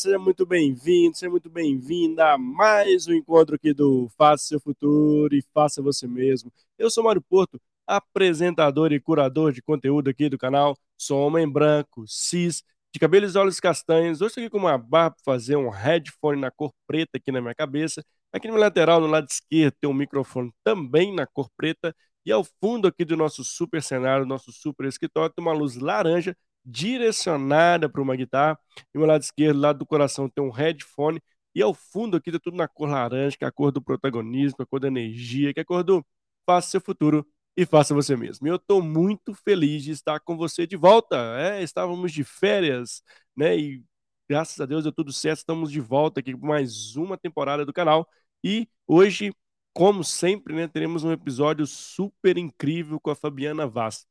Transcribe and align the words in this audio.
Seja 0.00 0.18
muito 0.18 0.46
bem-vindo, 0.46 1.14
seja 1.14 1.28
muito 1.28 1.50
bem-vinda 1.50 2.32
a 2.32 2.38
mais 2.38 3.06
um 3.06 3.12
encontro 3.12 3.56
aqui 3.56 3.74
do 3.74 4.08
Faça 4.16 4.44
Seu 4.46 4.58
Futuro 4.58 5.34
e 5.34 5.42
Faça 5.52 5.82
Você 5.82 6.06
Mesmo. 6.06 6.50
Eu 6.78 6.90
sou 6.90 7.04
Mário 7.04 7.20
Porto, 7.20 7.60
apresentador 7.86 8.92
e 8.92 8.98
curador 8.98 9.52
de 9.52 9.60
conteúdo 9.60 10.08
aqui 10.08 10.30
do 10.30 10.38
canal. 10.38 10.74
Sou 10.96 11.20
homem 11.20 11.46
branco, 11.46 12.06
cis, 12.08 12.62
de 12.90 12.98
cabelos 12.98 13.34
e 13.34 13.38
olhos 13.38 13.60
castanhos. 13.60 14.22
Hoje 14.22 14.28
estou 14.28 14.42
aqui 14.42 14.50
com 14.50 14.56
uma 14.56 14.78
barba 14.78 15.16
para 15.22 15.34
fazer 15.34 15.56
um 15.56 15.68
headphone 15.68 16.40
na 16.40 16.50
cor 16.50 16.72
preta 16.86 17.18
aqui 17.18 17.30
na 17.30 17.42
minha 17.42 17.54
cabeça. 17.54 18.02
Aqui 18.32 18.48
no 18.48 18.54
meu 18.54 18.62
lateral, 18.62 19.02
no 19.02 19.06
lado 19.06 19.28
esquerdo, 19.28 19.74
tem 19.78 19.90
um 19.90 19.92
microfone 19.92 20.50
também 20.64 21.14
na 21.14 21.26
cor 21.26 21.50
preta. 21.58 21.94
E 22.24 22.32
ao 22.32 22.42
fundo 22.42 22.88
aqui 22.88 23.04
do 23.04 23.18
nosso 23.18 23.44
super 23.44 23.82
cenário, 23.82 24.24
nosso 24.24 24.50
super 24.50 24.86
escritório, 24.86 25.30
tem 25.36 25.44
uma 25.44 25.52
luz 25.52 25.76
laranja 25.76 26.34
direcionada 26.70 27.88
para 27.88 28.02
uma 28.02 28.16
guitarra. 28.16 28.58
E 28.94 28.98
no 28.98 29.06
lado 29.06 29.22
esquerdo, 29.22 29.60
lado 29.60 29.78
do 29.80 29.86
coração, 29.86 30.28
tem 30.28 30.44
um 30.44 30.50
headphone. 30.50 31.20
E 31.54 31.62
ao 31.62 31.74
fundo 31.74 32.16
aqui 32.16 32.30
tem 32.30 32.40
tudo 32.40 32.56
na 32.56 32.68
cor 32.68 32.88
laranja, 32.88 33.36
que 33.36 33.44
é 33.44 33.48
a 33.48 33.52
cor 33.52 33.72
do 33.72 33.82
protagonismo, 33.82 34.56
a 34.60 34.66
cor 34.66 34.80
da 34.80 34.88
energia, 34.88 35.52
que 35.52 35.60
é 35.60 35.62
a 35.62 35.66
cor 35.66 35.82
do 35.82 36.04
faça 36.46 36.70
seu 36.70 36.80
futuro 36.80 37.26
e 37.56 37.66
faça 37.66 37.94
você 37.94 38.16
mesmo. 38.16 38.46
E 38.46 38.50
eu 38.50 38.56
estou 38.56 38.82
muito 38.82 39.34
feliz 39.34 39.84
de 39.84 39.90
estar 39.92 40.20
com 40.20 40.36
você 40.36 40.66
de 40.66 40.76
volta. 40.76 41.16
É, 41.38 41.62
estávamos 41.62 42.12
de 42.12 42.24
férias, 42.24 43.02
né? 43.36 43.56
E 43.56 43.84
graças 44.28 44.60
a 44.60 44.66
Deus 44.66 44.84
deu 44.84 44.92
tudo 44.92 45.12
certo. 45.12 45.38
Estamos 45.38 45.70
de 45.70 45.80
volta 45.80 46.20
aqui 46.20 46.32
com 46.34 46.46
mais 46.46 46.96
uma 46.96 47.18
temporada 47.18 47.64
do 47.64 47.72
canal. 47.72 48.08
E 48.44 48.68
hoje, 48.86 49.32
como 49.74 50.02
sempre, 50.04 50.54
né, 50.54 50.68
teremos 50.68 51.04
um 51.04 51.12
episódio 51.12 51.66
super 51.66 52.38
incrível 52.38 52.98
com 53.00 53.10
a 53.10 53.14
Fabiana 53.14 53.66
Vaz. 53.66 54.06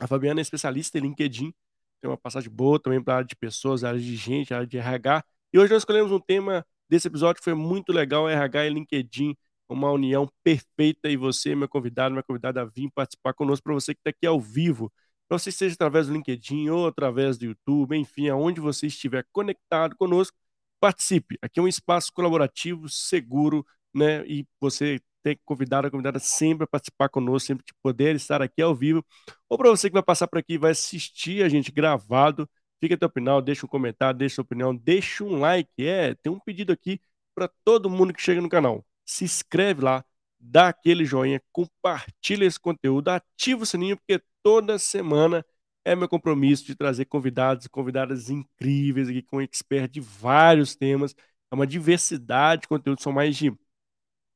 A 0.00 0.06
Fabiana 0.06 0.40
é 0.40 0.42
especialista 0.42 0.98
em 0.98 1.02
LinkedIn, 1.02 1.54
tem 2.00 2.10
uma 2.10 2.16
passagem 2.16 2.50
boa 2.50 2.80
também 2.80 3.02
para 3.02 3.14
a 3.14 3.16
área 3.18 3.26
de 3.26 3.36
pessoas, 3.36 3.84
área 3.84 4.00
de 4.00 4.16
gente, 4.16 4.54
área 4.54 4.66
de 4.66 4.78
RH. 4.78 5.24
E 5.52 5.58
hoje 5.58 5.72
nós 5.72 5.82
escolhemos 5.82 6.12
um 6.12 6.20
tema 6.20 6.64
desse 6.88 7.08
episódio 7.08 7.36
que 7.40 7.44
foi 7.44 7.54
muito 7.54 7.92
legal, 7.92 8.28
RH 8.28 8.66
e 8.66 8.70
LinkedIn, 8.70 9.36
uma 9.68 9.90
união 9.90 10.28
perfeita 10.42 11.08
e 11.08 11.16
você, 11.16 11.54
meu 11.54 11.68
convidado, 11.68 12.12
minha 12.12 12.22
convidada, 12.22 12.62
a 12.62 12.64
vir 12.64 12.90
participar 12.94 13.34
conosco, 13.34 13.64
para 13.64 13.74
você 13.74 13.94
que 13.94 14.00
está 14.00 14.10
aqui 14.10 14.26
ao 14.26 14.40
vivo, 14.40 14.92
para 15.28 15.38
você 15.38 15.50
seja 15.50 15.74
através 15.74 16.06
do 16.06 16.12
LinkedIn 16.12 16.68
ou 16.68 16.86
através 16.86 17.36
do 17.36 17.46
YouTube, 17.46 17.96
enfim, 17.96 18.28
aonde 18.28 18.60
você 18.60 18.86
estiver 18.86 19.26
conectado 19.32 19.96
conosco, 19.96 20.36
participe. 20.80 21.38
Aqui 21.42 21.58
é 21.58 21.62
um 21.62 21.68
espaço 21.68 22.12
colaborativo, 22.12 22.88
seguro, 22.88 23.66
né? 23.94 24.24
E 24.26 24.46
você 24.60 25.00
tem 25.26 25.38
convidado 25.44 25.88
a 25.88 25.90
convidada 25.90 26.20
sempre 26.20 26.64
a 26.64 26.66
participar 26.68 27.08
conosco, 27.08 27.48
sempre 27.48 27.64
de 27.66 27.74
poder 27.82 28.14
estar 28.14 28.40
aqui 28.40 28.62
ao 28.62 28.72
vivo. 28.72 29.04
Ou 29.48 29.58
para 29.58 29.70
você 29.70 29.88
que 29.90 29.94
vai 29.94 30.02
passar 30.02 30.28
por 30.28 30.38
aqui 30.38 30.54
e 30.54 30.58
vai 30.58 30.70
assistir 30.70 31.42
a 31.42 31.48
gente 31.48 31.72
gravado, 31.72 32.48
fica 32.80 32.94
até 32.94 33.06
o 33.06 33.10
final, 33.10 33.42
deixa 33.42 33.66
um 33.66 33.68
comentário, 33.68 34.16
deixa 34.16 34.36
sua 34.36 34.44
opinião, 34.44 34.74
deixa 34.74 35.24
um 35.24 35.40
like. 35.40 35.68
É, 35.84 36.14
tem 36.14 36.32
um 36.32 36.38
pedido 36.38 36.72
aqui 36.72 37.00
para 37.34 37.50
todo 37.64 37.90
mundo 37.90 38.14
que 38.14 38.22
chega 38.22 38.40
no 38.40 38.48
canal. 38.48 38.86
Se 39.04 39.24
inscreve 39.24 39.82
lá, 39.82 40.04
dá 40.38 40.68
aquele 40.68 41.04
joinha, 41.04 41.42
compartilha 41.52 42.44
esse 42.44 42.60
conteúdo, 42.60 43.08
ativa 43.08 43.64
o 43.64 43.66
sininho, 43.66 43.96
porque 43.96 44.22
toda 44.44 44.78
semana 44.78 45.44
é 45.84 45.96
meu 45.96 46.08
compromisso 46.08 46.64
de 46.66 46.76
trazer 46.76 47.06
convidados 47.06 47.66
e 47.66 47.68
convidadas 47.68 48.30
incríveis 48.30 49.08
aqui 49.08 49.22
com 49.22 49.40
expert 49.40 49.90
de 49.90 50.00
vários 50.00 50.76
temas. 50.76 51.16
É 51.50 51.54
uma 51.54 51.66
diversidade 51.66 52.62
de 52.62 52.68
conteúdo, 52.68 53.02
são 53.02 53.12
mais 53.12 53.36
de 53.36 53.52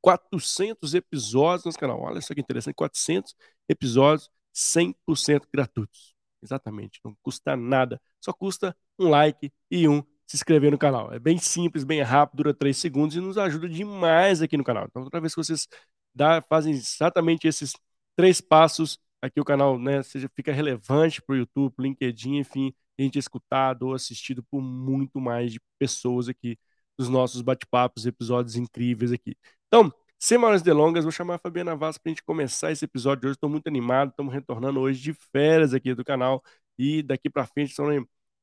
400 0.01 0.95
episódios 0.95 1.65
no 1.65 1.73
canal. 1.73 2.01
Olha 2.01 2.21
só 2.21 2.35
que 2.35 2.41
interessante, 2.41 2.75
400 2.75 3.35
episódios 3.69 4.31
100% 4.53 5.47
gratuitos. 5.53 6.15
Exatamente, 6.43 7.01
não 7.05 7.15
custa 7.23 7.57
nada, 7.57 8.01
só 8.21 8.33
custa 8.33 8.75
um 8.99 9.09
like 9.09 9.53
e 9.71 9.87
um 9.87 10.03
se 10.27 10.37
inscrever 10.37 10.71
no 10.71 10.79
canal. 10.79 11.13
É 11.13 11.19
bem 11.19 11.39
simples, 11.39 11.85
bem 11.85 12.01
rápido, 12.03 12.39
dura 12.39 12.55
3 12.55 12.77
segundos 12.77 13.17
e 13.17 13.21
nos 13.21 13.37
ajuda 13.37 13.69
demais 13.69 14.41
aqui 14.41 14.57
no 14.57 14.65
canal. 14.65 14.87
Então, 14.89 15.05
toda 15.05 15.21
vez 15.21 15.35
que 15.35 15.43
vocês 15.43 15.67
dá, 16.15 16.41
fazem 16.43 16.73
exatamente 16.73 17.47
esses 17.47 17.73
três 18.17 18.41
passos, 18.41 18.99
aqui 19.21 19.41
o 19.41 19.45
canal 19.45 19.79
né, 19.79 20.03
seja, 20.03 20.31
fica 20.35 20.53
relevante 20.53 21.21
para 21.21 21.35
o 21.35 21.37
YouTube, 21.39 21.75
pro 21.75 21.85
LinkedIn, 21.85 22.39
enfim, 22.39 22.73
a 22.99 23.03
gente 23.03 23.17
é 23.17 23.19
escutado 23.19 23.89
ou 23.89 23.95
assistido 23.95 24.43
por 24.45 24.61
muito 24.63 25.21
mais 25.21 25.53
de 25.53 25.61
pessoas 25.79 26.29
aqui 26.29 26.59
dos 27.01 27.09
nossos 27.09 27.41
bate-papos, 27.41 28.05
episódios 28.05 28.57
incríveis 28.57 29.11
aqui. 29.11 29.35
Então, 29.69 29.91
sem 30.19 30.37
maiores 30.37 30.61
delongas, 30.61 31.03
vou 31.03 31.11
chamar 31.11 31.37
a 31.37 31.39
Fabiana 31.39 31.75
Vaz 31.75 31.97
para 31.97 32.11
a 32.11 32.13
gente 32.13 32.23
começar 32.23 32.71
esse 32.71 32.85
episódio 32.85 33.23
de 33.23 33.27
hoje. 33.29 33.37
Estou 33.37 33.49
muito 33.49 33.69
animado, 33.69 34.11
estamos 34.11 34.35
retornando 34.35 34.81
hoje 34.81 35.01
de 35.01 35.15
férias 35.15 35.73
aqui 35.73 35.95
do 35.95 36.05
canal 36.05 36.45
e 36.79 37.03
daqui 37.03 37.31
para 37.31 37.47
frente 37.47 37.73
são 37.73 37.87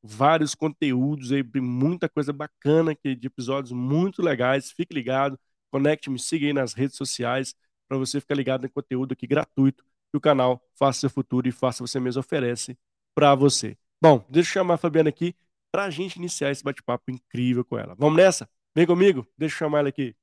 vários 0.02 0.56
conteúdos 0.56 1.32
aí, 1.32 1.44
muita 1.62 2.10
coisa 2.10 2.34
bacana 2.34 2.94
aqui, 2.94 3.16
de 3.16 3.28
episódios 3.28 3.72
muito 3.72 4.24
legais. 4.24 4.72
Fique 4.72 4.92
ligado, 4.92 5.40
conecte, 5.70 6.10
me 6.10 6.18
siga 6.18 6.48
aí 6.48 6.54
nas 6.54 6.74
redes 6.74 6.98
sociais 6.98 7.54
para 7.88 7.96
você 7.96 8.20
ficar 8.20 8.34
ligado 8.34 8.66
em 8.66 8.70
conteúdo 8.70 9.14
aqui 9.14 9.28
gratuito 9.28 9.84
que 10.12 10.18
o 10.18 10.22
canal 10.22 10.60
Faça 10.74 11.02
Seu 11.02 11.12
Futuro 11.12 11.48
e 11.48 11.52
Faça 11.52 11.86
Você 11.86 12.00
Mesmo 12.00 12.22
oferece 12.22 12.76
para 13.14 13.36
você. 13.36 13.78
Bom, 14.02 14.26
deixa 14.28 14.50
eu 14.50 14.54
chamar 14.54 14.74
a 14.76 14.78
Fabiana 14.78 15.10
aqui 15.10 15.36
para 15.78 15.86
a 15.86 15.90
gente 15.92 16.16
iniciar 16.16 16.50
esse 16.50 16.64
bate-papo 16.64 17.12
incrível 17.12 17.64
com 17.64 17.78
ela. 17.78 17.94
Vamos 18.00 18.18
nessa? 18.18 18.50
Vem 18.76 18.88
comigo? 18.88 19.28
Deixa 19.38 19.54
eu 19.54 19.60
chamar 19.60 19.78
ela 19.78 19.90
aqui. 19.90 20.16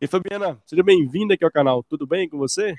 E 0.00 0.06
Fabiana, 0.06 0.58
seja 0.64 0.82
bem-vinda 0.82 1.34
aqui 1.34 1.44
ao 1.44 1.52
canal. 1.52 1.82
Tudo 1.82 2.06
bem 2.06 2.26
com 2.26 2.38
você? 2.38 2.74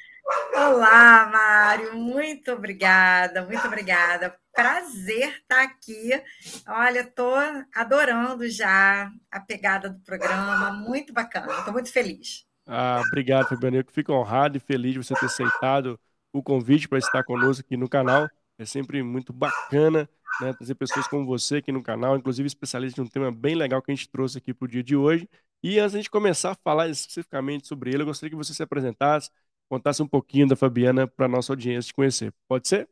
Olá, 0.56 1.30
Mário. 1.32 1.96
Muito 1.96 2.52
obrigada, 2.52 3.46
muito 3.46 3.64
obrigada. 3.68 4.36
Prazer 4.52 5.36
estar 5.36 5.62
aqui. 5.62 6.20
Olha, 6.68 7.02
estou 7.02 7.36
adorando 7.76 8.50
já 8.50 9.12
a 9.30 9.40
pegada 9.40 9.88
do 9.88 10.00
programa. 10.00 10.74
Muito 10.74 11.14
bacana. 11.14 11.60
Estou 11.60 11.74
muito 11.74 11.92
feliz. 11.92 12.48
Ah, 12.66 13.04
obrigado, 13.06 13.50
Fabiana. 13.50 13.78
Eu 13.78 13.86
fico 13.92 14.14
honrado 14.14 14.58
e 14.58 14.60
feliz 14.60 14.94
de 14.94 15.04
você 15.04 15.14
ter 15.14 15.28
aceitado 15.28 16.00
o 16.34 16.42
convite 16.42 16.90
para 16.90 16.98
estar 16.98 17.24
conosco 17.24 17.64
aqui 17.64 17.78
no 17.78 17.88
canal. 17.88 18.28
É 18.58 18.66
sempre 18.66 19.04
muito 19.04 19.32
bacana 19.32 20.10
né, 20.40 20.54
trazer 20.54 20.76
pessoas 20.76 21.08
como 21.08 21.26
você 21.26 21.58
aqui 21.58 21.72
no 21.72 21.84
canal, 21.84 22.18
inclusive 22.18 22.48
especialistas 22.48 22.96
de 22.96 23.02
um 23.02 23.12
tema 23.12 23.32
bem 23.32 23.56
legal 23.56 23.82
que 23.82 23.92
a 23.92 23.96
gente 23.96 24.10
trouxe 24.10 24.38
aqui 24.38 24.54
para 24.54 24.66
o 24.66 24.68
dia 24.68 24.84
de 24.84 24.96
hoje. 24.96 25.30
E 25.64 25.80
antes 25.80 26.02
de 26.04 26.10
começar 26.10 26.52
a 26.52 26.56
falar 26.56 26.90
especificamente 26.90 27.68
sobre 27.68 27.92
ele, 27.94 28.02
eu 28.04 28.06
gostaria 28.08 28.32
que 28.32 28.36
você 28.36 28.54
se 28.54 28.64
apresentasse, 28.64 29.30
contasse 29.70 30.02
um 30.02 30.08
pouquinho 30.08 30.48
da 30.48 30.56
Fabiana 30.56 31.08
para 31.08 31.26
a 31.28 31.30
nossa 31.30 31.54
audiência 31.54 31.90
te 31.90 31.94
conhecer. 31.94 32.34
Pode 32.48 32.68
ser? 32.68 32.90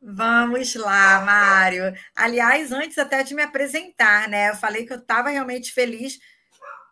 Vamos 0.00 0.74
lá, 0.74 1.20
Mário. 1.24 1.94
Aliás, 2.16 2.72
antes 2.72 2.98
até 2.98 3.22
de 3.22 3.34
me 3.34 3.42
apresentar, 3.42 4.28
né? 4.28 4.50
Eu 4.50 4.56
falei 4.56 4.84
que 4.84 4.92
eu 4.92 4.98
estava 4.98 5.30
realmente 5.30 5.72
feliz. 5.72 6.18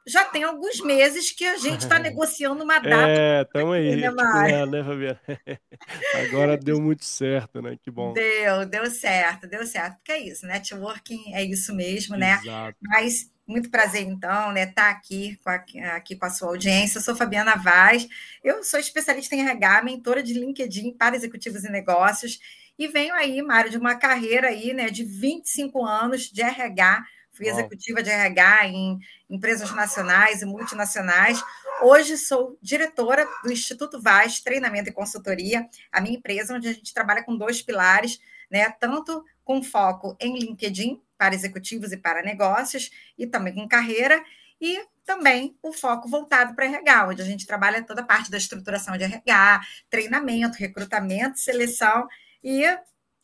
Já 0.06 0.24
tem 0.24 0.42
alguns 0.42 0.80
meses 0.80 1.30
que 1.30 1.44
a 1.44 1.56
gente 1.56 1.82
está 1.82 1.98
negociando 2.00 2.64
uma 2.64 2.78
data. 2.78 3.10
É, 3.10 3.42
estamos 3.42 3.74
aí. 3.74 3.96
Né, 3.96 4.10
Mário? 4.10 4.66
né, 4.66 4.84
Fabiana? 4.84 5.20
Agora 6.28 6.56
deu 6.56 6.80
muito 6.80 7.04
certo, 7.04 7.60
né? 7.60 7.76
Que 7.82 7.90
bom. 7.90 8.12
Deu, 8.12 8.66
deu 8.66 8.90
certo, 8.90 9.46
deu 9.46 9.66
certo. 9.66 9.96
Porque 9.96 10.12
é 10.12 10.18
isso, 10.18 10.46
networking 10.46 11.34
é 11.34 11.44
isso 11.44 11.74
mesmo, 11.74 12.16
né? 12.16 12.40
Exato. 12.42 12.76
Mas 12.80 13.30
muito 13.50 13.68
prazer, 13.68 14.02
então, 14.02 14.52
né, 14.52 14.62
estar 14.62 14.84
tá 14.84 14.90
aqui 14.90 15.36
com, 15.42 15.50
a, 15.50 15.96
aqui 15.96 16.16
com 16.16 16.24
a 16.24 16.30
sua 16.30 16.48
audiência. 16.48 16.98
Eu 16.98 17.02
sou 17.02 17.16
Fabiana 17.16 17.56
Vaz, 17.56 18.06
eu 18.44 18.62
sou 18.62 18.78
especialista 18.78 19.34
em 19.34 19.40
RH, 19.40 19.82
mentora 19.82 20.22
de 20.22 20.32
LinkedIn 20.34 20.92
para 20.92 21.16
executivos 21.16 21.64
e 21.64 21.68
negócios, 21.70 22.38
e 22.78 22.86
venho 22.86 23.12
aí, 23.12 23.42
Mário, 23.42 23.70
de 23.70 23.76
uma 23.76 23.96
carreira 23.96 24.48
aí, 24.48 24.72
né, 24.72 24.88
de 24.88 25.04
25 25.04 25.84
anos 25.84 26.30
de 26.30 26.40
RH, 26.40 27.04
fui 27.40 27.48
executiva 27.48 28.02
de 28.02 28.10
RH 28.10 28.66
em 28.66 28.98
empresas 29.30 29.74
nacionais 29.74 30.42
e 30.42 30.44
multinacionais. 30.44 31.42
Hoje 31.82 32.18
sou 32.18 32.58
diretora 32.60 33.26
do 33.42 33.50
Instituto 33.50 33.98
Vaz 33.98 34.40
Treinamento 34.40 34.90
e 34.90 34.92
Consultoria, 34.92 35.66
a 35.90 36.02
minha 36.02 36.18
empresa, 36.18 36.54
onde 36.54 36.68
a 36.68 36.72
gente 36.72 36.92
trabalha 36.92 37.24
com 37.24 37.34
dois 37.34 37.62
pilares, 37.62 38.20
né, 38.50 38.68
tanto 38.78 39.24
com 39.42 39.62
foco 39.62 40.14
em 40.20 40.38
LinkedIn, 40.38 41.00
para 41.16 41.34
executivos 41.34 41.92
e 41.92 41.96
para 41.96 42.22
negócios, 42.22 42.90
e 43.16 43.26
também 43.26 43.54
com 43.54 43.66
carreira, 43.66 44.22
e 44.60 44.78
também 45.06 45.56
o 45.62 45.72
foco 45.72 46.08
voltado 46.08 46.54
para 46.54 46.66
RH, 46.66 47.08
onde 47.08 47.22
a 47.22 47.24
gente 47.24 47.46
trabalha 47.46 47.82
toda 47.82 48.02
a 48.02 48.04
parte 48.04 48.30
da 48.30 48.36
estruturação 48.36 48.96
de 48.98 49.04
RH, 49.04 49.60
treinamento, 49.88 50.58
recrutamento, 50.58 51.38
seleção 51.38 52.06
e 52.44 52.64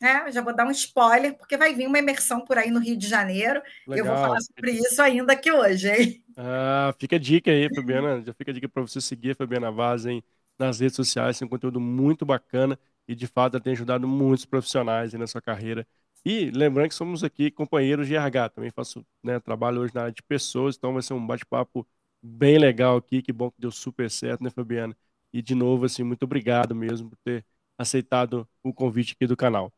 né, 0.00 0.30
já 0.32 0.42
vou 0.42 0.54
dar 0.54 0.66
um 0.66 0.70
spoiler, 0.70 1.36
porque 1.36 1.56
vai 1.56 1.74
vir 1.74 1.86
uma 1.86 1.98
imersão 1.98 2.44
por 2.44 2.58
aí 2.58 2.70
no 2.70 2.80
Rio 2.80 2.96
de 2.96 3.08
Janeiro. 3.08 3.62
Legal. 3.86 4.02
Eu 4.02 4.04
vou 4.04 4.16
falar 4.16 4.40
sobre 4.40 4.72
isso 4.72 5.00
ainda 5.02 5.32
aqui 5.32 5.50
hoje, 5.52 5.88
hein? 5.88 6.24
Ah, 6.36 6.94
fica 6.98 7.16
a 7.16 7.18
dica 7.18 7.50
aí, 7.50 7.68
Fabiana. 7.74 8.22
Já 8.22 8.32
fica 8.34 8.50
a 8.50 8.54
dica 8.54 8.68
para 8.68 8.82
você 8.82 9.00
seguir 9.00 9.32
a 9.32 9.34
Fabiana 9.34 9.70
Vaz 9.70 10.04
hein, 10.06 10.22
nas 10.58 10.80
redes 10.80 10.96
sociais. 10.96 11.38
Tem 11.38 11.46
um 11.46 11.48
conteúdo 11.48 11.80
muito 11.80 12.26
bacana 12.26 12.78
e, 13.08 13.14
de 13.14 13.26
fato, 13.26 13.54
ela 13.56 13.62
tem 13.62 13.72
ajudado 13.72 14.06
muitos 14.06 14.44
profissionais 14.44 15.12
na 15.14 15.26
sua 15.26 15.40
carreira 15.40 15.86
e 16.24 16.50
lembrando 16.50 16.88
que 16.88 16.94
somos 16.94 17.22
aqui 17.22 17.50
companheiros 17.52 18.08
de 18.08 18.16
RH, 18.16 18.48
também 18.50 18.70
faço 18.70 19.06
né, 19.22 19.38
trabalho 19.38 19.80
hoje 19.80 19.94
na 19.94 20.02
área 20.02 20.12
de 20.12 20.22
pessoas, 20.24 20.74
então 20.76 20.92
vai 20.92 21.00
ser 21.02 21.14
um 21.14 21.24
bate-papo 21.24 21.86
bem 22.20 22.58
legal 22.58 22.96
aqui, 22.96 23.22
que 23.22 23.32
bom 23.32 23.48
que 23.50 23.60
deu 23.60 23.70
super 23.70 24.10
certo, 24.10 24.42
né, 24.42 24.50
Fabiana? 24.50 24.96
E 25.32 25.40
de 25.40 25.54
novo, 25.54 25.84
assim, 25.84 26.02
muito 26.02 26.24
obrigado 26.24 26.74
mesmo 26.74 27.10
por 27.10 27.16
ter 27.18 27.44
aceitado 27.78 28.48
o 28.62 28.72
convite 28.74 29.12
aqui 29.12 29.24
do 29.26 29.36
canal. 29.36 29.72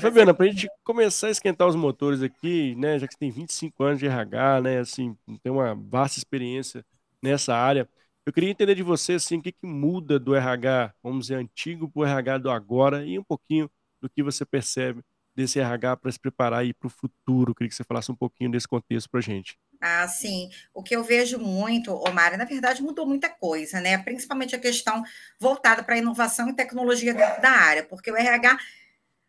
Fabiana, 0.00 0.34
para 0.34 0.46
a 0.46 0.48
gente 0.48 0.68
começar 0.82 1.28
a 1.28 1.30
esquentar 1.30 1.68
os 1.68 1.76
motores 1.76 2.20
aqui, 2.22 2.74
né, 2.74 2.98
já 2.98 3.06
que 3.06 3.14
você 3.14 3.18
tem 3.18 3.30
25 3.30 3.82
anos 3.84 3.98
de 4.00 4.06
RH, 4.06 4.60
né, 4.60 4.78
assim, 4.80 5.16
tem 5.42 5.52
uma 5.52 5.74
vasta 5.74 6.18
experiência 6.18 6.84
nessa 7.22 7.54
área, 7.54 7.88
eu 8.26 8.32
queria 8.32 8.50
entender 8.50 8.74
de 8.74 8.82
você, 8.82 9.14
assim, 9.14 9.38
o 9.38 9.42
que, 9.42 9.52
que 9.52 9.66
muda 9.66 10.18
do 10.18 10.34
RH, 10.34 10.92
vamos 11.02 11.26
dizer, 11.26 11.36
antigo 11.36 11.88
para 11.88 12.00
o 12.00 12.04
RH 12.04 12.38
do 12.38 12.50
agora 12.50 13.04
e 13.04 13.18
um 13.18 13.24
pouquinho 13.24 13.70
do 14.00 14.08
que 14.08 14.22
você 14.22 14.44
percebe 14.44 15.02
desse 15.34 15.58
RH 15.60 15.96
para 15.96 16.10
se 16.10 16.18
preparar 16.18 16.64
para 16.74 16.86
o 16.86 16.90
futuro. 16.90 17.50
Eu 17.50 17.54
queria 17.54 17.68
que 17.68 17.74
você 17.74 17.84
falasse 17.84 18.10
um 18.10 18.16
pouquinho 18.16 18.50
desse 18.50 18.68
contexto 18.68 19.10
para 19.10 19.18
a 19.18 19.22
gente. 19.22 19.58
Ah, 19.80 20.08
sim. 20.08 20.48
O 20.72 20.82
que 20.82 20.96
eu 20.96 21.02
vejo 21.04 21.38
muito, 21.38 21.92
Omar, 21.92 22.38
na 22.38 22.44
verdade 22.44 22.82
mudou 22.82 23.06
muita 23.06 23.28
coisa, 23.28 23.80
né? 23.80 23.98
Principalmente 23.98 24.56
a 24.56 24.58
questão 24.58 25.02
voltada 25.38 25.82
para 25.82 25.98
inovação 25.98 26.48
e 26.48 26.54
tecnologia 26.54 27.12
dentro 27.12 27.42
da 27.42 27.50
área, 27.50 27.82
porque 27.82 28.10
o 28.10 28.16
RH 28.16 28.58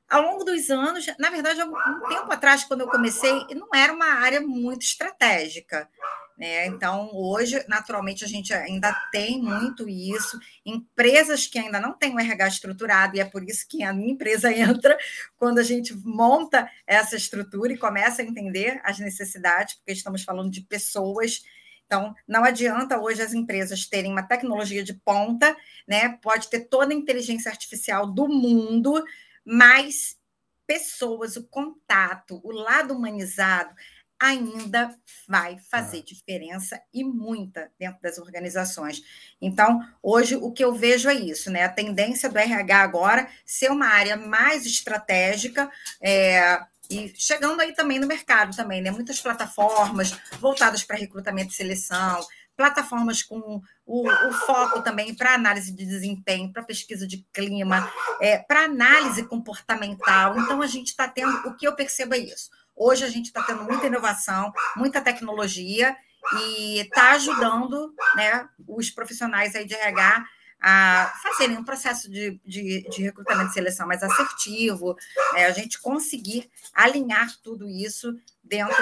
ao 0.10 0.22
longo 0.22 0.44
dos 0.44 0.69
anos, 0.69 1.06
na 1.19 1.30
verdade, 1.30 1.62
um 1.63 2.07
tempo 2.07 2.31
atrás, 2.31 2.63
quando 2.63 2.81
eu 2.81 2.88
comecei, 2.88 3.31
não 3.56 3.69
era 3.74 3.92
uma 3.92 4.06
área 4.06 4.42
muito 4.42 4.84
estratégica. 4.84 5.90
Né? 6.38 6.68
Então, 6.68 7.10
hoje, 7.13 7.63
naturalmente, 7.68 8.25
a 8.25 8.28
gente 8.28 8.54
ainda 8.54 8.94
tem 9.12 9.42
muito 9.42 9.88
isso. 9.88 10.38
Empresas 10.66 11.48
que 11.48 11.57
ainda 11.57 11.80
não 11.80 11.94
têm 11.94 12.13
o 12.13 12.19
RH 12.19 12.48
estruturado, 12.48 13.16
e 13.16 13.19
é 13.19 13.25
por 13.25 13.44
isso 13.44 13.66
que 13.68 13.84
a 13.84 13.94
minha 13.94 14.12
empresa 14.12 14.52
entra 14.54 14.98
quando 15.38 15.60
a 15.60 15.63
gente 15.63 15.96
monta 16.06 16.69
essa 16.86 17.16
estrutura 17.16 17.74
e 17.74 17.78
começa 17.78 18.22
a 18.22 18.25
entender 18.25 18.81
as 18.84 19.00
necessidades, 19.00 19.75
porque 19.75 19.94
estamos 19.94 20.24
falando 20.24 20.51
de 20.51 20.62
pessoas. 20.62 21.42
Então, 21.86 22.13
não 22.28 22.44
adianta 22.44 23.00
hoje 23.00 23.22
as 23.22 23.34
empresas 23.34 23.86
terem 23.86 24.12
uma 24.12 24.24
tecnologia 24.24 24.84
de 24.84 24.94
ponta, 24.94 25.56
né? 25.88 26.18
Pode 26.22 26.50
ter 26.50 26.62
toda 26.62 26.94
a 26.94 26.98
inteligência 26.98 27.50
artificial 27.50 28.08
do 28.08 28.28
mundo, 28.28 29.04
mas 29.46 30.18
pessoas, 30.66 31.36
o 31.36 31.44
contato, 31.48 32.42
o 32.44 32.52
lado 32.52 32.94
humanizado 32.94 33.74
ainda 34.20 34.98
vai 35.28 35.58
fazer 35.70 36.00
ah. 36.00 36.04
diferença 36.04 36.82
e 36.94 37.04
muita 37.04 37.72
dentro 37.78 38.02
das 38.02 38.18
organizações. 38.18 39.02
Então, 39.42 39.86
hoje 40.02 40.36
o 40.36 40.52
que 40.52 40.64
eu 40.64 40.74
vejo 40.74 41.10
é 41.10 41.14
isso, 41.14 41.52
né? 41.52 41.64
A 41.64 41.70
tendência 41.70 42.30
do 42.30 42.38
RH 42.38 42.82
agora 42.82 43.30
ser 43.46 43.70
uma 43.70 43.88
área 43.88 44.16
mais 44.16 44.66
estratégica, 44.66 45.70
é, 46.02 46.60
e 46.90 47.12
chegando 47.16 47.60
aí 47.62 47.74
também 47.74 48.00
no 48.00 48.08
mercado 48.08 48.56
também, 48.56 48.82
né? 48.82 48.92
Muitas 48.92 49.20
plataformas 49.20 50.12
voltadas 50.40 50.84
para 50.84 50.98
recrutamento 50.98 51.52
e 51.52 51.56
seleção, 51.56 52.26
plataformas 52.56 53.22
com 53.22 53.62
o, 53.86 54.07
o 54.10 54.31
foco 54.34 54.81
também 54.81 55.13
para 55.13 55.34
análise 55.34 55.72
de 55.74 55.86
desempenho, 55.86 56.52
para 56.52 56.63
pesquisa 56.63 57.07
de 57.07 57.25
clima, 57.34 57.92
é, 58.22 58.38
para 58.38 58.63
análise 58.63 59.24
comportamental. 59.25 60.40
Então, 60.40 60.62
a 60.62 60.68
gente 60.68 60.88
está 60.88 61.07
tendo, 61.07 61.48
o 61.48 61.56
que 61.56 61.68
eu 61.68 61.75
percebo 61.75 62.16
é 62.16 62.19
isso. 62.19 62.50
Hoje 62.75 63.06
a 63.06 63.10
gente 63.10 63.28
está 63.28 63.42
tendo 63.44 63.63
muita 63.63 63.88
inovação, 63.88 64.52
muita 64.75 65.02
tecnologia 65.02 65.96
e 66.40 66.80
está 66.80 67.12
ajudando 67.12 67.94
né, 68.16 68.50
os 68.68 68.90
profissionais 68.90 69.56
aí 69.56 69.66
de 69.66 69.75
RH 69.75 70.25
a 70.68 71.14
fazerem 71.22 71.60
um 71.60 71.64
processo 71.64 72.10
de, 72.10 72.42
de, 72.44 72.90
de 72.90 73.04
recrutamento 73.04 73.52
e 73.52 73.54
seleção 73.54 73.86
mais 73.86 74.02
assertivo, 74.02 74.96
né, 75.34 75.46
a 75.46 75.52
gente 75.52 75.80
conseguir 75.80 76.50
alinhar 76.74 77.32
tudo 77.44 77.70
isso 77.70 78.20
dentro, 78.44 78.76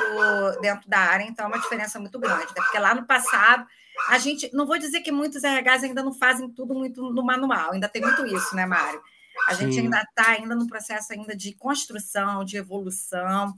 dentro 0.61 0.89
da 0.89 0.99
área, 0.99 1.25
então 1.25 1.43
é 1.43 1.49
uma 1.49 1.59
diferença 1.59 1.99
muito 1.99 2.17
grande, 2.17 2.45
né? 2.45 2.53
porque 2.55 2.79
lá 2.79 2.95
no 2.95 3.05
passado 3.05 3.67
a 4.07 4.17
gente, 4.17 4.49
não 4.53 4.65
vou 4.65 4.79
dizer 4.79 5.01
que 5.01 5.11
muitos 5.11 5.43
RHs 5.43 5.83
ainda 5.83 6.01
não 6.01 6.13
fazem 6.13 6.49
tudo 6.49 6.73
muito 6.73 7.11
no 7.11 7.21
manual, 7.21 7.73
ainda 7.73 7.89
tem 7.89 8.01
muito 8.01 8.25
isso, 8.27 8.55
né, 8.55 8.65
Mário? 8.65 9.01
A 9.49 9.53
gente 9.53 9.73
Sim. 9.73 9.81
ainda 9.81 10.01
está 10.03 10.29
ainda 10.29 10.55
no 10.55 10.67
processo 10.67 11.11
ainda 11.11 11.35
de 11.35 11.53
construção, 11.53 12.45
de 12.45 12.55
evolução, 12.55 13.53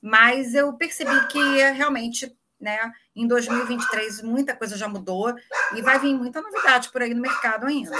mas 0.00 0.54
eu 0.54 0.72
percebi 0.72 1.26
que 1.28 1.38
realmente, 1.72 2.34
né, 2.60 2.78
em 3.14 3.26
2023 3.26 4.22
muita 4.22 4.56
coisa 4.56 4.76
já 4.76 4.88
mudou 4.88 5.34
e 5.74 5.82
vai 5.82 5.98
vir 5.98 6.14
muita 6.14 6.40
novidade 6.40 6.90
por 6.90 7.02
aí 7.02 7.12
no 7.14 7.20
mercado 7.20 7.66
ainda. 7.66 7.96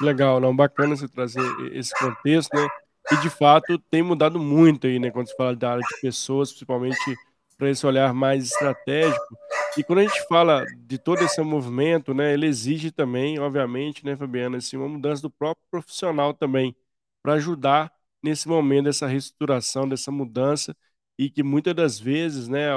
Legal, 0.00 0.40
não, 0.40 0.54
bacana 0.54 0.96
você 0.96 1.08
trazer 1.08 1.42
esse 1.72 1.92
contexto, 1.98 2.54
né? 2.54 2.68
E 3.10 3.16
de 3.16 3.28
fato 3.28 3.76
tem 3.90 4.02
mudado 4.02 4.38
muito 4.38 4.86
aí, 4.86 4.98
né? 4.98 5.10
Quando 5.10 5.26
se 5.28 5.36
fala 5.36 5.56
da 5.56 5.72
área 5.72 5.82
de 5.82 6.00
pessoas, 6.00 6.50
principalmente 6.50 7.16
para 7.58 7.70
esse 7.70 7.86
olhar 7.86 8.12
mais 8.12 8.44
estratégico. 8.44 9.38
E 9.76 9.84
quando 9.84 10.00
a 10.00 10.02
gente 10.02 10.26
fala 10.26 10.64
de 10.78 10.98
todo 10.98 11.22
esse 11.22 11.40
movimento, 11.40 12.12
né, 12.12 12.32
ele 12.32 12.46
exige 12.46 12.90
também, 12.90 13.38
obviamente, 13.38 14.04
né, 14.04 14.16
Fabiana, 14.16 14.58
assim, 14.58 14.76
uma 14.76 14.88
mudança 14.88 15.22
do 15.22 15.30
próprio 15.30 15.64
profissional 15.70 16.34
também, 16.34 16.74
para 17.22 17.34
ajudar 17.34 17.92
nesse 18.22 18.48
momento 18.48 18.86
dessa 18.86 19.06
reestruturação, 19.06 19.88
dessa 19.88 20.10
mudança, 20.10 20.76
e 21.18 21.30
que 21.30 21.42
muitas 21.42 21.74
das 21.74 22.00
vezes, 22.00 22.48
né, 22.48 22.68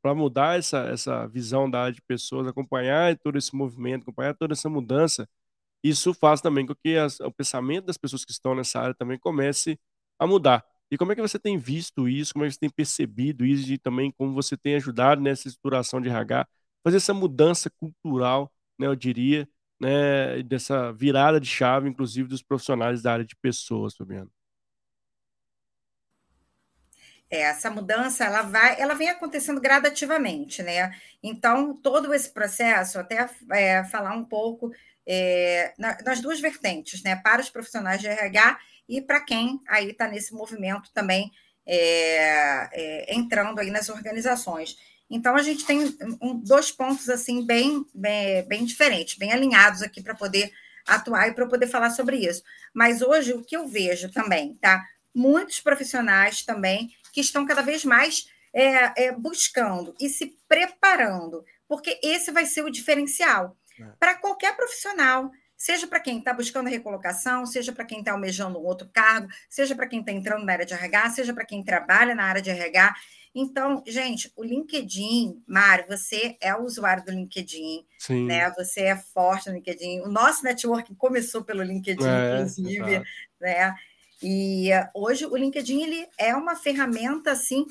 para 0.00 0.14
mudar 0.14 0.58
essa, 0.58 0.78
essa 0.86 1.26
visão 1.26 1.70
da 1.70 1.82
área 1.82 1.94
de 1.94 2.02
pessoas, 2.02 2.46
acompanhar 2.46 3.16
todo 3.18 3.36
esse 3.38 3.54
movimento, 3.54 4.02
acompanhar 4.02 4.34
toda 4.34 4.54
essa 4.54 4.68
mudança, 4.68 5.28
isso 5.84 6.14
faz 6.14 6.40
também 6.40 6.66
com 6.66 6.74
que 6.74 6.96
as, 6.96 7.20
o 7.20 7.32
pensamento 7.32 7.86
das 7.86 7.98
pessoas 7.98 8.24
que 8.24 8.32
estão 8.32 8.54
nessa 8.54 8.80
área 8.80 8.94
também 8.94 9.18
comece 9.18 9.78
a 10.18 10.26
mudar. 10.26 10.64
E 10.90 10.98
como 10.98 11.12
é 11.12 11.14
que 11.16 11.22
você 11.22 11.38
tem 11.38 11.58
visto 11.58 12.08
isso? 12.08 12.32
Como 12.34 12.44
é 12.44 12.48
que 12.48 12.54
você 12.54 12.60
tem 12.60 12.70
percebido 12.70 13.44
isso? 13.46 13.72
E 13.72 13.78
também 13.78 14.12
como 14.12 14.32
você 14.34 14.56
tem 14.56 14.76
ajudado 14.76 15.20
nessa 15.20 15.48
estruturação 15.48 16.00
de 16.00 16.08
RH, 16.08 16.46
fazer 16.84 16.98
essa 16.98 17.14
mudança 17.14 17.70
cultural, 17.70 18.52
né, 18.78 18.86
eu 18.86 18.96
diria, 18.96 19.48
né, 19.80 20.42
dessa 20.42 20.92
virada 20.92 21.40
de 21.40 21.48
chave, 21.48 21.88
inclusive 21.88 22.28
dos 22.28 22.42
profissionais 22.42 23.02
da 23.02 23.12
área 23.14 23.24
de 23.24 23.36
pessoas, 23.36 23.96
Fabiano? 23.96 24.30
É, 27.32 27.40
essa 27.40 27.70
mudança 27.70 28.26
ela 28.26 28.42
vai, 28.42 28.78
ela 28.78 28.92
vem 28.92 29.08
acontecendo 29.08 29.58
gradativamente, 29.58 30.62
né? 30.62 30.94
Então 31.22 31.74
todo 31.74 32.12
esse 32.12 32.28
processo, 32.30 32.98
até 32.98 33.26
é, 33.50 33.82
falar 33.84 34.14
um 34.14 34.22
pouco 34.22 34.70
é, 35.06 35.72
nas 35.78 36.20
duas 36.20 36.40
vertentes, 36.40 37.02
né? 37.02 37.16
Para 37.16 37.40
os 37.40 37.48
profissionais 37.48 38.02
de 38.02 38.06
RH 38.06 38.58
e 38.86 39.00
para 39.00 39.18
quem 39.22 39.58
aí 39.66 39.92
está 39.92 40.06
nesse 40.06 40.34
movimento 40.34 40.92
também 40.92 41.32
é, 41.64 42.68
é, 42.70 43.14
entrando 43.14 43.58
aí 43.60 43.70
nas 43.70 43.88
organizações. 43.88 44.76
Então 45.08 45.34
a 45.34 45.42
gente 45.42 45.64
tem 45.64 45.96
um, 46.20 46.38
dois 46.38 46.70
pontos 46.70 47.08
assim 47.08 47.46
bem, 47.46 47.86
bem, 47.94 48.46
bem 48.46 48.64
diferentes, 48.66 49.16
bem 49.16 49.32
alinhados 49.32 49.80
aqui 49.80 50.02
para 50.02 50.14
poder 50.14 50.52
atuar 50.86 51.28
e 51.28 51.32
para 51.32 51.46
poder 51.46 51.66
falar 51.66 51.92
sobre 51.92 52.18
isso. 52.18 52.42
Mas 52.74 53.00
hoje 53.00 53.32
o 53.32 53.42
que 53.42 53.56
eu 53.56 53.66
vejo 53.66 54.10
também, 54.12 54.54
tá? 54.56 54.84
Muitos 55.14 55.60
profissionais 55.60 56.42
também 56.42 56.90
que 57.12 57.20
estão 57.20 57.46
cada 57.46 57.62
vez 57.62 57.84
mais 57.84 58.24
é, 58.52 59.06
é, 59.06 59.12
buscando 59.12 59.94
e 60.00 60.08
se 60.08 60.36
preparando, 60.48 61.44
porque 61.68 62.00
esse 62.02 62.30
vai 62.30 62.46
ser 62.46 62.64
o 62.64 62.70
diferencial. 62.70 63.56
É. 63.80 63.84
Para 63.98 64.14
qualquer 64.16 64.56
profissional, 64.56 65.30
seja 65.56 65.86
para 65.86 66.00
quem 66.00 66.18
está 66.18 66.34
buscando 66.34 66.68
recolocação, 66.68 67.46
seja 67.46 67.72
para 67.72 67.84
quem 67.84 68.00
está 68.00 68.12
almejando 68.12 68.58
um 68.58 68.64
outro 68.64 68.88
cargo, 68.92 69.28
seja 69.48 69.74
para 69.74 69.86
quem 69.86 70.00
está 70.00 70.10
entrando 70.10 70.44
na 70.44 70.52
área 70.52 70.66
de 70.66 70.74
RH, 70.74 71.10
seja 71.10 71.32
para 71.32 71.46
quem 71.46 71.62
trabalha 71.62 72.14
na 72.14 72.24
área 72.24 72.42
de 72.42 72.50
RH. 72.50 72.94
Então, 73.34 73.82
gente, 73.86 74.30
o 74.36 74.44
LinkedIn, 74.44 75.42
Mário, 75.46 75.86
você 75.88 76.36
é 76.40 76.54
o 76.54 76.64
usuário 76.64 77.04
do 77.04 77.12
LinkedIn, 77.12 77.86
Sim. 77.98 78.26
né? 78.26 78.50
Você 78.50 78.82
é 78.82 78.96
forte 78.96 79.48
no 79.48 79.54
LinkedIn. 79.54 80.00
O 80.00 80.08
nosso 80.08 80.44
network 80.44 80.94
começou 80.96 81.42
pelo 81.42 81.62
LinkedIn, 81.62 82.04
é, 82.04 82.34
inclusive, 82.34 83.02
né? 83.40 83.74
E 84.22 84.70
hoje 84.94 85.26
o 85.26 85.36
LinkedIn 85.36 85.82
ele 85.82 86.08
é 86.16 86.34
uma 86.34 86.54
ferramenta 86.54 87.32
assim 87.32 87.66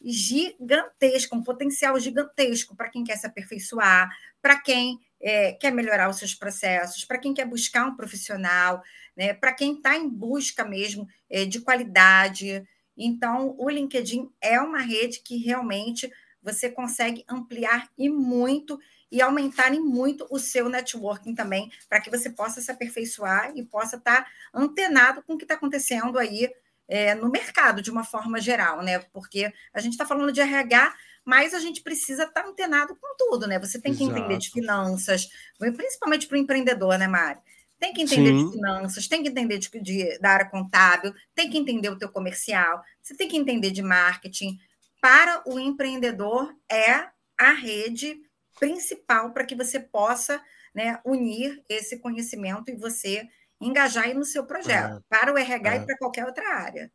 gigantesca, 0.00 1.34
um 1.34 1.42
potencial 1.42 1.98
gigantesco 1.98 2.76
para 2.76 2.88
quem 2.88 3.02
quer 3.02 3.16
se 3.16 3.26
aperfeiçoar, 3.26 4.08
para 4.40 4.60
quem 4.60 5.00
é, 5.20 5.52
quer 5.52 5.72
melhorar 5.72 6.08
os 6.08 6.18
seus 6.18 6.34
processos, 6.34 7.04
para 7.04 7.18
quem 7.18 7.34
quer 7.34 7.46
buscar 7.46 7.86
um 7.86 7.96
profissional, 7.96 8.82
né, 9.16 9.34
para 9.34 9.52
quem 9.52 9.74
está 9.74 9.96
em 9.96 10.08
busca 10.08 10.64
mesmo 10.64 11.08
é, 11.28 11.44
de 11.44 11.60
qualidade. 11.60 12.62
Então, 12.96 13.54
o 13.58 13.68
LinkedIn 13.68 14.30
é 14.40 14.60
uma 14.60 14.80
rede 14.80 15.20
que 15.20 15.38
realmente 15.38 16.10
você 16.42 16.70
consegue 16.70 17.24
ampliar 17.28 17.90
e 17.98 18.08
muito 18.08 18.78
e 19.10 19.22
aumentar 19.22 19.72
em 19.72 19.80
muito 19.80 20.26
o 20.30 20.38
seu 20.38 20.68
networking 20.68 21.34
também, 21.34 21.70
para 21.88 22.00
que 22.00 22.10
você 22.10 22.30
possa 22.30 22.60
se 22.60 22.70
aperfeiçoar 22.70 23.52
e 23.54 23.64
possa 23.64 23.96
estar 23.96 24.24
tá 24.24 24.30
antenado 24.52 25.22
com 25.22 25.34
o 25.34 25.38
que 25.38 25.44
está 25.44 25.54
acontecendo 25.54 26.18
aí 26.18 26.50
é, 26.88 27.14
no 27.14 27.30
mercado 27.30 27.82
de 27.82 27.90
uma 27.90 28.04
forma 28.04 28.40
geral, 28.40 28.82
né? 28.82 28.98
Porque 29.12 29.52
a 29.72 29.80
gente 29.80 29.92
está 29.92 30.06
falando 30.06 30.32
de 30.32 30.40
RH, 30.40 30.94
mas 31.24 31.54
a 31.54 31.58
gente 31.58 31.82
precisa 31.82 32.24
estar 32.24 32.42
tá 32.42 32.48
antenado 32.48 32.96
com 32.96 33.16
tudo, 33.16 33.46
né? 33.46 33.58
Você 33.58 33.80
tem 33.80 33.94
que 33.94 34.04
Exato. 34.04 34.18
entender 34.18 34.38
de 34.38 34.50
finanças, 34.50 35.28
principalmente 35.58 36.26
para 36.26 36.36
o 36.36 36.40
empreendedor, 36.40 36.98
né, 36.98 37.06
Mari? 37.08 37.40
Tem 37.78 37.92
que 37.92 38.00
entender 38.00 38.30
Sim. 38.30 38.46
de 38.46 38.52
finanças, 38.52 39.06
tem 39.06 39.22
que 39.22 39.28
entender 39.28 39.58
de, 39.58 39.68
de, 39.80 40.18
da 40.18 40.30
área 40.30 40.46
contábil, 40.46 41.14
tem 41.34 41.50
que 41.50 41.58
entender 41.58 41.90
o 41.90 41.98
teu 41.98 42.08
comercial, 42.08 42.82
você 43.02 43.14
tem 43.14 43.28
que 43.28 43.36
entender 43.36 43.70
de 43.70 43.82
marketing. 43.82 44.58
Para 45.00 45.42
o 45.46 45.58
empreendedor, 45.58 46.54
é 46.70 47.08
a 47.38 47.52
rede 47.52 48.18
principal 48.58 49.32
para 49.32 49.44
que 49.44 49.54
você 49.54 49.78
possa 49.78 50.42
né, 50.74 51.00
unir 51.04 51.62
esse 51.68 51.98
conhecimento 51.98 52.70
e 52.70 52.76
você 52.76 53.26
engajar 53.60 54.04
aí 54.04 54.14
no 54.14 54.24
seu 54.24 54.44
projeto, 54.44 54.98
é, 54.98 55.00
para 55.08 55.32
o 55.32 55.38
RH 55.38 55.74
é. 55.74 55.76
e 55.78 55.86
para 55.86 55.96
qualquer 55.96 56.26
outra 56.26 56.46
área. 56.54 56.90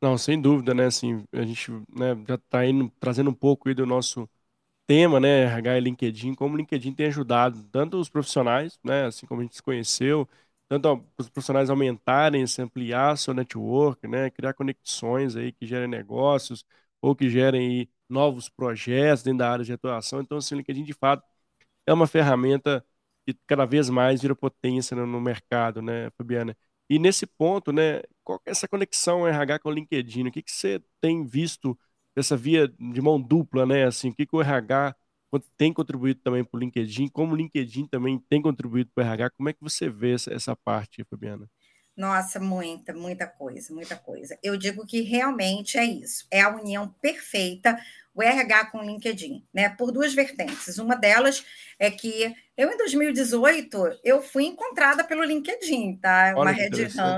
Não, 0.00 0.18
sem 0.18 0.40
dúvida, 0.40 0.74
né? 0.74 0.86
Assim, 0.86 1.24
a 1.32 1.42
gente 1.42 1.70
né, 1.70 2.14
já 2.26 2.34
está 2.34 2.58
trazendo 2.98 3.30
um 3.30 3.34
pouco 3.34 3.68
aí 3.68 3.74
do 3.74 3.86
nosso 3.86 4.28
tema, 4.86 5.20
né? 5.20 5.44
RH 5.44 5.78
e 5.78 5.80
LinkedIn, 5.80 6.34
como 6.34 6.54
o 6.54 6.56
LinkedIn 6.58 6.92
tem 6.92 7.06
ajudado 7.06 7.62
tanto 7.70 7.98
os 7.98 8.08
profissionais, 8.08 8.78
né? 8.84 9.06
Assim 9.06 9.26
como 9.26 9.40
a 9.40 9.44
gente 9.44 9.56
se 9.56 9.62
conheceu, 9.62 10.28
tanto 10.68 11.04
os 11.16 11.28
profissionais 11.28 11.70
aumentarem, 11.70 12.46
se 12.46 12.60
ampliar 12.60 13.16
seu 13.16 13.32
network, 13.32 14.06
né? 14.08 14.30
Criar 14.30 14.54
conexões 14.54 15.36
aí 15.36 15.52
que 15.52 15.66
gerem 15.66 15.88
negócios 15.88 16.64
ou 17.00 17.14
que 17.14 17.30
gerem 17.30 17.88
novos 18.12 18.48
projetos 18.48 19.22
dentro 19.24 19.38
da 19.40 19.50
área 19.52 19.64
de 19.64 19.72
atuação. 19.72 20.20
Então, 20.20 20.38
assim, 20.38 20.54
o 20.54 20.58
LinkedIn, 20.58 20.84
de 20.84 20.92
fato, 20.94 21.24
é 21.86 21.92
uma 21.92 22.06
ferramenta 22.06 22.84
que 23.26 23.34
cada 23.46 23.64
vez 23.66 23.88
mais 23.90 24.22
vira 24.22 24.34
potência 24.34 24.96
no, 24.96 25.06
no 25.06 25.20
mercado, 25.20 25.80
né, 25.82 26.10
Fabiana? 26.12 26.56
E 26.88 26.98
nesse 26.98 27.26
ponto, 27.26 27.72
né, 27.72 28.02
qual 28.24 28.40
é 28.46 28.50
essa 28.50 28.68
conexão 28.68 29.26
RH 29.26 29.58
com 29.60 29.68
o 29.70 29.72
LinkedIn? 29.72 30.28
O 30.28 30.32
que, 30.32 30.42
que 30.42 30.50
você 30.52 30.82
tem 31.00 31.24
visto 31.24 31.78
dessa 32.14 32.36
via 32.36 32.68
de 32.68 33.00
mão 33.00 33.20
dupla, 33.20 33.64
né? 33.66 33.84
Assim, 33.86 34.10
o 34.10 34.14
que, 34.14 34.26
que 34.26 34.36
o 34.36 34.40
RH 34.42 34.94
tem 35.56 35.72
contribuído 35.72 36.20
também 36.22 36.44
para 36.44 36.56
o 36.58 36.60
LinkedIn? 36.60 37.08
Como 37.08 37.32
o 37.32 37.36
LinkedIn 37.36 37.86
também 37.86 38.18
tem 38.28 38.42
contribuído 38.42 38.90
para 38.94 39.02
o 39.04 39.06
RH? 39.06 39.30
Como 39.30 39.48
é 39.48 39.52
que 39.52 39.62
você 39.62 39.88
vê 39.88 40.14
essa, 40.14 40.32
essa 40.32 40.54
parte, 40.56 41.04
Fabiana? 41.04 41.48
Nossa, 41.96 42.40
muita, 42.40 42.92
muita 42.94 43.26
coisa, 43.26 43.72
muita 43.72 43.96
coisa. 43.96 44.38
Eu 44.42 44.56
digo 44.56 44.86
que 44.86 45.02
realmente 45.02 45.76
é 45.76 45.84
isso, 45.84 46.26
é 46.30 46.40
a 46.40 46.48
união 46.48 46.88
perfeita, 47.00 47.78
o 48.14 48.22
RH 48.22 48.66
com 48.66 48.78
o 48.78 48.82
LinkedIn, 48.82 49.46
né? 49.52 49.70
Por 49.70 49.90
duas 49.90 50.14
vertentes. 50.14 50.78
Uma 50.78 50.94
delas 50.94 51.44
é 51.78 51.90
que 51.90 52.34
eu, 52.56 52.70
em 52.70 52.76
2018, 52.76 54.00
eu 54.04 54.22
fui 54.22 54.44
encontrada 54.44 55.04
pelo 55.04 55.24
LinkedIn, 55.24 55.96
tá? 55.96 56.34
Olha 56.36 56.50
uma 56.50 56.50
Red 56.50 56.68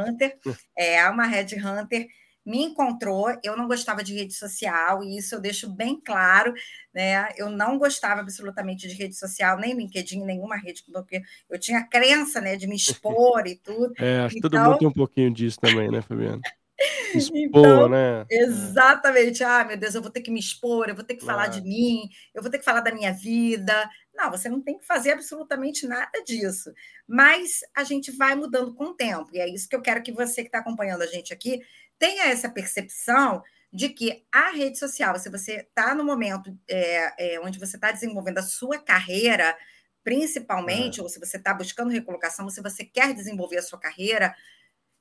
Hunter, 0.09 0.38
é, 0.76 1.09
uma 1.09 1.26
Red 1.26 1.57
Hunter 1.57 2.09
me 2.44 2.62
encontrou, 2.62 3.28
eu 3.42 3.56
não 3.56 3.66
gostava 3.66 4.02
de 4.02 4.14
rede 4.14 4.34
social, 4.34 5.02
e 5.02 5.16
isso 5.16 5.34
eu 5.34 5.40
deixo 5.40 5.68
bem 5.70 5.98
claro, 5.98 6.52
né? 6.92 7.28
Eu 7.36 7.50
não 7.50 7.78
gostava 7.78 8.20
absolutamente 8.20 8.86
de 8.86 8.94
rede 8.94 9.16
social, 9.16 9.58
nem 9.58 9.74
LinkedIn, 9.74 10.22
nenhuma 10.24 10.56
rede, 10.56 10.84
porque 10.92 11.22
eu 11.48 11.58
tinha 11.58 11.82
crença, 11.84 12.40
né, 12.40 12.56
de 12.56 12.66
me 12.66 12.76
expor 12.76 13.46
e 13.46 13.56
tudo. 13.56 13.94
É, 14.04 14.20
acho 14.20 14.34
que 14.34 14.38
então... 14.38 14.50
todo 14.50 14.64
mundo 14.64 14.78
tem 14.78 14.88
um 14.88 14.92
pouquinho 14.92 15.32
disso 15.32 15.58
também, 15.58 15.90
né, 15.90 16.02
Fabiana? 16.02 16.40
Expor, 17.14 17.38
então, 17.60 17.88
né? 17.88 18.26
Exatamente. 18.28 19.44
Ah, 19.44 19.64
meu 19.64 19.76
Deus, 19.76 19.94
eu 19.94 20.02
vou 20.02 20.10
ter 20.10 20.20
que 20.20 20.30
me 20.30 20.40
expor, 20.40 20.88
eu 20.88 20.94
vou 20.94 21.04
ter 21.04 21.14
que 21.14 21.24
falar 21.24 21.46
de 21.46 21.62
mim, 21.62 22.08
eu 22.34 22.42
vou 22.42 22.50
ter 22.50 22.58
que 22.58 22.64
falar 22.64 22.80
da 22.80 22.92
minha 22.92 23.12
vida. 23.12 23.88
Não, 24.14 24.30
você 24.30 24.48
não 24.48 24.60
tem 24.60 24.78
que 24.78 24.84
fazer 24.84 25.12
absolutamente 25.12 25.86
nada 25.86 26.22
disso. 26.26 26.72
Mas 27.06 27.60
a 27.74 27.84
gente 27.84 28.10
vai 28.10 28.34
mudando 28.34 28.74
com 28.74 28.86
o 28.86 28.94
tempo. 28.94 29.30
E 29.32 29.38
é 29.38 29.48
isso 29.48 29.68
que 29.68 29.76
eu 29.76 29.82
quero 29.82 30.02
que 30.02 30.12
você 30.12 30.42
que 30.42 30.48
está 30.48 30.58
acompanhando 30.58 31.02
a 31.02 31.06
gente 31.06 31.32
aqui 31.32 31.60
tenha 31.98 32.24
essa 32.24 32.48
percepção 32.48 33.42
de 33.72 33.88
que 33.88 34.24
a 34.30 34.50
rede 34.50 34.78
social, 34.78 35.18
se 35.18 35.28
você 35.28 35.66
está 35.68 35.94
no 35.94 36.04
momento 36.04 36.56
é, 36.68 37.34
é, 37.34 37.40
onde 37.40 37.58
você 37.58 37.76
está 37.76 37.90
desenvolvendo 37.90 38.38
a 38.38 38.42
sua 38.42 38.78
carreira, 38.78 39.56
principalmente, 40.04 41.00
é. 41.00 41.02
ou 41.02 41.08
se 41.08 41.18
você 41.18 41.36
está 41.36 41.52
buscando 41.52 41.90
recolocação, 41.90 42.44
ou 42.44 42.50
se 42.50 42.62
você 42.62 42.84
quer 42.84 43.12
desenvolver 43.12 43.58
a 43.58 43.62
sua 43.62 43.78
carreira, 43.78 44.34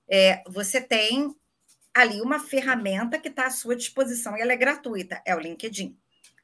é, 0.10 0.42
você 0.48 0.82
tem 0.82 1.36
ali 1.94 2.20
uma 2.22 2.40
ferramenta 2.40 3.20
que 3.20 3.28
está 3.28 3.46
à 3.46 3.52
sua 3.52 3.76
disposição 3.76 4.36
e 4.36 4.42
ela 4.42 4.54
é 4.54 4.58
gratuita, 4.58 5.22
é 5.26 5.36
o 5.36 5.40
LinkedIn. 5.40 5.96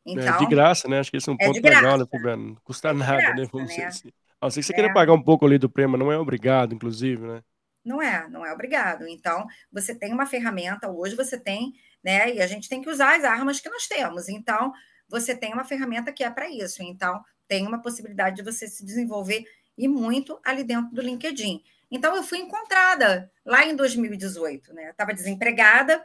Então, 0.06 0.24
é 0.24 0.32
de 0.32 0.36
então, 0.36 0.50
graça, 0.50 0.88
né? 0.88 1.00
Acho 1.00 1.12
que 1.12 1.18
esse 1.18 1.30
é 1.30 1.32
um 1.34 1.38
é 1.40 1.46
ponto 1.46 1.62
legal, 1.62 1.98
né, 1.98 2.06
Não 2.36 2.56
custa 2.64 2.90
é 2.90 2.94
nada, 2.94 3.12
né? 3.12 3.22
graça, 3.22 3.42
né? 3.42 3.50
Vamos 3.52 3.78
né? 3.78 3.86
Assim. 3.86 4.10
A 4.40 4.46
não 4.46 4.52
ser 4.52 4.62
que 4.62 4.68
você 4.68 4.74
queira 4.74 4.94
pagar 4.94 5.14
um 5.14 5.22
pouco 5.22 5.46
ali 5.46 5.58
do 5.58 5.70
prêmio, 5.70 5.98
não 5.98 6.12
é 6.12 6.18
obrigado, 6.18 6.74
inclusive, 6.74 7.26
né? 7.26 7.44
Não 7.84 8.02
é, 8.02 8.28
não 8.30 8.46
é 8.46 8.54
obrigado. 8.54 9.08
Então, 9.08 9.46
você 9.72 9.96
tem 9.96 10.14
uma 10.14 10.26
ferramenta, 10.26 10.90
hoje 10.90 11.16
você 11.16 11.40
tem, 11.40 11.74
né? 12.04 12.34
E 12.34 12.42
a 12.42 12.48
gente 12.48 12.70
tem 12.70 12.82
que 12.82 12.90
usar 12.90 13.18
as 13.18 13.24
armas 13.24 13.60
que 13.60 13.70
nós 13.70 13.88
temos. 13.88 14.30
Então, 14.30 14.72
você 15.08 15.36
tem 15.36 15.54
uma 15.54 15.64
ferramenta 15.64 16.12
que 16.12 16.24
é 16.24 16.30
para 16.30 16.50
isso. 16.50 16.84
Então, 16.84 17.22
tem 17.48 17.66
uma 17.66 17.82
possibilidade 17.82 18.38
de 18.38 18.44
você 18.44 18.68
se 18.68 18.86
desenvolver 18.86 19.44
e 19.78 19.88
muito 19.88 20.40
ali 20.46 20.64
dentro 20.64 20.94
do 20.94 21.02
LinkedIn. 21.02 21.64
Então, 21.90 22.16
eu 22.16 22.24
fui 22.24 22.38
encontrada 22.38 23.32
lá 23.44 23.66
em 23.66 23.76
2018, 23.76 24.74
né? 24.74 24.92
Estava 24.92 25.14
desempregada, 25.14 26.04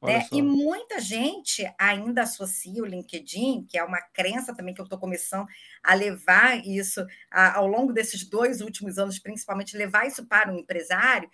né? 0.00 0.26
E 0.30 0.40
muita 0.40 1.00
gente 1.00 1.68
ainda 1.78 2.22
associa 2.22 2.82
o 2.82 2.86
LinkedIn, 2.86 3.66
que 3.68 3.76
é 3.76 3.82
uma 3.82 4.00
crença 4.00 4.54
também 4.54 4.72
que 4.72 4.80
eu 4.80 4.84
estou 4.84 4.98
começando 4.98 5.46
a 5.82 5.94
levar 5.94 6.64
isso 6.64 7.04
a, 7.30 7.56
ao 7.56 7.66
longo 7.66 7.92
desses 7.92 8.24
dois 8.24 8.60
últimos 8.60 8.98
anos, 8.98 9.18
principalmente 9.18 9.76
levar 9.76 10.06
isso 10.06 10.26
para 10.26 10.52
um 10.52 10.58
empresário, 10.58 11.28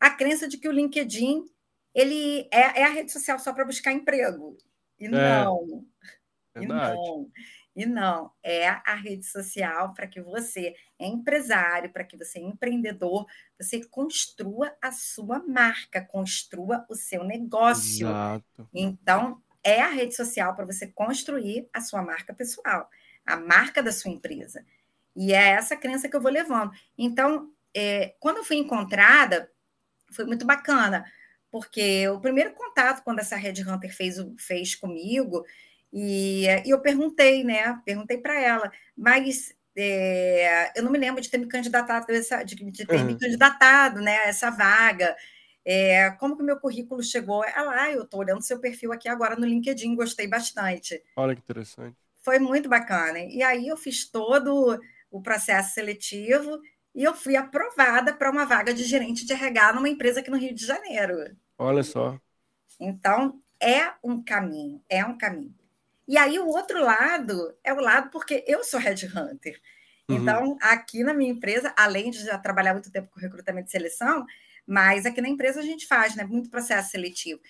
a 0.00 0.10
crença 0.10 0.48
de 0.48 0.58
que 0.58 0.68
o 0.68 0.72
LinkedIn 0.72 1.44
ele 1.94 2.48
é, 2.52 2.80
é 2.80 2.84
a 2.84 2.90
rede 2.90 3.12
social 3.12 3.38
só 3.38 3.52
para 3.52 3.64
buscar 3.64 3.92
emprego. 3.92 4.56
E 4.98 5.06
é, 5.06 5.08
não. 5.08 5.84
É, 6.54 6.62
e 6.62 6.66
não. 6.66 7.30
E 7.78 7.86
não, 7.86 8.32
é 8.42 8.66
a 8.66 8.96
rede 8.96 9.24
social 9.24 9.94
para 9.94 10.08
que 10.08 10.20
você, 10.20 10.74
empresário, 10.98 11.92
para 11.92 12.02
que 12.02 12.16
você, 12.16 12.40
empreendedor, 12.40 13.24
você 13.56 13.84
construa 13.84 14.74
a 14.82 14.90
sua 14.90 15.38
marca, 15.46 16.04
construa 16.04 16.84
o 16.90 16.96
seu 16.96 17.22
negócio. 17.22 18.08
Exato. 18.08 18.68
Então, 18.74 19.40
é 19.62 19.80
a 19.80 19.90
rede 19.90 20.16
social 20.16 20.56
para 20.56 20.66
você 20.66 20.88
construir 20.88 21.68
a 21.72 21.80
sua 21.80 22.02
marca 22.02 22.34
pessoal, 22.34 22.90
a 23.24 23.36
marca 23.36 23.80
da 23.80 23.92
sua 23.92 24.10
empresa. 24.10 24.66
E 25.14 25.32
é 25.32 25.50
essa 25.50 25.76
crença 25.76 26.08
que 26.08 26.16
eu 26.16 26.20
vou 26.20 26.32
levando. 26.32 26.72
Então, 26.98 27.48
é, 27.72 28.16
quando 28.18 28.38
eu 28.38 28.44
fui 28.44 28.56
encontrada, 28.56 29.48
foi 30.10 30.24
muito 30.24 30.44
bacana, 30.44 31.04
porque 31.48 32.08
o 32.08 32.18
primeiro 32.18 32.54
contato, 32.54 33.04
quando 33.04 33.20
essa 33.20 33.36
Red 33.36 33.62
Hunter 33.62 33.94
fez, 33.94 34.16
fez 34.36 34.74
comigo, 34.74 35.44
e, 35.92 36.46
e 36.64 36.70
eu 36.70 36.80
perguntei, 36.80 37.44
né? 37.44 37.80
Perguntei 37.84 38.18
para 38.18 38.40
ela, 38.40 38.70
mas 38.96 39.54
é, 39.76 40.72
eu 40.78 40.82
não 40.82 40.90
me 40.90 40.98
lembro 40.98 41.20
de 41.20 41.30
ter 41.30 41.38
me 41.38 41.46
candidatado 41.46 42.06
de, 42.44 42.54
de 42.54 42.86
ter 42.86 43.00
uhum. 43.00 43.04
me 43.04 43.18
candidatado, 43.18 44.00
né? 44.00 44.28
Essa 44.28 44.50
vaga. 44.50 45.16
É, 45.64 46.10
como 46.12 46.36
que 46.36 46.42
o 46.42 46.46
meu 46.46 46.58
currículo 46.58 47.02
chegou? 47.02 47.44
Ela, 47.44 47.82
ah, 47.82 47.90
eu 47.90 48.02
estou 48.02 48.20
olhando 48.20 48.42
seu 48.42 48.58
perfil 48.58 48.92
aqui 48.92 49.08
agora 49.08 49.36
no 49.36 49.46
LinkedIn, 49.46 49.94
gostei 49.94 50.26
bastante. 50.26 51.02
Olha 51.16 51.34
que 51.34 51.42
interessante. 51.42 51.96
Foi 52.22 52.38
muito 52.38 52.68
bacana. 52.68 53.18
E 53.18 53.42
aí 53.42 53.68
eu 53.68 53.76
fiz 53.76 54.10
todo 54.10 54.80
o 55.10 55.20
processo 55.22 55.74
seletivo 55.74 56.58
e 56.94 57.04
eu 57.04 57.14
fui 57.14 57.36
aprovada 57.36 58.12
para 58.14 58.30
uma 58.30 58.44
vaga 58.44 58.74
de 58.74 58.84
gerente 58.84 59.24
de 59.26 59.32
RH 59.32 59.74
numa 59.74 59.88
empresa 59.88 60.20
aqui 60.20 60.30
no 60.30 60.38
Rio 60.38 60.54
de 60.54 60.66
Janeiro. 60.66 61.36
Olha 61.56 61.82
só. 61.82 62.18
Então, 62.80 63.38
é 63.60 63.92
um 64.02 64.22
caminho, 64.22 64.82
é 64.88 65.04
um 65.04 65.16
caminho. 65.16 65.54
E 66.08 66.16
aí 66.16 66.38
o 66.38 66.48
outro 66.48 66.82
lado 66.82 67.54
é 67.62 67.72
o 67.72 67.80
lado 67.80 68.08
porque 68.10 68.42
eu 68.46 68.64
sou 68.64 68.80
headhunter. 68.80 69.60
Uhum. 70.08 70.16
Então, 70.16 70.56
aqui 70.62 71.04
na 71.04 71.12
minha 71.12 71.30
empresa, 71.30 71.74
além 71.76 72.10
de 72.10 72.24
já 72.24 72.38
trabalhar 72.38 72.72
muito 72.72 72.90
tempo 72.90 73.10
com 73.10 73.20
recrutamento 73.20 73.68
e 73.68 73.70
seleção, 73.70 74.24
mas 74.66 75.04
aqui 75.04 75.20
na 75.20 75.28
empresa 75.28 75.60
a 75.60 75.62
gente 75.62 75.86
faz 75.86 76.16
né, 76.16 76.24
muito 76.24 76.48
processo 76.48 76.90
seletivo. 76.90 77.40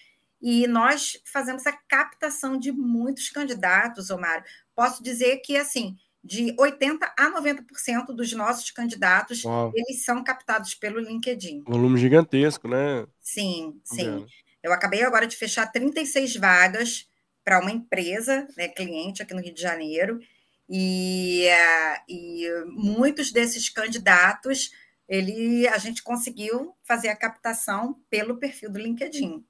E 0.43 0.67
nós 0.67 1.21
fazemos 1.25 1.67
a 1.67 1.73
captação 1.73 2.59
de 2.59 2.73
muitos 2.73 3.31
candidatos, 3.31 4.11
Omário. 4.11 4.45
Posso 4.75 5.03
dizer 5.03 5.39
que, 5.39 5.57
assim, 5.57 5.97
de 6.23 6.55
80% 6.57 6.99
a 7.17 7.41
90% 7.41 8.07
dos 8.07 8.33
nossos 8.33 8.71
candidatos, 8.73 9.45
Uau. 9.45 9.73
eles 9.75 10.05
são 10.05 10.23
captados 10.25 10.75
pelo 10.75 10.99
LinkedIn. 10.99 11.63
Volume 11.65 11.99
gigantesco, 11.99 12.67
né? 12.67 13.07
Sim, 13.21 13.81
sim. 13.85 14.27
Eu 14.63 14.73
acabei 14.73 15.03
agora 15.03 15.27
de 15.27 15.37
fechar 15.37 15.71
36 15.71 16.37
vagas 16.37 17.09
para 17.49 17.61
uma 17.61 17.71
empresa, 17.71 18.47
né, 18.59 18.69
cliente 18.69 19.23
aqui 19.23 19.33
no 19.33 19.41
Rio 19.41 19.55
de 19.55 19.63
Janeiro, 19.63 20.21
e, 20.69 21.47
uh, 21.49 22.03
e 22.07 22.47
muitos 22.67 23.33
desses 23.33 23.71
candidatos 23.71 24.71
ele, 25.09 25.67
a 25.69 25.79
gente 25.79 26.03
conseguiu 26.03 26.75
fazer 26.83 27.09
a 27.09 27.17
captação 27.17 27.99
pelo 28.11 28.37
perfil 28.37 28.71
do 28.71 28.79
LinkedIn. 28.79 29.43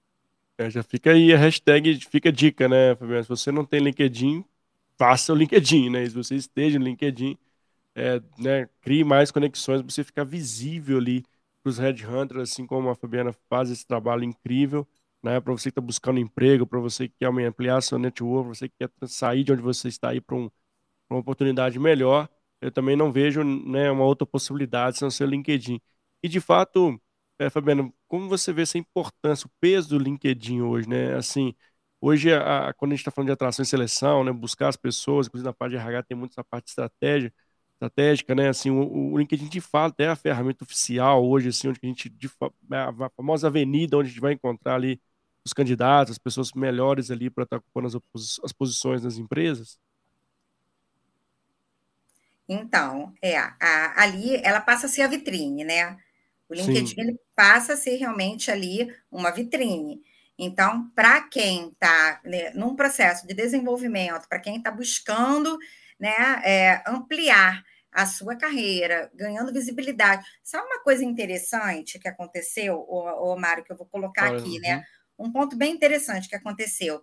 É, 0.57 0.71
já 0.71 0.81
fica 0.85 1.11
aí 1.11 1.35
a 1.35 1.37
hashtag, 1.37 1.99
fica 2.09 2.28
a 2.28 2.33
dica, 2.33 2.69
né, 2.69 2.95
Fabiana? 2.95 3.25
Se 3.25 3.28
você 3.28 3.50
não 3.50 3.64
tem 3.64 3.81
LinkedIn, 3.81 4.45
faça 4.97 5.33
o 5.33 5.37
LinkedIn, 5.37 5.90
né? 5.90 6.09
Se 6.09 6.14
você 6.14 6.37
esteja 6.37 6.78
no 6.78 6.85
LinkedIn, 6.85 7.37
é, 7.97 8.23
né, 8.38 8.69
crie 8.81 9.02
mais 9.02 9.33
conexões, 9.33 9.83
você 9.83 10.05
ficar 10.05 10.23
visível 10.23 10.99
ali 10.99 11.25
para 11.64 11.71
os 11.71 11.78
headhunters, 11.78 12.43
assim 12.43 12.64
como 12.64 12.90
a 12.90 12.95
Fabiana 12.95 13.33
faz 13.50 13.73
esse 13.73 13.85
trabalho 13.85 14.23
incrível 14.23 14.87
né? 15.22 15.40
Para 15.40 15.52
você 15.52 15.64
que 15.64 15.72
está 15.72 15.80
buscando 15.80 16.18
emprego, 16.20 16.66
para 16.66 16.78
você 16.80 17.08
que 17.08 17.14
quer 17.18 17.28
ampliar 17.28 17.80
seu 17.82 17.98
network, 17.98 18.48
para 18.48 18.54
você 18.54 18.68
que 18.68 18.75
quer 18.78 19.08
sair 19.08 19.44
de 19.44 19.52
onde 19.52 19.62
você 19.62 19.88
está 19.88 20.10
aí 20.10 20.20
para 20.20 20.37
um, 20.37 20.50
uma 21.10 21.20
oportunidade 21.20 21.78
melhor, 21.78 22.28
eu 22.60 22.70
também 22.72 22.96
não 22.96 23.12
vejo 23.12 23.42
né, 23.44 23.90
uma 23.90 24.04
outra 24.04 24.26
possibilidade 24.26 24.98
sem 24.98 25.10
ser 25.10 25.25
o 25.25 25.26
LinkedIn. 25.28 25.80
E 26.22 26.28
de 26.28 26.40
fato, 26.40 27.00
é, 27.38 27.48
Fabiano, 27.50 27.94
como 28.08 28.28
você 28.28 28.52
vê 28.52 28.62
essa 28.62 28.78
importância, 28.78 29.46
o 29.46 29.50
peso 29.60 29.90
do 29.90 29.98
LinkedIn 29.98 30.60
hoje, 30.62 30.88
né? 30.88 31.14
Assim, 31.14 31.54
hoje, 32.00 32.32
a, 32.34 32.72
quando 32.75 32.92
a 32.92 32.94
gente 32.94 33.00
está 33.02 33.10
falando 33.10 33.28
de 33.28 33.32
atração 33.32 33.62
e 33.62 33.66
seleção, 33.66 34.25
né, 34.25 34.32
buscar 34.32 34.68
as 34.68 34.76
pessoas, 34.76 35.26
inclusive 35.26 35.46
na 35.48 35.52
parte 35.52 35.72
de 35.72 35.76
RH 35.78 36.02
tem 36.04 36.16
muito 36.16 36.32
essa 36.32 36.44
parte 36.44 36.64
de 36.66 36.70
estratégia, 36.70 37.32
estratégica, 37.75 38.34
né? 38.34 38.48
Assim, 38.48 38.70
o, 38.70 39.12
o 39.12 39.18
LinkedIn 39.18 39.48
de 39.48 39.60
fato 39.60 40.00
é 40.00 40.08
a 40.08 40.16
ferramenta 40.16 40.64
oficial 40.64 41.25
hoje, 41.25 41.48
assim, 41.48 41.68
onde 41.68 41.78
a 41.82 41.87
gente, 41.87 42.08
de, 42.08 42.28
a 42.70 43.10
famosa 43.16 43.46
avenida 43.48 43.96
onde 43.96 44.08
a 44.08 44.10
gente 44.10 44.20
vai 44.20 44.32
encontrar 44.32 44.75
ali 44.75 45.00
os 45.45 45.52
candidatos, 45.52 46.12
as 46.12 46.18
pessoas 46.18 46.52
melhores 46.52 47.11
ali 47.11 47.30
para 47.30 47.45
estar 47.45 47.59
tá 47.59 47.64
ocupando 47.64 48.02
as, 48.14 48.40
as 48.45 48.52
posições 48.52 49.02
nas 49.02 49.16
empresas? 49.16 49.78
Então, 52.49 53.12
é, 53.21 53.37
a, 53.37 54.02
ali 54.02 54.37
ela 54.42 54.61
passa 54.61 54.87
a 54.87 54.88
ser 54.88 55.02
a 55.02 55.07
vitrine, 55.07 55.64
né? 55.64 55.99
O 56.49 56.54
LinkedIn 56.54 56.95
ele 56.99 57.21
passa 57.37 57.75
a 57.75 57.76
ser 57.76 57.97
realmente 57.97 58.50
ali 58.50 58.95
uma 59.11 59.30
vitrine. 59.30 60.00
Então, 60.38 60.88
para 60.95 61.21
quem 61.23 61.68
está 61.68 62.21
né, 62.25 62.50
num 62.50 62.75
processo 62.75 63.26
de 63.26 63.35
desenvolvimento, 63.35 64.28
para 64.28 64.38
quem 64.38 64.57
está 64.57 64.71
buscando 64.71 65.59
né, 65.99 66.40
é, 66.45 66.83
ampliar 66.87 67.62
a 67.92 68.07
sua 68.07 68.37
carreira, 68.37 69.11
ganhando 69.14 69.52
visibilidade. 69.52 70.25
Sabe 70.42 70.66
uma 70.66 70.83
coisa 70.83 71.04
interessante 71.04 71.99
que 71.99 72.07
aconteceu, 72.07 72.76
o, 72.88 73.33
o 73.33 73.37
Mário, 73.37 73.64
que 73.64 73.73
eu 73.73 73.76
vou 73.76 73.87
colocar 73.87 74.33
aqui, 74.33 74.61
né? 74.61 74.85
Um 75.18 75.32
ponto 75.32 75.56
bem 75.56 75.72
interessante 75.72 76.28
que 76.28 76.37
aconteceu. 76.37 77.02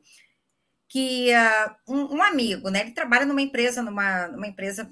Que 0.87 1.31
uh, 1.33 1.93
um, 1.93 2.17
um, 2.17 2.23
amigo, 2.23 2.69
né? 2.69 2.81
Ele 2.81 2.91
trabalha 2.91 3.25
numa 3.25 3.41
empresa, 3.41 3.81
numa, 3.81 4.27
numa 4.27 4.47
empresa 4.47 4.91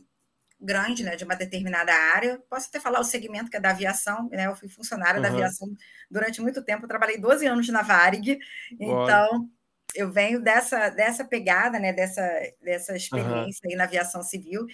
grande, 0.60 1.04
né, 1.04 1.16
de 1.16 1.24
uma 1.24 1.36
determinada 1.36 1.94
área. 1.94 2.42
Posso 2.50 2.68
até 2.70 2.80
falar 2.80 3.00
o 3.00 3.04
segmento 3.04 3.50
que 3.50 3.58
é 3.58 3.60
da 3.60 3.72
aviação, 3.72 4.30
né? 4.32 4.48
Eu 4.48 4.56
fui 4.56 4.70
funcionária 4.70 5.18
uhum. 5.18 5.22
da 5.22 5.30
aviação 5.30 5.68
durante 6.10 6.42
muito 6.42 6.64
tempo, 6.64 6.86
eu 6.86 6.88
trabalhei 6.88 7.18
12 7.18 7.46
anos 7.46 7.68
na 7.70 7.82
Varig. 7.82 8.40
Então, 8.80 9.50
eu 9.94 10.12
venho 10.12 10.42
dessa 10.42 10.90
dessa 10.90 11.26
pegada, 11.26 11.78
né, 11.80 11.92
dessa 11.94 12.22
dessa 12.62 12.96
experiência 12.96 13.62
uhum. 13.66 13.72
aí 13.72 13.76
na 13.76 13.84
aviação 13.84 14.24
civil. 14.24 14.66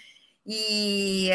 E 0.45 1.29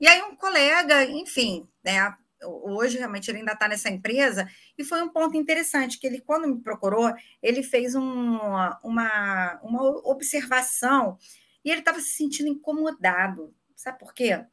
e 0.00 0.08
aí 0.08 0.22
um 0.22 0.36
colega, 0.36 1.04
enfim, 1.04 1.68
né, 1.84 2.14
hoje 2.44 2.98
realmente 2.98 3.30
ele 3.30 3.38
ainda 3.38 3.52
está 3.52 3.68
nessa 3.68 3.88
empresa, 3.90 4.48
e 4.76 4.84
foi 4.84 5.02
um 5.02 5.08
ponto 5.08 5.36
interessante, 5.36 5.98
que 5.98 6.06
ele, 6.06 6.20
quando 6.20 6.48
me 6.48 6.60
procurou, 6.60 7.12
ele 7.42 7.62
fez 7.62 7.94
um, 7.94 8.38
uma, 8.82 9.60
uma 9.62 9.82
observação, 10.08 11.18
e 11.64 11.70
ele 11.70 11.80
estava 11.80 12.00
se 12.00 12.10
sentindo 12.12 12.48
incomodado, 12.48 13.54
Sabe 13.80 13.98
por 13.98 14.12
quê? 14.12 14.44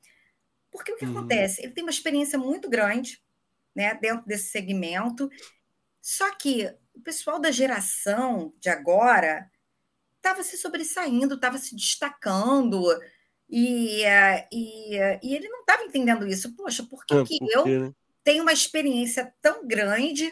Porque 0.71 0.93
o 0.93 0.95
que 0.95 1.05
uhum. 1.05 1.17
acontece? 1.17 1.61
Ele 1.61 1.73
tem 1.73 1.83
uma 1.83 1.91
experiência 1.91 2.39
muito 2.39 2.69
grande 2.69 3.21
né, 3.75 3.93
dentro 3.95 4.25
desse 4.25 4.49
segmento, 4.51 5.29
só 6.01 6.33
que 6.33 6.73
o 6.93 7.01
pessoal 7.01 7.37
da 7.37 7.51
geração 7.51 8.53
de 8.57 8.69
agora 8.69 9.51
estava 10.15 10.43
se 10.43 10.57
sobressaindo, 10.57 11.35
estava 11.35 11.57
se 11.57 11.75
destacando, 11.75 12.81
e, 13.49 14.03
e, 14.51 14.95
e 15.23 15.35
ele 15.35 15.47
não 15.49 15.61
estava 15.61 15.83
entendendo 15.83 16.27
isso. 16.27 16.55
Poxa, 16.55 16.83
por 16.83 17.05
que, 17.05 17.15
é, 17.15 17.23
que 17.23 17.37
eu 17.53 17.65
né? 17.65 17.93
tenho 18.23 18.43
uma 18.43 18.53
experiência 18.53 19.33
tão 19.41 19.65
grande 19.65 20.31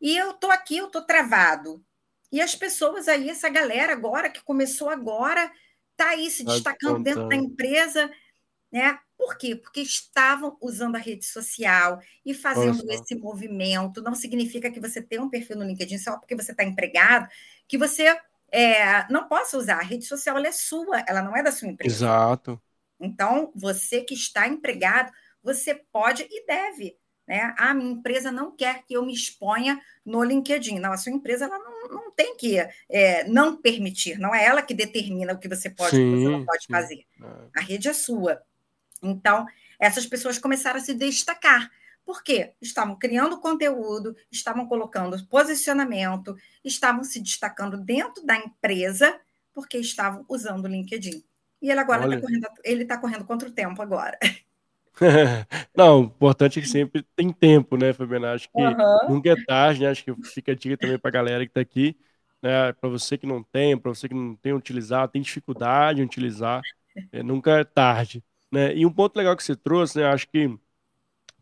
e 0.00 0.16
eu 0.16 0.30
estou 0.30 0.50
aqui, 0.50 0.76
eu 0.78 0.86
estou 0.86 1.02
travado? 1.02 1.84
E 2.32 2.40
as 2.40 2.54
pessoas 2.54 3.08
aí, 3.08 3.30
essa 3.30 3.48
galera 3.48 3.92
agora, 3.92 4.28
que 4.28 4.42
começou 4.42 4.90
agora, 4.90 5.50
está 5.92 6.10
aí 6.10 6.30
se 6.30 6.44
destacando 6.44 7.02
dentro 7.02 7.28
da 7.28 7.36
empresa 7.36 8.10
né? 8.70 8.98
Por 9.16 9.38
quê? 9.38 9.56
Porque 9.56 9.80
estavam 9.80 10.56
usando 10.60 10.96
a 10.96 10.98
rede 10.98 11.24
social 11.24 11.98
e 12.24 12.34
fazendo 12.34 12.84
Nossa. 12.84 12.94
esse 12.94 13.14
movimento. 13.14 14.02
Não 14.02 14.14
significa 14.14 14.70
que 14.70 14.80
você 14.80 15.00
tem 15.00 15.20
um 15.20 15.30
perfil 15.30 15.56
no 15.56 15.64
LinkedIn 15.64 15.98
só 15.98 16.18
porque 16.18 16.36
você 16.36 16.52
está 16.52 16.64
empregado, 16.64 17.26
que 17.66 17.78
você 17.78 18.18
é, 18.52 19.10
não 19.10 19.28
possa 19.28 19.56
usar. 19.58 19.78
A 19.78 19.84
rede 19.84 20.04
social 20.04 20.38
é 20.38 20.52
sua, 20.52 21.04
ela 21.06 21.22
não 21.22 21.36
é 21.36 21.42
da 21.42 21.52
sua 21.52 21.68
empresa. 21.68 21.94
Exato. 21.94 22.60
Então, 22.98 23.52
você 23.54 24.00
que 24.00 24.14
está 24.14 24.48
empregado, 24.48 25.12
você 25.42 25.74
pode 25.92 26.26
e 26.30 26.46
deve. 26.46 26.96
Né? 27.26 27.54
A 27.58 27.74
minha 27.74 27.90
empresa 27.90 28.30
não 28.30 28.54
quer 28.54 28.84
que 28.84 28.94
eu 28.94 29.04
me 29.04 29.12
exponha 29.12 29.80
no 30.04 30.22
LinkedIn. 30.22 30.78
Não, 30.78 30.92
a 30.92 30.96
sua 30.96 31.12
empresa 31.12 31.46
ela 31.46 31.58
não, 31.58 31.88
não 31.88 32.10
tem 32.12 32.36
que 32.36 32.56
é, 32.88 33.24
não 33.24 33.60
permitir, 33.60 34.18
não 34.18 34.34
é 34.34 34.44
ela 34.44 34.62
que 34.62 34.72
determina 34.72 35.32
o 35.32 35.38
que 35.38 35.48
você 35.48 35.68
pode 35.68 35.96
e 35.96 36.00
o 36.00 36.14
que 36.14 36.22
você 36.22 36.28
não 36.28 36.44
pode 36.44 36.64
sim. 36.64 36.72
fazer. 36.72 37.04
É. 37.20 37.60
A 37.60 37.60
rede 37.60 37.88
é 37.88 37.92
sua. 37.92 38.40
Então, 39.02 39.44
essas 39.78 40.06
pessoas 40.06 40.38
começaram 40.38 40.78
a 40.78 40.82
se 40.82 40.94
destacar. 40.94 41.70
Por 42.06 42.22
quê? 42.22 42.54
Estavam 42.62 42.96
criando 42.96 43.40
conteúdo, 43.40 44.14
estavam 44.30 44.66
colocando 44.66 45.22
posicionamento, 45.26 46.36
estavam 46.64 47.02
se 47.02 47.20
destacando 47.20 47.76
dentro 47.76 48.24
da 48.24 48.38
empresa, 48.38 49.18
porque 49.52 49.76
estavam 49.76 50.24
usando 50.28 50.66
o 50.66 50.68
LinkedIn. 50.68 51.24
E 51.60 51.68
ele 51.68 51.80
agora 51.80 52.06
está 52.06 52.20
correndo, 52.20 52.46
ele 52.62 52.82
está 52.84 52.98
correndo 52.98 53.24
contra 53.24 53.48
o 53.48 53.52
tempo 53.52 53.82
agora. 53.82 54.16
Não, 55.76 56.00
o 56.00 56.04
importante 56.04 56.58
é 56.58 56.62
que 56.62 56.68
sempre 56.68 57.02
tem 57.14 57.30
tempo, 57.32 57.76
né, 57.76 57.92
Fabiana? 57.92 58.32
Acho 58.32 58.48
que 58.50 58.62
uhum. 58.62 59.14
nunca 59.14 59.30
é 59.30 59.44
tarde, 59.44 59.82
né? 59.82 59.90
Acho 59.90 60.04
que 60.04 60.14
fica 60.24 60.52
a 60.52 60.54
dica 60.54 60.76
também 60.76 60.98
para 60.98 61.08
a 61.08 61.12
galera 61.12 61.44
que 61.44 61.50
está 61.50 61.60
aqui, 61.60 61.96
né? 62.42 62.72
Para 62.72 62.88
você 62.88 63.18
que 63.18 63.26
não 63.26 63.42
tem, 63.42 63.76
para 63.76 63.92
você 63.92 64.08
que 64.08 64.14
não 64.14 64.34
tem 64.36 64.52
utilizado, 64.52 65.12
tem 65.12 65.20
dificuldade 65.20 66.00
em 66.00 66.04
utilizar, 66.04 66.62
é, 67.12 67.22
nunca 67.22 67.58
é 67.58 67.64
tarde. 67.64 68.24
Né? 68.50 68.74
E 68.74 68.86
um 68.86 68.92
ponto 68.92 69.16
legal 69.16 69.36
que 69.36 69.44
você 69.44 69.54
trouxe, 69.54 69.98
né? 69.98 70.06
Acho 70.06 70.28
que 70.28 70.56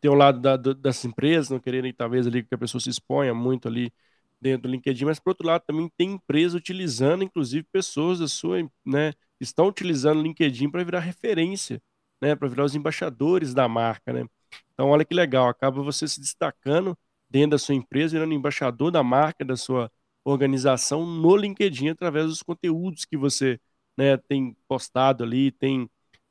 tem 0.05 0.11
o 0.11 0.15
lado 0.15 0.39
da, 0.39 0.55
das 0.59 1.03
empresas, 1.03 1.49
não 1.49 1.59
quererem 1.59 1.91
talvez 1.91 2.27
ali 2.27 2.43
que 2.43 2.55
a 2.55 2.59
pessoa 2.59 2.79
se 2.79 2.91
exponha 2.91 3.33
muito 3.33 3.69
ali 3.69 3.91
dentro 4.39 4.69
do 4.69 4.71
LinkedIn, 4.71 5.07
mas 5.07 5.19
por 5.19 5.31
outro 5.31 5.47
lado 5.47 5.63
também 5.67 5.91
tem 5.97 6.13
empresa 6.13 6.59
utilizando, 6.59 7.25
inclusive 7.25 7.67
pessoas 7.73 8.19
da 8.19 8.29
sua, 8.29 8.59
né, 8.85 9.15
estão 9.41 9.67
utilizando 9.67 10.19
o 10.19 10.23
LinkedIn 10.23 10.69
para 10.69 10.85
virar 10.85 11.01
referência, 11.01 11.81
né, 12.21 12.37
para 12.37 12.47
virar 12.49 12.65
os 12.65 12.75
embaixadores 12.75 13.55
da 13.55 13.67
marca, 13.67 14.13
né? 14.13 14.27
Então 14.75 14.91
olha 14.91 15.07
que 15.07 15.15
legal, 15.15 15.49
acaba 15.49 15.83
você 15.83 16.07
se 16.07 16.21
destacando 16.21 16.95
dentro 17.31 17.53
da 17.53 17.59
sua 17.59 17.75
empresa, 17.75 18.13
virando 18.13 18.35
embaixador 18.35 18.91
da 18.91 19.03
marca 19.03 19.43
da 19.43 19.57
sua 19.57 19.91
organização 20.23 21.07
no 21.07 21.35
LinkedIn 21.35 21.89
através 21.89 22.27
dos 22.27 22.43
conteúdos 22.43 23.07
que 23.07 23.17
você 23.17 23.59
né, 23.97 24.19
tem 24.19 24.55
postado 24.69 25.25
ali, 25.25 25.51
tem 25.51 25.89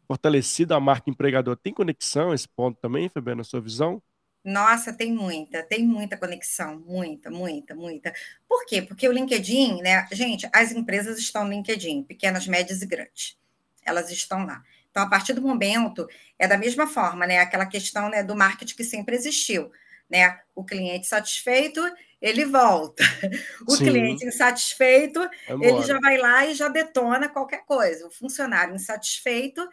fortalecido 0.08 0.74
a 0.74 0.80
marca 0.80 1.10
empregador. 1.10 1.56
Tem 1.58 1.74
conexão 1.74 2.34
esse 2.34 2.48
ponto 2.48 2.80
também, 2.80 3.10
Fabiana, 3.10 3.38
na 3.38 3.44
sua 3.44 3.62
visão? 3.62 4.02
Nossa, 4.44 4.92
tem 4.92 5.14
muita, 5.14 5.64
tem 5.64 5.86
muita 5.88 6.18
conexão, 6.18 6.78
muita, 6.86 7.32
muita, 7.32 7.74
muita. 7.74 8.14
Por 8.48 8.66
quê? 8.66 8.82
Porque 8.82 9.08
o 9.08 9.12
LinkedIn, 9.12 9.82
né? 9.82 10.06
Gente, 10.12 10.50
as 10.52 10.74
empresas 10.74 11.18
estão 11.18 11.46
no 11.46 11.52
LinkedIn, 11.52 12.04
pequenas, 12.04 12.46
médias 12.46 12.82
e 12.82 12.86
grandes. 12.86 13.38
Elas 13.86 14.12
estão 14.12 14.46
lá. 14.46 14.62
Então, 14.92 15.02
a 15.02 15.10
partir 15.10 15.34
do 15.34 15.42
momento, 15.42 16.08
é 16.38 16.46
da 16.46 16.58
mesma 16.58 16.86
forma, 16.86 17.26
né? 17.26 17.40
Aquela 17.40 17.66
questão 17.66 18.10
né, 18.10 18.22
do 18.22 18.36
marketing 18.36 18.76
que 18.76 18.84
sempre 18.84 19.16
existiu. 19.16 19.72
Né? 20.10 20.38
O 20.54 20.64
cliente 20.64 21.08
satisfeito, 21.08 21.82
ele 22.22 22.46
volta. 22.46 23.04
O 23.66 23.76
Sim. 23.76 23.86
cliente 23.86 24.26
insatisfeito, 24.26 25.22
ele 25.62 25.82
já 25.84 25.98
vai 26.00 26.18
lá 26.18 26.46
e 26.46 26.54
já 26.54 26.68
detona 26.68 27.30
qualquer 27.30 27.66
coisa. 27.66 28.06
O 28.06 28.12
funcionário 28.12 28.76
insatisfeito, 28.76 29.66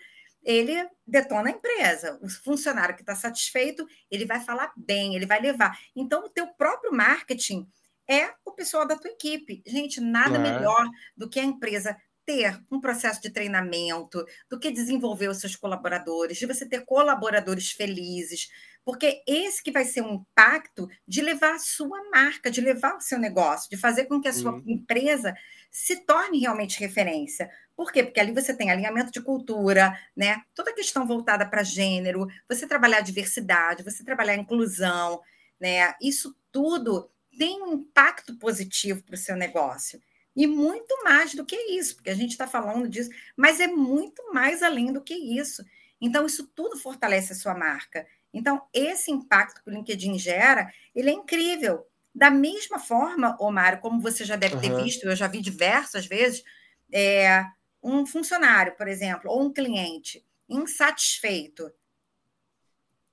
ele 0.44 0.88
detona 1.06 1.48
a 1.48 1.52
empresa. 1.52 2.18
O 2.22 2.28
funcionário 2.28 2.94
que 2.94 3.02
está 3.02 3.14
satisfeito, 3.14 3.86
ele 4.10 4.24
vai 4.24 4.40
falar 4.40 4.72
bem, 4.76 5.14
ele 5.14 5.26
vai 5.26 5.40
levar. 5.40 5.78
Então, 5.94 6.24
o 6.24 6.28
teu 6.28 6.46
próprio 6.48 6.92
marketing 6.92 7.68
é 8.08 8.32
o 8.44 8.52
pessoal 8.52 8.86
da 8.86 8.96
tua 8.96 9.10
equipe. 9.10 9.62
Gente, 9.66 10.00
nada 10.00 10.36
é. 10.36 10.38
melhor 10.38 10.88
do 11.16 11.28
que 11.28 11.38
a 11.38 11.44
empresa 11.44 11.96
ter 12.24 12.60
um 12.70 12.80
processo 12.80 13.20
de 13.20 13.30
treinamento, 13.30 14.24
do 14.48 14.58
que 14.58 14.70
desenvolver 14.70 15.28
os 15.28 15.38
seus 15.38 15.56
colaboradores, 15.56 16.38
de 16.38 16.46
você 16.46 16.64
ter 16.64 16.84
colaboradores 16.84 17.72
felizes, 17.72 18.48
porque 18.84 19.22
esse 19.26 19.62
que 19.62 19.70
vai 19.70 19.84
ser 19.84 20.02
um 20.02 20.14
impacto 20.14 20.88
de 21.06 21.20
levar 21.20 21.54
a 21.54 21.58
sua 21.58 22.10
marca, 22.10 22.50
de 22.50 22.60
levar 22.60 22.96
o 22.96 23.00
seu 23.00 23.18
negócio, 23.18 23.68
de 23.68 23.76
fazer 23.76 24.06
com 24.06 24.20
que 24.20 24.28
a 24.28 24.32
sua 24.32 24.52
uhum. 24.52 24.62
empresa 24.66 25.34
se 25.70 26.04
torne 26.04 26.40
realmente 26.40 26.80
referência. 26.80 27.50
Por 27.80 27.90
quê? 27.90 28.04
Porque 28.04 28.20
ali 28.20 28.30
você 28.30 28.52
tem 28.52 28.70
alinhamento 28.70 29.10
de 29.10 29.22
cultura, 29.22 29.98
né? 30.14 30.42
Toda 30.54 30.70
a 30.70 30.74
questão 30.74 31.06
voltada 31.06 31.46
para 31.46 31.62
gênero, 31.62 32.28
você 32.46 32.66
trabalhar 32.66 32.98
a 32.98 33.00
diversidade, 33.00 33.82
você 33.82 34.04
trabalhar 34.04 34.34
a 34.34 34.36
inclusão, 34.36 35.18
né? 35.58 35.94
Isso 35.98 36.36
tudo 36.52 37.10
tem 37.38 37.62
um 37.62 37.72
impacto 37.72 38.36
positivo 38.36 39.02
para 39.02 39.14
o 39.14 39.18
seu 39.18 39.34
negócio. 39.34 39.98
E 40.36 40.46
muito 40.46 41.02
mais 41.02 41.34
do 41.34 41.42
que 41.42 41.56
isso, 41.56 41.94
porque 41.94 42.10
a 42.10 42.14
gente 42.14 42.32
está 42.32 42.46
falando 42.46 42.86
disso, 42.86 43.08
mas 43.34 43.60
é 43.60 43.66
muito 43.66 44.30
mais 44.30 44.62
além 44.62 44.92
do 44.92 45.00
que 45.00 45.14
isso. 45.14 45.64
Então, 45.98 46.26
isso 46.26 46.46
tudo 46.54 46.76
fortalece 46.76 47.32
a 47.32 47.36
sua 47.36 47.54
marca. 47.54 48.06
Então, 48.30 48.60
esse 48.74 49.10
impacto 49.10 49.64
que 49.64 49.70
o 49.70 49.72
LinkedIn 49.72 50.18
gera, 50.18 50.70
ele 50.94 51.08
é 51.08 51.14
incrível. 51.14 51.86
Da 52.14 52.30
mesma 52.30 52.78
forma, 52.78 53.38
Omar, 53.40 53.80
como 53.80 54.02
você 54.02 54.22
já 54.22 54.36
deve 54.36 54.58
ter 54.58 54.70
uhum. 54.70 54.84
visto, 54.84 55.04
eu 55.04 55.16
já 55.16 55.26
vi 55.26 55.40
diversas 55.40 56.04
vezes, 56.04 56.44
é, 56.92 57.42
um 57.82 58.06
funcionário, 58.06 58.76
por 58.76 58.88
exemplo, 58.88 59.30
ou 59.30 59.42
um 59.42 59.52
cliente 59.52 60.24
insatisfeito, 60.48 61.70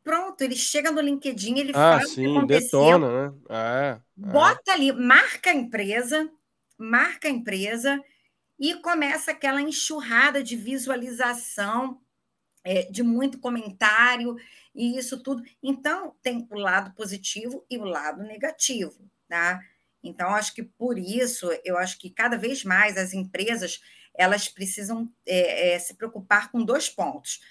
pronto, 0.03 0.41
ele 0.41 0.55
chega 0.55 0.91
no 0.91 1.01
LinkedIn, 1.01 1.59
ele 1.59 1.71
ah, 1.71 1.99
fala 1.99 2.05
sim, 2.05 2.27
o 2.27 2.31
que 2.31 2.37
aconteceu, 2.37 2.79
detona, 2.79 3.29
né? 3.29 3.37
É, 3.49 3.89
é. 3.91 4.31
bota 4.31 4.71
ali, 4.71 4.91
marca 4.91 5.51
a 5.51 5.53
empresa, 5.53 6.29
marca 6.77 7.27
a 7.27 7.31
empresa 7.31 8.01
e 8.59 8.75
começa 8.75 9.31
aquela 9.31 9.61
enxurrada 9.61 10.41
de 10.41 10.55
visualização, 10.55 12.01
é, 12.63 12.83
de 12.83 13.03
muito 13.03 13.39
comentário 13.39 14.35
e 14.73 14.97
isso 14.97 15.21
tudo. 15.21 15.43
Então, 15.61 16.15
tem 16.21 16.47
o 16.49 16.55
lado 16.55 16.93
positivo 16.95 17.65
e 17.69 17.77
o 17.77 17.83
lado 17.83 18.23
negativo, 18.23 19.09
tá? 19.27 19.61
Então, 20.03 20.29
acho 20.29 20.53
que 20.53 20.63
por 20.63 20.97
isso, 20.97 21.49
eu 21.63 21.77
acho 21.77 21.99
que 21.99 22.09
cada 22.09 22.37
vez 22.37 22.63
mais 22.63 22.97
as 22.97 23.13
empresas 23.13 23.81
elas 24.17 24.47
precisam 24.47 25.09
é, 25.25 25.75
é, 25.75 25.79
se 25.79 25.93
preocupar 25.93 26.51
com 26.51 26.63
dois 26.63 26.89
pontos. 26.89 27.41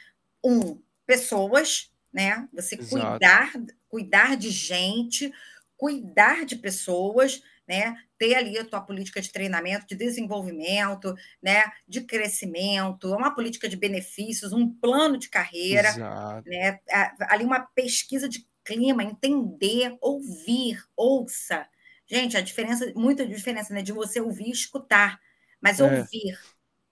Um, 0.44 0.80
pessoas, 1.06 1.92
né? 2.12 2.48
Você 2.52 2.76
cuidar, 2.76 3.52
cuidar 3.88 4.36
de 4.36 4.50
gente, 4.50 5.32
cuidar 5.76 6.44
de 6.44 6.56
pessoas, 6.56 7.42
né? 7.68 7.96
Ter 8.18 8.34
ali 8.34 8.58
a 8.58 8.64
tua 8.64 8.80
política 8.80 9.20
de 9.20 9.30
treinamento, 9.30 9.86
de 9.86 9.94
desenvolvimento, 9.94 11.14
né? 11.42 11.64
De 11.86 12.00
crescimento, 12.00 13.14
uma 13.14 13.34
política 13.34 13.68
de 13.68 13.76
benefícios, 13.76 14.52
um 14.52 14.68
plano 14.68 15.18
de 15.18 15.28
carreira, 15.28 15.88
Exato. 15.88 16.48
né? 16.48 16.80
Ali 17.28 17.44
uma 17.44 17.60
pesquisa 17.60 18.28
de 18.28 18.46
clima, 18.64 19.04
entender, 19.04 19.96
ouvir, 20.00 20.82
ouça. 20.96 21.66
Gente, 22.06 22.36
a 22.36 22.40
diferença, 22.40 22.92
muita 22.96 23.26
diferença, 23.26 23.72
né? 23.72 23.82
De 23.82 23.92
você 23.92 24.20
ouvir 24.20 24.48
e 24.48 24.52
escutar, 24.52 25.20
mas 25.60 25.80
é. 25.80 25.84
ouvir, 25.84 26.38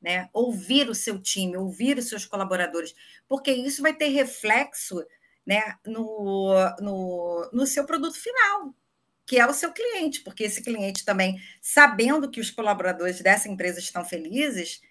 né? 0.04 0.28
Ouvir 0.32 0.88
o 0.90 0.94
seu 0.94 1.18
time, 1.20 1.56
ouvir 1.56 1.98
os 1.98 2.08
seus 2.08 2.26
colaboradores, 2.26 2.94
porque 3.28 3.50
isso 3.52 3.82
vai 3.82 3.94
ter 3.94 4.08
reflexo, 4.08 5.04
né? 5.46 5.76
No, 5.86 6.54
no, 6.80 7.50
no 7.52 7.66
seu 7.66 7.86
produto 7.86 8.16
final, 8.16 8.74
que 9.26 9.38
é 9.38 9.46
o 9.46 9.54
seu 9.54 9.72
cliente, 9.72 10.22
porque 10.22 10.44
esse 10.44 10.62
cliente 10.62 11.04
também, 11.04 11.40
sabendo 11.62 12.30
que 12.30 12.40
os 12.40 12.50
colaboradores 12.50 13.20
dessa 13.22 13.48
empresa 13.48 13.80
estão 13.80 14.04
felizes, 14.04 14.82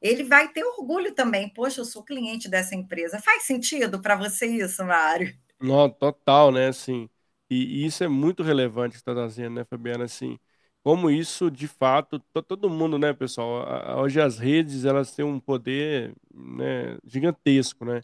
ele 0.00 0.24
vai 0.24 0.48
ter 0.52 0.64
orgulho 0.64 1.14
também. 1.14 1.48
Poxa, 1.50 1.80
eu 1.80 1.84
sou 1.84 2.04
cliente 2.04 2.48
dessa 2.48 2.74
empresa. 2.74 3.20
Faz 3.20 3.44
sentido 3.44 4.00
para 4.02 4.16
você 4.16 4.46
isso, 4.46 4.84
Mário? 4.84 5.34
Não, 5.60 5.88
total, 5.90 6.52
né? 6.52 6.68
Assim, 6.68 7.08
e, 7.50 7.82
e 7.82 7.86
isso 7.86 8.04
é 8.04 8.08
muito 8.08 8.42
relevante 8.42 8.92
que 8.92 8.98
você 8.98 9.02
está 9.02 9.14
trazendo, 9.14 9.54
né, 9.56 9.64
Fabiana? 9.64 10.04
Assim, 10.04 10.38
como 10.86 11.10
isso, 11.10 11.50
de 11.50 11.66
fato, 11.66 12.20
todo 12.46 12.70
mundo, 12.70 12.96
né, 12.98 13.12
pessoal? 13.12 13.66
Hoje 14.00 14.20
as 14.20 14.38
redes, 14.38 14.84
elas 14.84 15.12
têm 15.14 15.24
um 15.24 15.40
poder, 15.40 16.14
né, 16.32 16.96
gigantesco, 17.04 17.84
né? 17.84 18.00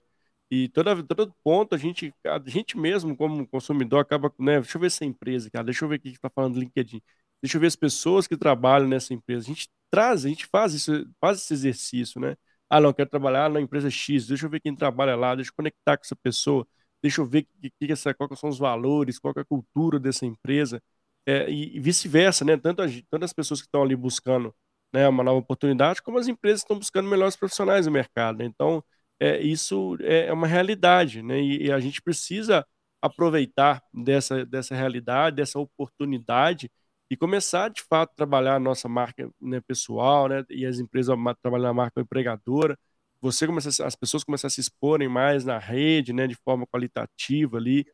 E 0.51 0.69
toda, 0.69 1.03
todo 1.05 1.35
ponto, 1.45 1.75
a 1.75 1.79
gente, 1.79 2.15
a 2.27 2.41
gente 2.47 2.77
mesmo, 2.79 3.17
como 3.17 3.47
consumidor, 3.49 4.01
acaba, 4.01 4.33
né? 4.39 4.61
Deixa 4.61 4.77
eu 4.79 4.81
ver 4.81 4.89
essa 4.89 5.05
empresa, 5.05 5.51
cara, 5.51 5.65
deixa 5.65 5.85
eu 5.85 5.89
ver 5.89 5.97
o 5.97 6.01
que 6.01 6.11
está 6.11 6.31
falando 6.31 6.55
do 6.55 6.61
LinkedIn. 6.61 7.01
Deixa 7.43 7.57
eu 7.57 7.61
ver 7.61 7.69
as 7.69 7.77
pessoas 7.77 8.27
que 8.27 8.37
trabalham 8.37 8.89
nessa 8.89 9.15
empresa. 9.15 9.45
A 9.47 9.49
gente 9.55 9.69
traz, 9.91 10.25
a 10.27 10.29
gente 10.29 10.47
faz 10.47 10.75
isso, 10.75 10.93
faz 11.21 11.39
esse 11.39 11.55
exercício, 11.55 12.21
né? 12.21 12.37
Ah, 12.69 12.81
não, 12.81 12.93
quero 12.93 13.11
trabalhar 13.11 13.51
na 13.51 13.61
empresa 13.61 13.91
X, 13.91 14.27
deixa 14.27 14.47
eu 14.47 14.51
ver 14.51 14.61
quem 14.61 14.75
trabalha 14.75 15.17
lá, 15.17 15.35
deixa 15.35 15.51
eu 15.51 15.55
conectar 15.57 15.97
com 15.97 16.05
essa 16.05 16.17
pessoa, 16.17 16.67
deixa 17.03 17.21
eu 17.21 17.27
ver 17.27 17.43
que, 17.61 17.71
que 17.71 17.93
essa, 17.93 18.15
são 18.37 18.49
os 18.51 18.59
valores, 18.59 19.19
qual 19.19 19.35
é 19.37 19.41
a 19.41 19.45
cultura 19.45 19.99
dessa 20.01 20.25
empresa, 20.27 20.83
é, 21.27 21.51
e, 21.51 21.79
vice-versa, 21.81 22.45
né? 22.45 22.57
Tanto, 22.57 22.83
a, 22.83 22.87
tanto 23.11 23.25
as 23.25 23.33
pessoas 23.33 23.61
que 23.61 23.67
estão 23.67 23.83
ali 23.83 23.97
buscando 23.97 24.55
né, 24.93 25.09
uma 25.09 25.25
nova 25.25 25.39
oportunidade, 25.39 26.03
como 26.03 26.19
as 26.19 26.29
empresas 26.29 26.61
estão 26.61 26.79
buscando 26.79 27.09
melhores 27.09 27.37
profissionais 27.37 27.87
no 27.87 27.93
mercado. 27.93 28.39
Né? 28.39 28.45
Então, 28.45 28.85
é, 29.21 29.41
isso 29.41 29.97
é, 30.01 30.27
é 30.27 30.33
uma 30.33 30.47
realidade, 30.47 31.23
né? 31.23 31.41
E, 31.41 31.67
e, 31.67 31.73
a 31.73 31.81
gente 31.81 32.03
precisa 32.03 32.67
aproveitar 33.01 33.83
dessa, 33.93 34.45
dessa 34.45 34.75
realidade, 34.75 35.37
dessa 35.37 35.59
oportunidade 35.59 36.71
e 37.11 37.17
começar 37.17 37.69
de 37.69 37.83
fato 37.83 38.11
a 38.13 38.15
trabalhar 38.17 38.57
a 38.57 38.61
nossa 38.61 38.89
marca 38.89 39.31
né, 39.41 39.61
pessoal, 39.61 40.29
né? 40.29 40.45
E 40.51 40.67
as 40.67 40.79
empresas 40.79 41.17
trabalhar 41.43 41.71
a 41.71 41.75
marca 41.75 42.01
empregadora. 42.01 42.79
Você 43.21 43.47
começa, 43.47 43.87
as 43.87 43.95
pessoas 43.97 44.25
começam 44.25 44.49
a 44.49 44.51
se 44.51 44.61
exporem 44.61 45.09
mais 45.09 45.45
na 45.45 45.59
rede, 45.59 46.13
né? 46.13 46.27
De 46.27 46.35
forma 46.35 46.67
qualitativa 46.67 47.59
ali, 47.59 47.87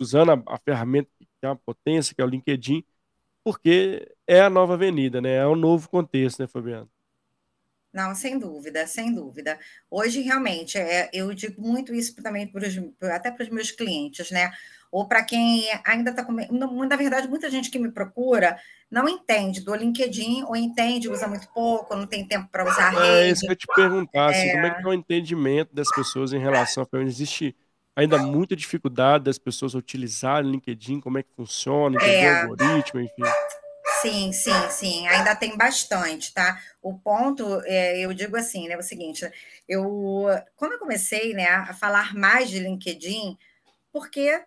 usando 0.00 0.32
a, 0.32 0.42
a 0.48 0.58
ferramenta 0.58 1.08
que 1.44 1.46
tem 1.46 1.50
uma 1.50 1.56
potência, 1.56 2.14
que 2.14 2.20
é 2.20 2.24
o 2.24 2.28
LinkedIn, 2.28 2.84
porque 3.42 4.10
é 4.26 4.40
a 4.40 4.50
nova 4.50 4.74
avenida, 4.74 5.20
né? 5.20 5.36
É 5.36 5.46
o 5.46 5.56
novo 5.56 5.88
contexto, 5.88 6.40
né, 6.40 6.46
Fabiano? 6.46 6.88
Não, 7.92 8.12
sem 8.12 8.38
dúvida, 8.38 8.86
sem 8.88 9.14
dúvida. 9.14 9.56
Hoje, 9.88 10.20
realmente, 10.20 10.76
é, 10.76 11.08
eu 11.12 11.32
digo 11.32 11.62
muito 11.62 11.94
isso 11.94 12.16
também 12.16 12.44
pros, 12.44 12.76
até 13.02 13.30
para 13.30 13.44
os 13.44 13.48
meus 13.48 13.70
clientes, 13.70 14.32
né? 14.32 14.50
Ou 14.90 15.06
para 15.06 15.22
quem 15.24 15.64
ainda 15.84 16.10
está 16.10 16.24
com. 16.24 16.32
Na 16.32 16.96
verdade, 16.96 17.28
muita 17.28 17.48
gente 17.48 17.70
que 17.70 17.78
me 17.78 17.92
procura 17.92 18.58
não 18.90 19.08
entende 19.08 19.60
do 19.60 19.74
LinkedIn, 19.74 20.42
ou 20.44 20.56
entende, 20.56 21.08
usa 21.08 21.28
muito 21.28 21.48
pouco, 21.52 21.94
não 21.94 22.06
tem 22.06 22.26
tempo 22.26 22.48
para 22.50 22.68
usar 22.68 22.88
a 22.88 22.90
rede. 22.90 23.06
É 23.06 23.30
isso 23.30 23.42
que 23.42 23.52
eu 23.52 23.56
te 23.56 23.66
perguntar, 23.74 24.30
assim, 24.30 24.50
como 24.52 24.66
é 24.66 24.70
que 24.70 24.82
é 24.82 24.86
o 24.86 24.94
entendimento 24.94 25.74
das 25.74 25.88
pessoas 25.94 26.32
em 26.32 26.38
relação 26.38 26.86
a. 26.90 27.02
Existe 27.02 27.54
ainda 27.96 28.18
muita 28.18 28.56
dificuldade 28.56 29.24
das 29.24 29.38
pessoas 29.38 29.74
utilizarem 29.74 30.48
o 30.48 30.52
LinkedIn, 30.52 31.00
como 31.00 31.18
é 31.18 31.22
que 31.22 31.32
funciona, 31.34 31.96
entender 31.96 32.24
é. 32.24 32.32
o 32.32 32.50
algoritmo, 32.50 33.00
enfim. 33.00 33.22
Sim, 34.00 34.32
sim, 34.32 34.70
sim, 34.70 35.06
ainda 35.08 35.34
tem 35.34 35.56
bastante, 35.56 36.32
tá? 36.34 36.60
O 36.82 36.98
ponto, 36.98 37.62
é, 37.64 37.98
eu 38.00 38.12
digo 38.12 38.36
assim, 38.36 38.68
né, 38.68 38.76
o 38.76 38.82
seguinte, 38.82 39.30
eu, 39.68 40.26
quando 40.56 40.72
eu 40.72 40.78
comecei, 40.78 41.32
né, 41.32 41.46
a 41.46 41.72
falar 41.72 42.14
mais 42.14 42.50
de 42.50 42.58
LinkedIn, 42.58 43.38
porque 43.92 44.42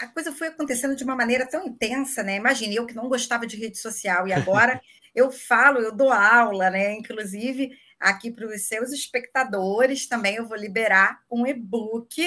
a 0.00 0.06
coisa 0.08 0.32
foi 0.32 0.48
acontecendo 0.48 0.96
de 0.96 1.04
uma 1.04 1.14
maneira 1.16 1.46
tão 1.46 1.66
intensa, 1.66 2.22
né? 2.22 2.36
Imagine, 2.36 2.76
eu 2.76 2.86
que 2.86 2.94
não 2.94 3.08
gostava 3.08 3.46
de 3.46 3.56
rede 3.56 3.78
social, 3.78 4.26
e 4.26 4.32
agora 4.32 4.80
eu 5.14 5.30
falo, 5.30 5.78
eu 5.78 5.92
dou 5.92 6.12
aula, 6.12 6.68
né? 6.70 6.92
Inclusive, 6.94 7.70
aqui 7.98 8.30
para 8.30 8.46
os 8.46 8.62
seus 8.62 8.92
espectadores 8.92 10.06
também 10.06 10.36
eu 10.36 10.46
vou 10.46 10.56
liberar 10.56 11.20
um 11.30 11.46
e-book, 11.46 12.22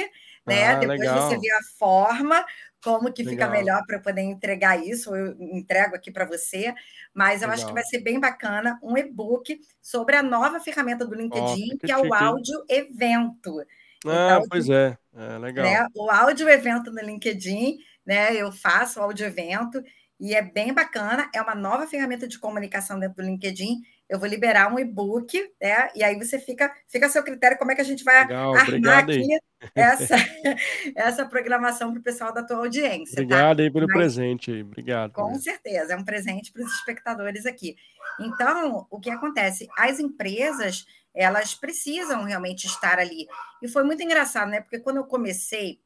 né? 0.45 0.67
Ah, 0.67 0.75
Depois 0.75 0.99
legal. 0.99 1.29
você 1.29 1.37
vê 1.37 1.51
a 1.51 1.63
forma, 1.77 2.45
como 2.83 3.11
que 3.11 3.23
Legal. 3.23 3.47
fica 3.47 3.57
melhor 3.57 3.83
para 3.85 3.97
eu 3.97 4.01
poder 4.01 4.21
entregar 4.21 4.81
isso, 4.81 5.15
eu 5.15 5.35
entrego 5.39 5.95
aqui 5.95 6.11
para 6.11 6.25
você, 6.25 6.73
mas 7.13 7.41
eu 7.41 7.47
Legal. 7.47 7.53
acho 7.53 7.67
que 7.67 7.73
vai 7.73 7.83
ser 7.83 7.99
bem 7.99 8.19
bacana 8.19 8.79
um 8.81 8.97
e-book 8.97 9.59
sobre 9.81 10.15
a 10.15 10.23
nova 10.23 10.59
ferramenta 10.59 11.05
do 11.05 11.15
LinkedIn, 11.15 11.73
oh, 11.73 11.77
que, 11.77 11.87
que, 11.87 11.91
é 11.91 11.97
o 11.97 12.13
áudio 12.13 12.63
evento. 12.69 13.59
Ah, 14.05 14.37
então, 14.37 14.43
pois 14.49 14.69
é, 14.69 14.97
é 15.13 15.37
legal. 15.37 15.65
Né, 15.65 15.87
o 15.93 16.09
áudio 16.09 16.47
evento 16.49 16.91
no 16.91 17.01
LinkedIn, 17.01 17.77
né? 18.05 18.33
Eu 18.33 18.51
faço 18.51 18.99
o 18.99 19.03
áudio 19.03 19.25
evento 19.25 19.83
e 20.19 20.33
é 20.33 20.41
bem 20.41 20.73
bacana, 20.73 21.29
é 21.33 21.41
uma 21.41 21.55
nova 21.55 21.85
ferramenta 21.85 22.27
de 22.27 22.39
comunicação 22.39 22.99
dentro 22.99 23.17
do 23.17 23.29
LinkedIn 23.29 23.81
eu 24.09 24.19
vou 24.19 24.27
liberar 24.27 24.73
um 24.73 24.79
e-book, 24.79 25.37
né? 25.61 25.89
E 25.93 26.03
aí 26.03 26.17
você 26.17 26.39
fica, 26.39 26.73
fica 26.87 27.05
a 27.05 27.09
seu 27.09 27.23
critério 27.23 27.57
como 27.57 27.71
é 27.71 27.75
que 27.75 27.81
a 27.81 27.85
gente 27.85 28.03
vai 28.03 28.25
Legal, 28.25 28.55
armar 28.55 29.03
aqui 29.03 29.37
essa, 29.75 30.15
essa 30.95 31.25
programação 31.25 31.91
para 31.91 31.99
o 31.99 32.03
pessoal 32.03 32.33
da 32.33 32.43
tua 32.43 32.57
audiência. 32.57 33.15
Tá? 33.15 33.21
Obrigado 33.21 33.57
tá? 33.57 33.63
aí 33.63 33.71
pelo 33.71 33.85
Mas, 33.85 33.95
presente 33.95 34.51
aí, 34.51 34.63
obrigado. 34.63 35.13
Com 35.13 35.35
certeza, 35.35 35.93
é 35.93 35.95
um 35.95 36.03
presente 36.03 36.51
para 36.51 36.63
os 36.63 36.73
espectadores 36.73 37.45
aqui. 37.45 37.75
Então, 38.19 38.87
o 38.89 38.99
que 38.99 39.11
acontece? 39.11 39.67
As 39.77 39.99
empresas 39.99 40.85
elas 41.13 41.53
precisam 41.53 42.23
realmente 42.23 42.65
estar 42.65 42.97
ali. 42.99 43.27
E 43.61 43.67
foi 43.67 43.83
muito 43.83 44.01
engraçado, 44.01 44.49
né? 44.49 44.61
Porque 44.61 44.79
quando 44.79 44.97
eu 44.97 45.05
comecei 45.05 45.79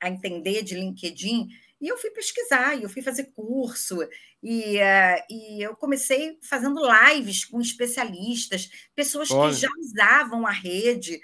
a 0.00 0.08
entender 0.08 0.62
de 0.62 0.74
LinkedIn, 0.74 1.48
e 1.80 1.88
eu 1.88 1.96
fui 1.96 2.10
pesquisar, 2.10 2.76
e 2.76 2.82
eu 2.82 2.88
fui 2.88 3.02
fazer 3.02 3.32
curso, 3.34 3.98
e, 4.42 4.78
uh, 4.78 5.24
e 5.28 5.62
eu 5.62 5.74
comecei 5.76 6.38
fazendo 6.42 6.80
lives 6.80 7.44
com 7.44 7.60
especialistas, 7.60 8.70
pessoas 8.94 9.30
Olha. 9.30 9.52
que 9.52 9.60
já 9.60 9.68
usavam 9.78 10.46
a 10.46 10.50
rede. 10.50 11.20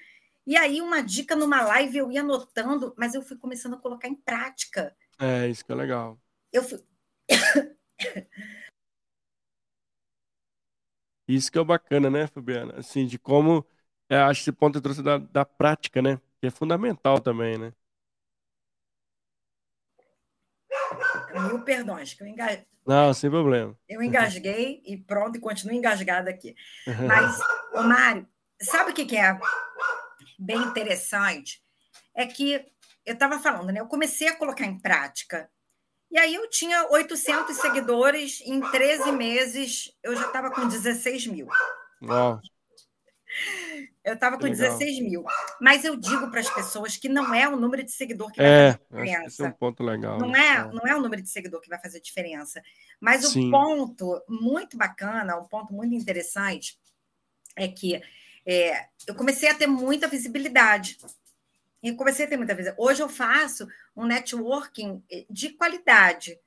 E 0.47 0.57
aí, 0.57 0.81
uma 0.81 1.01
dica 1.03 1.35
numa 1.35 1.63
live 1.63 1.99
eu 1.99 2.13
ia 2.13 2.21
anotando, 2.21 2.95
mas 2.99 3.15
eu 3.15 3.23
fui 3.23 3.37
começando 3.37 3.75
a 3.75 3.81
colocar 3.81 4.09
em 4.09 4.15
prática. 4.15 4.95
É, 5.19 5.49
isso 5.49 5.65
que 5.65 5.73
é 5.73 5.75
legal. 5.75 6.21
Eu 6.53 6.63
fui. 6.63 6.83
Isso 11.27 11.51
que 11.51 11.59
é 11.59 11.65
bacana, 11.65 12.11
né, 12.11 12.27
Fabiana? 12.27 12.75
Assim, 12.79 13.07
de 13.07 13.19
como. 13.19 13.67
É, 14.09 14.17
acho 14.19 14.45
que 14.45 14.51
esse 14.51 14.53
ponto 14.53 14.81
trouxe 14.81 15.03
da, 15.03 15.19
da 15.19 15.45
prática, 15.45 16.03
né? 16.03 16.21
Que 16.41 16.49
é 16.49 16.51
fundamental 16.51 17.21
também, 17.21 17.57
né? 17.57 17.73
Mil 21.47 21.61
perdões, 21.63 22.15
que 22.15 22.23
eu 22.23 22.27
engasguei. 22.27 22.67
Não, 22.87 23.15
sem 23.15 23.31
problema. 23.31 23.77
Eu 23.89 24.03
engasguei 24.03 24.83
e 24.85 24.97
pronto, 24.97 25.37
e 25.37 25.41
continuo 25.41 25.75
engasgada 25.75 26.31
aqui. 26.31 26.55
Mas, 27.09 27.39
ô 27.73 27.83
Mário, 27.83 28.29
sabe 28.61 28.91
o 28.91 28.95
que 28.95 29.17
é 29.17 29.39
bem 30.39 30.59
interessante? 30.59 31.63
É 32.15 32.27
que 32.27 32.65
eu 33.07 33.15
estava 33.15 33.39
falando, 33.39 33.71
né? 33.73 33.81
Eu 33.81 33.87
comecei 33.87 34.29
a 34.29 34.37
colocar 34.37 34.67
em 34.67 34.79
prática. 34.79 35.49
E 36.11 36.19
aí 36.19 36.35
eu 36.35 36.49
tinha 36.49 36.87
800 36.91 37.57
seguidores, 37.57 38.41
em 38.43 38.61
13 38.61 39.13
meses 39.13 39.91
eu 40.03 40.15
já 40.15 40.27
estava 40.27 40.51
com 40.51 40.69
16 40.69 41.27
mil. 41.27 41.49
Uau. 42.03 42.41
Eu 44.05 44.15
estava 44.15 44.37
com 44.37 44.45
Legal. 44.45 44.79
16 44.79 45.01
mil. 45.01 45.25
Mas 45.61 45.85
eu 45.85 45.97
digo 45.97 46.31
para 46.31 46.41
as 46.41 46.51
pessoas 46.51 46.97
que 46.97 47.09
não 47.09 47.35
é 47.35 47.49
o 47.49 47.57
número 47.57 47.83
de 47.83 47.91
seguidor 47.91 48.31
que 48.31 48.41
é, 48.41 48.45
vai 48.45 48.73
fazer 48.73 48.79
diferença. 48.85 49.27
Esse 49.27 49.43
é 49.43 49.47
um 49.47 49.53
ponto 49.53 49.83
legal. 49.83 50.19
Não, 50.19 50.29
né? 50.29 50.41
é, 50.41 50.65
não 50.65 50.87
é 50.87 50.95
o 50.95 51.01
número 51.01 51.23
de 51.23 51.29
seguidor 51.29 51.61
que 51.61 51.69
vai 51.69 51.81
fazer 51.81 52.01
diferença. 52.01 52.63
Mas 53.01 53.25
Sim. 53.25 53.49
o 53.49 53.51
ponto 53.51 54.23
muito 54.29 54.77
bacana, 54.77 55.39
um 55.39 55.47
ponto 55.47 55.73
muito 55.73 55.95
interessante, 55.95 56.79
é 57.57 57.67
que 57.67 58.01
é, 58.47 58.89
eu 59.07 59.15
comecei 59.15 59.49
a 59.49 59.55
ter 59.55 59.67
muita 59.67 60.07
visibilidade. 60.07 60.99
E 61.83 61.93
comecei 61.93 62.27
a 62.27 62.29
ter 62.29 62.37
muita 62.37 62.55
visibilidade. 62.55 62.89
Hoje 62.89 63.03
eu 63.03 63.09
faço 63.09 63.67
um 63.97 64.07
networking 64.07 65.03
de 65.29 65.51
qualidade. 65.51 66.39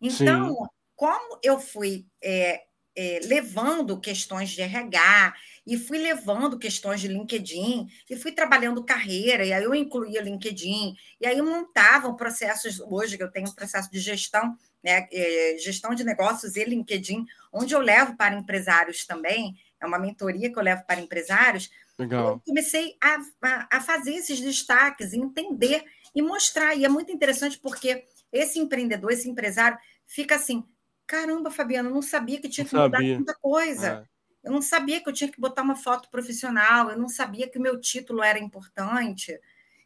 Então, 0.00 0.54
Sim. 0.54 0.66
como 0.94 1.38
eu 1.42 1.58
fui 1.58 2.06
é, 2.22 2.65
é, 2.96 3.20
levando 3.24 4.00
questões 4.00 4.50
de 4.50 4.62
RH 4.62 5.34
e 5.66 5.76
fui 5.76 5.98
levando 5.98 6.58
questões 6.58 7.00
de 7.00 7.08
LinkedIn 7.08 7.88
e 8.08 8.16
fui 8.16 8.32
trabalhando 8.32 8.84
carreira, 8.84 9.44
e 9.44 9.52
aí 9.52 9.64
eu 9.64 9.74
incluía 9.74 10.22
LinkedIn, 10.22 10.96
e 11.20 11.26
aí 11.26 11.36
eu 11.36 11.44
montava 11.44 12.12
processos, 12.14 12.80
hoje 12.80 13.16
que 13.16 13.22
eu 13.22 13.30
tenho 13.30 13.48
um 13.48 13.54
processo 13.54 13.90
de 13.90 13.98
gestão, 13.98 14.56
né, 14.82 15.08
é, 15.12 15.56
gestão 15.58 15.94
de 15.94 16.04
negócios 16.04 16.56
e 16.56 16.64
LinkedIn, 16.64 17.26
onde 17.52 17.74
eu 17.74 17.80
levo 17.80 18.16
para 18.16 18.36
empresários 18.36 19.04
também, 19.04 19.56
é 19.80 19.86
uma 19.86 19.98
mentoria 19.98 20.50
que 20.50 20.58
eu 20.58 20.62
levo 20.62 20.84
para 20.86 21.00
empresários, 21.00 21.70
Legal. 21.98 22.28
eu 22.28 22.42
comecei 22.46 22.96
a, 23.02 23.18
a, 23.42 23.76
a 23.76 23.80
fazer 23.80 24.14
esses 24.14 24.40
destaques, 24.40 25.12
entender 25.12 25.84
e 26.14 26.22
mostrar, 26.22 26.74
e 26.76 26.84
é 26.84 26.88
muito 26.88 27.12
interessante 27.12 27.58
porque 27.58 28.06
esse 28.32 28.58
empreendedor, 28.58 29.10
esse 29.10 29.28
empresário, 29.28 29.78
fica 30.06 30.36
assim, 30.36 30.64
caramba, 31.06 31.50
Fabiana, 31.50 31.88
eu 31.88 31.94
não 31.94 32.02
sabia 32.02 32.40
que 32.40 32.48
tinha 32.48 32.64
que 32.64 32.74
mudar 32.74 32.98
tanta 32.98 33.34
coisa. 33.34 34.06
É. 34.12 34.16
Eu 34.48 34.52
não 34.52 34.62
sabia 34.62 35.00
que 35.00 35.08
eu 35.08 35.12
tinha 35.12 35.30
que 35.30 35.40
botar 35.40 35.62
uma 35.62 35.74
foto 35.74 36.08
profissional, 36.08 36.90
eu 36.90 36.98
não 36.98 37.08
sabia 37.08 37.48
que 37.48 37.58
o 37.58 37.60
meu 37.60 37.80
título 37.80 38.22
era 38.22 38.38
importante, 38.38 39.38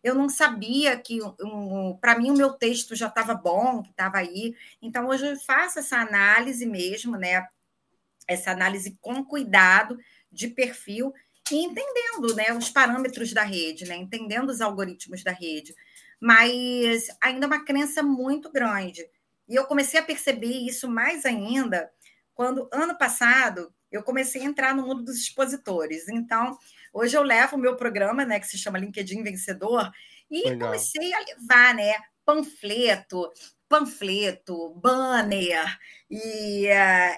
eu 0.02 0.14
não 0.14 0.28
sabia 0.28 0.98
que, 0.98 1.18
um, 1.42 1.96
para 2.00 2.18
mim, 2.18 2.30
o 2.30 2.36
meu 2.36 2.52
texto 2.52 2.94
já 2.94 3.06
estava 3.06 3.34
bom, 3.34 3.82
que 3.82 3.90
estava 3.90 4.18
aí. 4.18 4.54
Então, 4.80 5.06
hoje 5.08 5.26
eu 5.26 5.36
faço 5.40 5.78
essa 5.78 5.98
análise 5.98 6.66
mesmo, 6.66 7.16
né? 7.16 7.46
Essa 8.26 8.50
análise 8.50 8.96
com 9.00 9.24
cuidado 9.24 9.98
de 10.30 10.48
perfil 10.48 11.12
e 11.50 11.64
entendendo 11.64 12.34
né, 12.34 12.52
os 12.52 12.70
parâmetros 12.70 13.32
da 13.32 13.42
rede, 13.42 13.84
né? 13.86 13.96
entendendo 13.96 14.50
os 14.50 14.60
algoritmos 14.60 15.24
da 15.24 15.32
rede. 15.32 15.74
Mas 16.20 17.08
ainda 17.20 17.46
é 17.46 17.48
uma 17.48 17.64
crença 17.64 18.02
muito 18.02 18.50
grande. 18.50 19.06
E 19.50 19.56
eu 19.56 19.64
comecei 19.64 19.98
a 19.98 20.04
perceber 20.04 20.46
isso 20.46 20.88
mais 20.88 21.26
ainda 21.26 21.90
quando, 22.34 22.70
ano 22.72 22.96
passado, 22.96 23.74
eu 23.90 24.02
comecei 24.02 24.42
a 24.42 24.44
entrar 24.44 24.74
no 24.74 24.86
mundo 24.86 25.02
dos 25.02 25.16
expositores. 25.16 26.08
Então, 26.08 26.56
hoje 26.92 27.16
eu 27.16 27.22
levo 27.22 27.56
o 27.56 27.58
meu 27.58 27.74
programa, 27.76 28.24
né, 28.24 28.38
que 28.38 28.46
se 28.46 28.56
chama 28.56 28.78
LinkedIn 28.78 29.24
Vencedor, 29.24 29.90
e 30.30 30.48
Legal. 30.48 30.68
comecei 30.68 31.12
a 31.12 31.18
levar, 31.18 31.74
né, 31.74 31.94
panfleto, 32.24 33.28
panfleto, 33.68 34.70
banner, 34.76 35.78
e, 36.08 36.68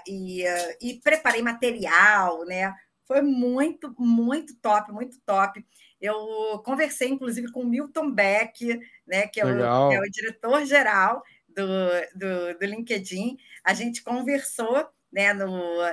e, 0.09 0.45
e 0.81 1.01
preparei 1.01 1.43
material, 1.43 2.45
né? 2.47 2.75
Foi 3.07 3.21
muito, 3.21 3.95
muito 3.99 4.57
top, 4.57 4.91
muito 4.91 5.21
top. 5.27 5.65
Eu 6.01 6.61
conversei, 6.65 7.09
inclusive, 7.09 7.53
com 7.53 7.61
o 7.61 7.69
Milton 7.69 8.11
Beck, 8.11 8.81
né, 9.07 9.27
que 9.27 9.41
é 9.41 9.45
o, 9.45 9.89
que 9.89 9.95
é 9.95 10.01
o 10.01 10.11
diretor-geral 10.11 11.23
do, 11.55 12.19
do, 12.19 12.59
do 12.59 12.67
LinkedIn. 12.67 13.37
A 13.65 13.75
gente 13.75 14.03
conversou 14.03 14.89
né, 15.13 15.33
no, 15.33 15.49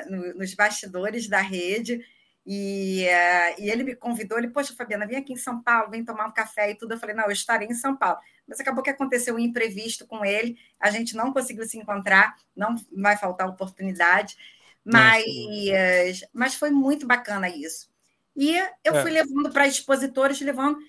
no, 0.10 0.34
nos 0.36 0.54
bastidores 0.54 1.28
da 1.28 1.42
rede. 1.42 2.04
E, 2.46 3.06
uh, 3.06 3.62
e 3.62 3.70
ele 3.70 3.84
me 3.84 3.96
convidou, 3.96 4.38
ele, 4.38 4.48
poxa, 4.48 4.74
Fabiana, 4.76 5.06
vem 5.06 5.18
aqui 5.18 5.34
em 5.34 5.38
São 5.38 5.62
Paulo, 5.62 5.92
vem 5.92 6.04
tomar 6.04 6.26
um 6.28 6.34
café 6.34 6.72
e 6.72 6.76
tudo. 6.76 6.94
Eu 6.94 7.00
falei, 7.00 7.16
não, 7.16 7.26
eu 7.26 7.32
estarei 7.32 7.68
em 7.68 7.76
São 7.76 7.96
Paulo. 7.96 8.18
Mas 8.48 8.60
acabou 8.60 8.84
que 8.84 8.90
aconteceu 8.90 9.36
um 9.36 9.40
imprevisto 9.40 10.08
com 10.08 10.26
ele, 10.26 10.58
a 10.80 10.90
gente 10.90 11.16
não 11.16 11.32
conseguiu 11.32 11.66
se 11.66 11.78
encontrar, 11.78 12.36
não 12.56 12.76
vai 12.92 13.16
faltar 13.16 13.48
oportunidade, 13.48 14.36
mas, 14.84 16.24
mas 16.34 16.56
foi 16.56 16.72
muito 16.72 17.06
bacana 17.06 17.48
isso. 17.48 17.88
E 18.36 18.58
eu 18.84 18.96
é. 18.96 19.02
fui 19.04 19.12
levando 19.12 19.52
para 19.52 19.68
expositores, 19.68 20.42
levando, 20.42 20.80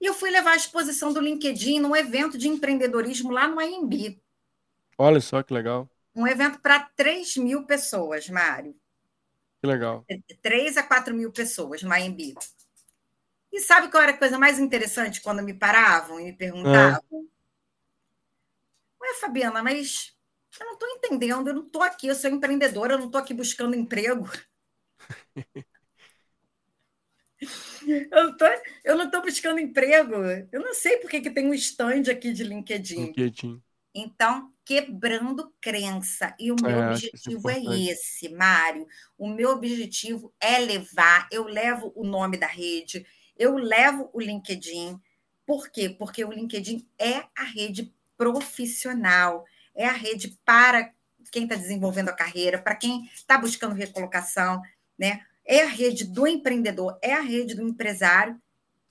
e 0.00 0.06
eu 0.06 0.14
fui 0.14 0.30
levar 0.30 0.52
a 0.52 0.56
exposição 0.56 1.12
do 1.12 1.20
LinkedIn 1.20 1.80
num 1.80 1.94
evento 1.94 2.38
de 2.38 2.48
empreendedorismo 2.48 3.30
lá 3.30 3.46
no 3.48 3.60
AMB. 3.60 4.20
Olha 4.96 5.20
só 5.20 5.42
que 5.42 5.52
legal 5.52 5.88
um 6.18 6.26
evento 6.26 6.60
para 6.60 6.80
3 6.80 7.36
mil 7.36 7.64
pessoas, 7.64 8.28
Mário. 8.28 8.74
Que 9.60 9.68
legal. 9.68 10.04
3 10.42 10.76
a 10.76 10.82
4 10.82 11.14
mil 11.14 11.30
pessoas 11.30 11.80
no 11.82 11.92
AMB. 11.92 12.34
E 13.52 13.60
sabe 13.60 13.88
qual 13.88 14.02
era 14.02 14.12
a 14.12 14.18
coisa 14.18 14.36
mais 14.36 14.58
interessante 14.58 15.20
quando 15.20 15.42
me 15.42 15.54
paravam 15.54 16.18
e 16.18 16.24
me 16.24 16.32
perguntavam? 16.32 17.00
É. 17.12 17.16
Ué, 19.00 19.14
Fabiana, 19.20 19.62
mas 19.62 20.16
eu 20.58 20.66
não 20.66 20.74
estou 20.74 20.88
entendendo, 20.88 21.48
eu 21.48 21.54
não 21.54 21.66
estou 21.66 21.82
aqui, 21.84 22.08
eu 22.08 22.16
sou 22.16 22.28
empreendedora, 22.28 22.94
eu 22.94 22.98
não 22.98 23.06
estou 23.06 23.20
aqui 23.20 23.32
buscando 23.32 23.76
emprego. 23.76 24.28
eu, 28.84 28.96
não 28.96 29.06
estou 29.06 29.22
buscando 29.22 29.60
emprego. 29.60 30.14
Eu 30.52 30.60
não 30.60 30.74
sei 30.74 30.98
por 30.98 31.10
que, 31.10 31.20
que 31.20 31.30
tem 31.30 31.48
um 31.48 31.54
stand 31.54 32.10
aqui 32.10 32.32
de 32.32 32.44
LinkedIn. 32.44 33.06
LinkedIn. 33.06 33.62
Então, 33.94 34.52
quebrando 34.64 35.52
crença. 35.60 36.34
E 36.38 36.52
o 36.52 36.56
meu 36.60 36.70
é, 36.70 36.90
objetivo 36.90 37.50
é, 37.50 37.58
é 37.58 37.92
esse, 37.92 38.28
Mário. 38.28 38.86
O 39.16 39.28
meu 39.28 39.50
objetivo 39.50 40.32
é 40.40 40.58
levar, 40.58 41.26
eu 41.32 41.44
levo 41.44 41.92
o 41.96 42.04
nome 42.04 42.36
da 42.36 42.46
rede, 42.46 43.06
eu 43.36 43.56
levo 43.56 44.10
o 44.12 44.20
LinkedIn. 44.20 45.00
Por 45.46 45.70
quê? 45.70 45.88
Porque 45.88 46.24
o 46.24 46.30
LinkedIn 46.30 46.86
é 46.98 47.24
a 47.36 47.44
rede 47.44 47.92
profissional, 48.16 49.46
é 49.74 49.86
a 49.86 49.92
rede 49.92 50.38
para 50.44 50.92
quem 51.32 51.44
está 51.44 51.54
desenvolvendo 51.56 52.10
a 52.10 52.14
carreira, 52.14 52.58
para 52.58 52.74
quem 52.74 53.06
está 53.14 53.38
buscando 53.38 53.74
recolocação, 53.74 54.60
né? 54.98 55.24
É 55.48 55.62
a 55.62 55.68
rede 55.68 56.04
do 56.04 56.26
empreendedor, 56.26 56.98
é 57.00 57.14
a 57.14 57.20
rede 57.20 57.54
do 57.54 57.62
empresário. 57.62 58.38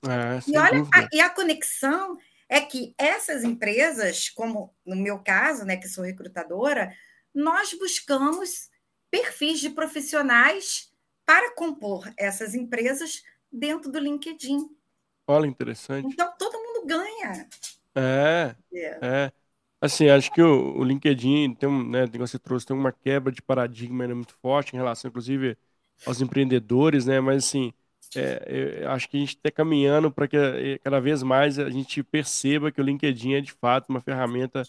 É, 0.02 0.50
e 0.50 0.56
olha, 0.56 0.82
a, 0.92 1.08
e 1.12 1.20
a 1.20 1.30
conexão 1.30 2.18
é 2.48 2.60
que 2.60 2.94
essas 2.98 3.44
empresas, 3.44 4.28
como 4.28 4.74
no 4.84 4.96
meu 4.96 5.20
caso, 5.20 5.64
né, 5.64 5.76
que 5.76 5.88
sou 5.88 6.04
recrutadora, 6.04 6.92
nós 7.34 7.72
buscamos 7.74 8.70
perfis 9.10 9.60
de 9.60 9.70
profissionais 9.70 10.90
para 11.24 11.54
compor 11.54 12.10
essas 12.16 12.54
empresas 12.54 13.22
dentro 13.52 13.92
do 13.92 13.98
LinkedIn. 13.98 14.68
Olha, 15.26 15.46
interessante. 15.46 16.08
Então, 16.10 16.32
todo 16.38 16.58
mundo 16.58 16.86
ganha. 16.86 17.48
É, 17.94 18.56
é. 18.72 18.98
é. 19.02 19.32
Assim, 19.80 20.08
acho 20.08 20.32
que 20.32 20.42
o, 20.42 20.78
o 20.78 20.82
LinkedIn 20.82 21.54
tem 21.54 21.68
um, 21.68 21.88
né, 21.88 22.08
que 22.08 22.18
você 22.18 22.38
trouxe, 22.38 22.66
tem 22.66 22.76
uma 22.76 22.92
quebra 22.92 23.30
de 23.30 23.40
paradigma 23.40 24.06
né, 24.06 24.14
muito 24.14 24.34
forte 24.40 24.74
em 24.74 24.78
relação, 24.78 25.08
inclusive, 25.08 25.56
aos 26.06 26.20
empreendedores, 26.20 27.06
né? 27.06 27.20
Mas 27.20 27.44
assim, 27.46 27.72
é, 28.16 28.84
acho 28.86 29.08
que 29.08 29.16
a 29.16 29.20
gente 29.20 29.36
está 29.36 29.50
caminhando 29.50 30.10
para 30.10 30.26
que 30.28 30.78
cada 30.82 31.00
vez 31.00 31.22
mais 31.22 31.58
a 31.58 31.68
gente 31.70 32.02
perceba 32.02 32.72
que 32.72 32.80
o 32.80 32.84
LinkedIn 32.84 33.34
é 33.34 33.40
de 33.40 33.52
fato 33.52 33.90
uma 33.90 34.00
ferramenta 34.00 34.62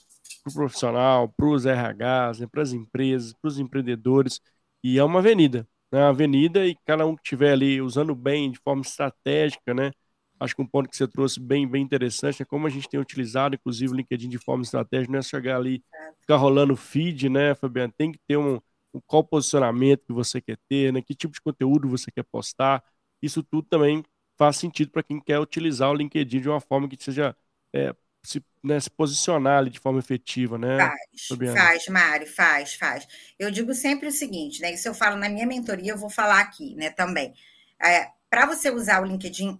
para 0.44 0.52
o 0.52 0.54
profissional, 0.54 1.30
para 1.30 1.46
os 1.48 1.66
RHs, 1.66 2.40
né, 2.40 2.48
para 2.48 2.62
as 2.62 2.74
empresas, 2.74 3.34
para 3.34 3.48
os 3.48 3.60
empreendedores, 3.60 4.40
e 4.84 4.98
é 4.98 5.04
uma 5.04 5.20
avenida, 5.20 5.68
né, 5.92 6.00
uma 6.00 6.10
avenida 6.10 6.66
e 6.66 6.76
cada 6.86 7.06
um 7.06 7.16
que 7.16 7.22
estiver 7.24 7.54
ali 7.54 7.82
usando 7.82 8.16
bem, 8.16 8.52
de 8.52 8.60
forma 8.60 8.82
estratégica, 8.82 9.74
né, 9.74 9.92
acho 10.40 10.56
que 10.56 10.62
um 10.62 10.68
ponto 10.68 10.90
que 10.90 10.96
você 10.98 11.08
trouxe 11.08 11.40
bem, 11.40 11.68
bem 11.68 11.84
interessante 11.84 12.42
é 12.42 12.46
como 12.46 12.68
a 12.68 12.70
gente 12.70 12.90
tem 12.90 13.00
utilizado, 13.00 13.56
inclusive, 13.56 13.94
o 13.94 13.96
LinkedIn 13.96 14.30
de 14.30 14.38
forma 14.38 14.64
estratégica, 14.64 15.12
não 15.12 15.20
é 15.20 15.22
chegar 15.22 15.58
ali, 15.58 15.84
ficar 16.22 16.38
rolando 16.38 16.76
feed, 16.76 17.30
né, 17.30 17.56
Fabiano, 17.56 17.94
tem 17.98 18.12
que 18.12 18.20
ter 18.28 18.38
um 18.38 18.60
qual 19.06 19.24
posicionamento 19.24 20.06
que 20.06 20.14
você 20.14 20.42
quer 20.42 20.58
ter, 20.68 20.92
né, 20.92 21.02
que 21.02 21.14
tipo 21.14 21.34
de 21.34 21.42
conteúdo 21.42 21.88
você 21.88 22.12
quer 22.12 22.24
postar, 22.24 22.84
isso 23.22 23.44
tudo 23.44 23.68
também 23.68 24.04
faz 24.38 24.58
sentido 24.58 24.92
para 24.92 25.04
quem 25.04 25.20
quer 25.20 25.40
utilizar 25.40 25.90
o 25.92 25.94
LinkedIn 25.94 26.42
de 26.42 26.50
uma 26.50 26.62
forma 26.62 26.88
que 26.88 27.02
seja 27.02 27.36
é, 27.74 27.94
se, 28.24 28.44
né, 28.64 28.80
se, 28.80 28.90
posicionar 28.90 29.60
ali 29.60 29.70
de 29.70 29.80
forma 29.80 30.00
efetiva, 30.00 30.58
né? 30.58 30.78
Faz, 30.78 31.28
Fabiana? 31.28 31.60
faz, 31.60 31.88
Mário, 31.88 32.28
faz, 32.28 32.74
faz. 32.74 33.08
Eu 33.38 33.52
digo 33.52 33.74
sempre 33.74 34.08
o 34.08 34.12
seguinte, 34.12 34.62
né? 34.62 34.74
Isso 34.74 34.88
eu 34.88 34.94
falo 34.94 35.18
na 35.18 35.30
minha 35.30 35.46
mentoria, 35.46 35.92
eu 35.92 35.98
vou 35.98 36.10
falar 36.10 36.40
aqui, 36.40 36.76
né, 36.76 36.90
também. 36.90 37.34
É, 37.82 38.10
para 38.30 38.46
você 38.46 38.70
usar 38.70 39.02
o 39.02 39.06
LinkedIn, 39.06 39.60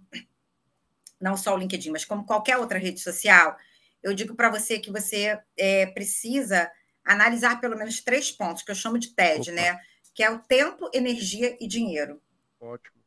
não 1.20 1.36
só 1.36 1.54
o 1.54 1.58
LinkedIn, 1.58 1.90
mas 1.90 2.04
como 2.04 2.24
qualquer 2.24 2.56
outra 2.56 2.78
rede 2.78 3.00
social, 3.00 3.56
eu 4.02 4.14
digo 4.14 4.34
para 4.34 4.50
você 4.50 4.78
que 4.78 4.90
você 4.90 5.38
é, 5.56 5.86
precisa 5.86 6.70
analisar 7.12 7.60
pelo 7.60 7.76
menos 7.76 8.00
três 8.00 8.30
pontos, 8.30 8.62
que 8.62 8.70
eu 8.70 8.74
chamo 8.74 8.98
de 8.98 9.14
TED, 9.14 9.50
Opa. 9.50 9.60
né? 9.60 9.80
Que 10.14 10.22
é 10.22 10.30
o 10.30 10.38
tempo, 10.38 10.90
energia 10.92 11.56
e 11.60 11.66
dinheiro. 11.66 12.20
Ótimo. 12.60 13.00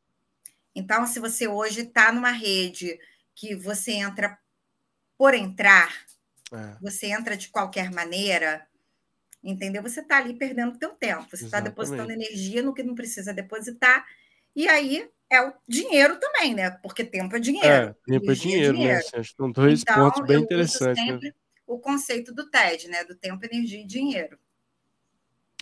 Então, 0.76 1.06
se 1.06 1.20
você 1.20 1.48
hoje 1.48 1.82
está 1.82 2.12
numa 2.12 2.32
rede 2.32 3.00
que 3.36 3.56
você 3.56 3.92
entra 3.94 4.38
por 5.18 5.34
entrar, 5.34 5.94
é. 6.52 6.78
você 6.82 7.08
entra 7.08 7.38
de 7.38 7.50
qualquer 7.50 7.92
maneira, 7.92 8.66
entendeu? 9.44 9.82
Você 9.84 10.02
está 10.02 10.18
ali 10.18 10.34
perdendo 10.34 10.74
o 10.74 10.80
teu 10.80 10.90
tempo. 10.90 11.28
Você 11.30 11.46
está 11.46 11.60
depositando 11.60 12.12
energia 12.12 12.62
no 12.62 12.74
que 12.74 12.84
não 12.84 12.96
precisa 12.96 13.34
depositar. 13.34 14.06
E 14.56 14.68
aí 14.68 15.08
é 15.30 15.42
o 15.42 15.54
dinheiro 15.68 16.20
também, 16.20 16.54
né? 16.54 16.72
Porque 16.72 17.04
tempo 17.04 17.36
é 17.36 17.40
dinheiro. 17.40 17.68
É, 17.68 17.96
tempo 18.06 18.32
é 18.32 18.36
dinheiro, 18.36 18.76
é 18.76 18.78
dinheiro, 18.78 19.06
né? 19.14 19.24
São 19.24 19.52
dois 19.52 19.82
então, 19.82 19.96
pontos 19.96 20.28
bem 20.28 20.42
interessantes. 20.42 21.04
Né? 21.06 21.12
sempre 21.12 21.28
né? 21.30 21.36
O 21.68 21.80
conceito 21.80 22.34
do 22.34 22.50
TED, 22.50 22.88
né? 22.90 23.04
Do 23.04 23.16
tempo, 23.16 23.46
energia 23.46 23.82
e 23.82 23.86
dinheiro. 23.88 24.38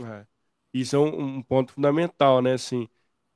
É. 0.01 0.25
Isso 0.73 0.95
é 0.95 0.99
um, 0.99 1.37
um 1.37 1.43
ponto 1.43 1.73
fundamental, 1.73 2.41
né? 2.41 2.53
Assim, 2.53 2.87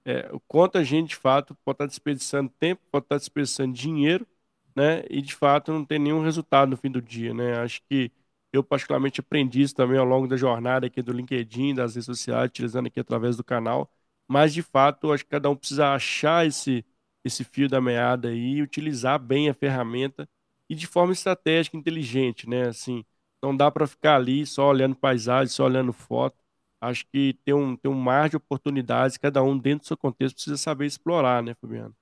é, 0.05 0.29
o 0.33 0.39
quanto 0.41 0.77
a 0.77 0.83
gente, 0.83 1.09
de 1.11 1.17
fato, 1.17 1.55
pode 1.65 1.75
estar 1.77 1.87
desperdiçando 1.87 2.51
tempo, 2.59 2.83
pode 2.91 3.05
estar 3.05 3.17
desperdiçando 3.17 3.73
dinheiro, 3.73 4.27
né? 4.75 5.03
E, 5.09 5.21
de 5.21 5.35
fato, 5.35 5.73
não 5.73 5.85
tem 5.85 5.99
nenhum 5.99 6.23
resultado 6.23 6.69
no 6.71 6.77
fim 6.77 6.91
do 6.91 7.01
dia, 7.01 7.33
né? 7.33 7.59
Acho 7.59 7.81
que 7.89 8.11
Eu, 8.53 8.63
particularmente, 8.65 9.21
aprendi 9.21 9.61
isso 9.61 9.75
também 9.75 9.99
ao 9.99 10.05
longo 10.05 10.27
da 10.27 10.37
jornada 10.37 10.87
aqui 10.87 11.01
do 11.03 11.13
LinkedIn, 11.13 11.75
das 11.75 11.95
redes 11.95 12.05
sociais, 12.07 12.47
utilizando 12.49 12.87
aqui 12.87 12.99
através 12.99 13.37
do 13.37 13.43
canal. 13.45 13.91
Mas, 14.27 14.53
de 14.53 14.63
fato, 14.63 15.13
acho 15.13 15.23
que 15.25 15.31
cada 15.31 15.49
um 15.49 15.55
precisa 15.57 15.89
achar 15.93 16.45
esse, 16.47 16.85
esse 17.23 17.43
fio 17.45 17.69
da 17.69 17.81
meada 17.81 18.29
aí 18.29 18.55
e 18.57 18.63
utilizar 18.63 19.19
bem 19.19 19.49
a 19.49 19.53
ferramenta 19.55 20.29
e 20.69 20.75
de 20.75 20.87
forma 20.87 21.13
estratégica, 21.13 21.77
inteligente, 21.77 22.49
né? 22.49 22.67
Assim, 22.67 23.05
não 23.41 23.55
dá 23.55 23.71
para 23.71 23.87
ficar 23.87 24.15
ali 24.15 24.45
só 24.45 24.69
olhando 24.69 24.95
paisagem, 24.95 25.47
só 25.53 25.65
olhando 25.65 25.93
foto. 25.93 26.37
Acho 26.81 27.05
que 27.07 27.37
tem 27.45 27.53
um, 27.53 27.75
tem 27.75 27.91
um 27.91 27.95
mar 27.95 28.29
de 28.29 28.37
oportunidades, 28.37 29.17
cada 29.17 29.41
um 29.43 29.57
dentro 29.57 29.85
do 29.85 29.87
seu 29.87 29.97
contexto 29.97 30.35
precisa 30.35 30.57
saber 30.57 30.85
explorar, 30.85 31.41
né, 31.43 31.55
Fabiano? 31.61 31.95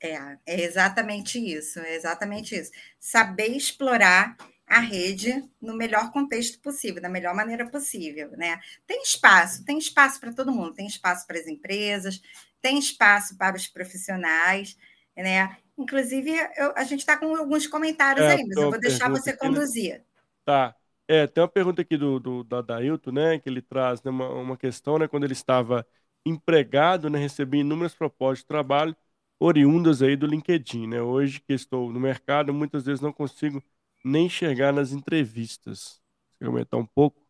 É, 0.00 0.14
é 0.46 0.60
exatamente 0.62 1.38
isso, 1.38 1.78
é 1.80 1.94
exatamente 1.94 2.54
isso. 2.54 2.70
Saber 3.00 3.48
explorar 3.56 4.36
a 4.66 4.80
rede 4.80 5.32
no 5.60 5.74
melhor 5.76 6.10
contexto 6.12 6.60
possível, 6.60 7.00
da 7.00 7.08
melhor 7.08 7.34
maneira 7.34 7.68
possível, 7.70 8.30
né? 8.36 8.60
Tem 8.86 9.02
espaço, 9.02 9.64
tem 9.64 9.78
espaço 9.78 10.20
para 10.20 10.32
todo 10.34 10.52
mundo, 10.52 10.74
tem 10.74 10.86
espaço 10.86 11.26
para 11.26 11.38
as 11.38 11.46
empresas, 11.46 12.20
tem 12.60 12.78
espaço 12.78 13.36
para 13.38 13.56
os 13.56 13.68
profissionais, 13.68 14.76
né? 15.16 15.56
Inclusive, 15.78 16.30
eu, 16.56 16.72
a 16.76 16.84
gente 16.84 17.00
está 17.00 17.16
com 17.16 17.34
alguns 17.36 17.66
comentários 17.66 18.24
é, 18.24 18.36
aí, 18.36 18.46
mas 18.46 18.56
eu 18.56 18.70
vou 18.70 18.80
deixar 18.80 19.10
você 19.10 19.32
né? 19.32 19.36
conduzir. 19.36 20.02
Tá. 20.44 20.74
É, 21.08 21.26
tem 21.26 21.42
uma 21.42 21.48
pergunta 21.48 21.82
aqui 21.82 21.96
do, 21.96 22.18
do 22.18 22.42
da 22.42 22.60
Dailton, 22.60 23.12
né? 23.12 23.38
Que 23.38 23.48
ele 23.48 23.62
traz 23.62 24.02
né, 24.02 24.10
uma, 24.10 24.28
uma 24.28 24.56
questão, 24.56 24.98
né? 24.98 25.06
Quando 25.06 25.24
ele 25.24 25.34
estava 25.34 25.86
empregado, 26.24 27.08
né? 27.10 27.18
Recebia 27.18 27.60
inúmeras 27.60 27.94
propostas 27.94 28.40
de 28.40 28.46
trabalho 28.46 28.96
oriundas 29.38 30.02
aí 30.02 30.16
do 30.16 30.26
LinkedIn, 30.26 30.88
né? 30.88 31.00
Hoje 31.02 31.40
que 31.40 31.52
estou 31.52 31.92
no 31.92 32.00
mercado, 32.00 32.52
muitas 32.52 32.86
vezes 32.86 33.00
não 33.00 33.12
consigo 33.12 33.62
nem 34.04 34.28
chegar 34.28 34.72
nas 34.72 34.92
entrevistas. 34.92 36.00
Você 36.38 36.44
comentar 36.44 36.80
um 36.80 36.86
pouco? 36.86 37.24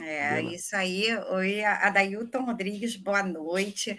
É, 0.00 0.42
isso 0.42 0.74
aí. 0.74 1.06
Oi, 1.30 1.64
Adailton 1.64 2.44
Rodrigues, 2.44 2.96
boa 2.96 3.22
noite. 3.22 3.98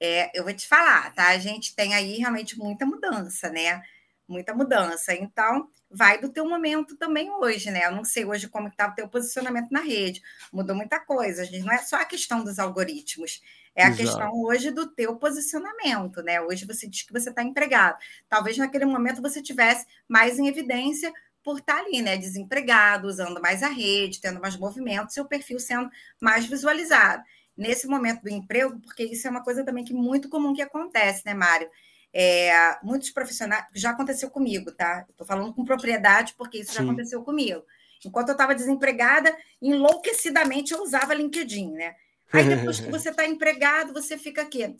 É, 0.00 0.30
eu 0.38 0.44
vou 0.44 0.52
te 0.52 0.66
falar, 0.66 1.14
tá? 1.14 1.28
A 1.28 1.38
gente 1.38 1.74
tem 1.74 1.94
aí 1.94 2.18
realmente 2.18 2.58
muita 2.58 2.84
mudança, 2.84 3.48
né? 3.50 3.82
Muita 4.26 4.54
mudança. 4.54 5.14
Então, 5.14 5.68
vai 5.90 6.18
do 6.18 6.28
teu 6.28 6.48
momento 6.48 6.96
também 6.96 7.30
hoje, 7.30 7.70
né? 7.70 7.86
Eu 7.86 7.92
não 7.92 8.04
sei 8.04 8.24
hoje 8.24 8.48
como 8.48 8.68
está 8.68 8.88
o 8.88 8.94
teu 8.94 9.08
posicionamento 9.08 9.70
na 9.70 9.80
rede. 9.80 10.22
Mudou 10.52 10.74
muita 10.74 10.98
coisa. 10.98 11.42
A 11.42 11.44
gente 11.44 11.64
não 11.64 11.72
é 11.72 11.78
só 11.78 11.96
a 11.96 12.04
questão 12.04 12.42
dos 12.42 12.58
algoritmos. 12.58 13.40
É 13.74 13.84
a 13.84 13.88
Exato. 13.88 14.02
questão 14.02 14.42
hoje 14.42 14.70
do 14.70 14.86
teu 14.86 15.16
posicionamento, 15.16 16.22
né? 16.22 16.40
Hoje 16.40 16.64
você 16.64 16.88
diz 16.88 17.02
que 17.02 17.12
você 17.12 17.30
está 17.30 17.42
empregado. 17.42 17.98
Talvez 18.28 18.56
naquele 18.56 18.84
momento 18.84 19.20
você 19.20 19.42
tivesse 19.42 19.86
mais 20.08 20.38
em 20.38 20.48
evidência 20.48 21.12
por 21.42 21.58
estar 21.58 21.76
tá 21.76 21.80
ali, 21.80 22.00
né? 22.00 22.16
Desempregado, 22.16 23.06
usando 23.06 23.40
mais 23.40 23.62
a 23.62 23.68
rede, 23.68 24.20
tendo 24.20 24.40
mais 24.40 24.56
movimento, 24.56 25.12
seu 25.12 25.26
perfil 25.26 25.58
sendo 25.60 25.90
mais 26.20 26.46
visualizado. 26.46 27.22
Nesse 27.56 27.86
momento 27.86 28.22
do 28.22 28.28
emprego, 28.28 28.80
porque 28.80 29.04
isso 29.04 29.26
é 29.26 29.30
uma 29.30 29.42
coisa 29.42 29.64
também 29.64 29.84
que 29.84 29.94
muito 29.94 30.28
comum 30.28 30.52
que 30.52 30.62
acontece, 30.62 31.22
né, 31.24 31.34
Mário? 31.34 31.68
É, 32.12 32.78
muitos 32.82 33.10
profissionais, 33.10 33.64
já 33.74 33.90
aconteceu 33.90 34.30
comigo, 34.30 34.72
tá? 34.72 35.04
Estou 35.08 35.26
falando 35.26 35.52
com 35.52 35.64
propriedade, 35.64 36.34
porque 36.36 36.58
isso 36.58 36.72
Sim. 36.72 36.78
já 36.78 36.82
aconteceu 36.84 37.22
comigo. 37.22 37.62
Enquanto 38.04 38.28
eu 38.28 38.32
estava 38.32 38.54
desempregada, 38.54 39.36
enlouquecidamente 39.60 40.72
eu 40.72 40.82
usava 40.82 41.14
LinkedIn, 41.14 41.72
né? 41.72 41.94
Aí 42.32 42.44
depois 42.48 42.80
que 42.80 42.90
você 42.90 43.10
está 43.10 43.26
empregado, 43.26 43.92
você 43.92 44.18
fica 44.18 44.42
aqui. 44.42 44.76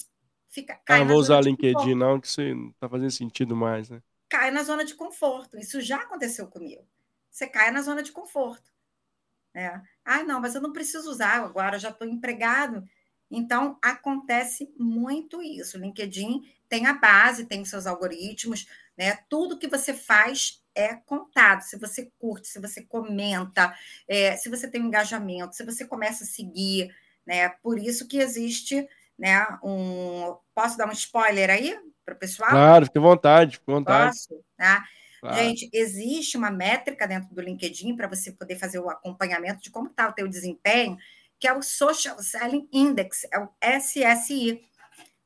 Fica, 0.48 0.78
cai 0.84 1.00
ah, 1.00 1.04
vou 1.04 1.18
usar 1.18 1.40
LinkedIn, 1.40 1.96
não, 1.96 2.20
que 2.20 2.28
isso 2.28 2.40
não 2.40 2.70
está 2.70 2.88
fazendo 2.88 3.10
sentido 3.10 3.56
mais, 3.56 3.90
né? 3.90 4.00
Cai 4.28 4.50
na 4.50 4.62
zona 4.62 4.84
de 4.84 4.94
conforto. 4.94 5.58
Isso 5.58 5.80
já 5.80 5.96
aconteceu 5.96 6.46
comigo. 6.46 6.82
Você 7.30 7.48
cai 7.48 7.72
na 7.72 7.82
zona 7.82 8.02
de 8.02 8.12
conforto. 8.12 8.70
Né? 9.54 9.82
Ah, 10.04 10.22
não, 10.24 10.40
mas 10.40 10.54
eu 10.54 10.60
não 10.60 10.72
preciso 10.72 11.08
usar 11.08 11.36
agora, 11.42 11.78
já 11.78 11.90
estou 11.90 12.06
empregado. 12.06 12.84
Então, 13.30 13.78
acontece 13.80 14.72
muito 14.78 15.42
isso. 15.42 15.76
O 15.76 15.80
LinkedIn 15.80 16.42
tem 16.68 16.86
a 16.86 16.94
base, 16.94 17.46
tem 17.46 17.62
os 17.62 17.70
seus 17.70 17.86
algoritmos, 17.86 18.66
né? 18.96 19.18
Tudo 19.28 19.58
que 19.58 19.68
você 19.68 19.94
faz 19.94 20.62
é 20.74 20.94
contado. 20.94 21.62
Se 21.62 21.78
você 21.78 22.10
curte, 22.18 22.48
se 22.48 22.60
você 22.60 22.82
comenta, 22.82 23.74
é, 24.08 24.36
se 24.36 24.48
você 24.48 24.68
tem 24.68 24.82
um 24.82 24.86
engajamento, 24.86 25.54
se 25.54 25.64
você 25.64 25.86
começa 25.86 26.24
a 26.24 26.26
seguir, 26.26 26.94
né? 27.26 27.48
Por 27.62 27.78
isso 27.78 28.06
que 28.06 28.18
existe, 28.18 28.86
né? 29.18 29.46
Um, 29.62 30.36
posso 30.54 30.76
dar 30.76 30.88
um 30.88 30.92
spoiler 30.92 31.50
aí 31.50 31.78
para 32.04 32.14
o 32.14 32.18
pessoal? 32.18 32.50
Claro, 32.50 32.86
fique 32.86 32.98
à 32.98 33.00
vontade, 33.02 33.52
fique 33.56 33.70
à 33.70 33.74
vontade. 33.74 34.16
Posso, 34.16 34.44
tá? 34.56 34.84
Claro. 35.24 35.42
Gente, 35.42 35.70
existe 35.72 36.36
uma 36.36 36.50
métrica 36.50 37.08
dentro 37.08 37.34
do 37.34 37.40
LinkedIn 37.40 37.96
para 37.96 38.06
você 38.06 38.30
poder 38.30 38.56
fazer 38.56 38.78
o 38.78 38.90
acompanhamento 38.90 39.62
de 39.62 39.70
como 39.70 39.88
está 39.88 40.06
o 40.06 40.12
teu 40.12 40.28
desempenho, 40.28 40.98
que 41.40 41.48
é 41.48 41.52
o 41.54 41.62
Social 41.62 42.18
Selling 42.22 42.68
Index, 42.70 43.26
é 43.32 43.38
o 43.38 43.48
SSI. 43.58 44.60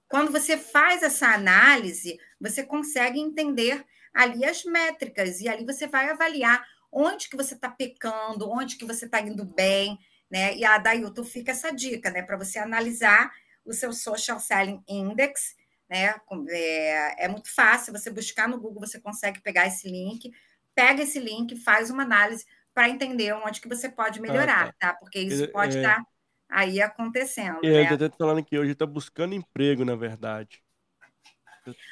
Quando 0.09 0.31
você 0.31 0.57
faz 0.57 1.03
essa 1.03 1.27
análise, 1.35 2.17
você 2.41 2.63
consegue 2.63 3.19
entender 3.19 3.85
ali 4.15 4.45
as 4.45 4.63
métricas 4.63 5.41
e 5.41 5.49
ali 5.49 5.67
você 5.67 5.89
vai 5.89 6.09
avaliar 6.09 6.65
onde 6.93 7.29
que 7.29 7.37
você 7.37 7.55
está 7.55 7.69
pecando, 7.69 8.49
onde 8.49 8.77
que 8.77 8.85
você 8.85 9.05
está 9.05 9.21
indo 9.21 9.45
bem, 9.45 9.99
né? 10.31 10.57
E 10.57 10.65
a 10.65 10.79
Dailton 10.79 11.25
fica 11.25 11.51
essa 11.51 11.73
dica, 11.73 12.09
né? 12.09 12.23
Para 12.23 12.37
você 12.37 12.61
analisar 12.61 13.33
o 13.65 13.73
seu 13.73 13.93
Social 13.93 14.39
Selling 14.39 14.81
Index, 14.87 15.57
né? 15.88 16.14
É, 16.51 17.24
é, 17.24 17.29
muito 17.29 17.53
fácil, 17.53 17.92
você 17.92 18.11
buscar 18.11 18.48
no 18.48 18.61
Google, 18.61 18.81
você 18.81 19.01
consegue 19.01 19.40
pegar 19.40 19.66
esse 19.66 19.88
link, 19.88 20.31
pega 20.74 21.03
esse 21.03 21.18
link, 21.18 21.57
faz 21.57 21.90
uma 21.90 22.03
análise 22.03 22.44
para 22.74 22.88
entender 22.88 23.33
onde 23.33 23.61
que 23.61 23.68
você 23.68 23.88
pode 23.88 24.20
melhorar, 24.20 24.68
ah, 24.68 24.72
tá. 24.79 24.92
tá. 24.92 24.94
Porque 24.94 25.18
isso 25.18 25.48
pode 25.51 25.77
estar 25.77 25.92
é... 25.92 25.96
tá 25.96 26.07
aí 26.48 26.81
acontecendo. 26.81 27.59
É, 27.64 27.85
né? 27.85 27.88
eu 27.90 27.94
estou 27.94 28.11
falando 28.16 28.44
que 28.44 28.59
hoje 28.59 28.72
está 28.72 28.87
buscando 28.87 29.35
emprego, 29.35 29.85
na 29.85 29.96
verdade. 29.96 30.62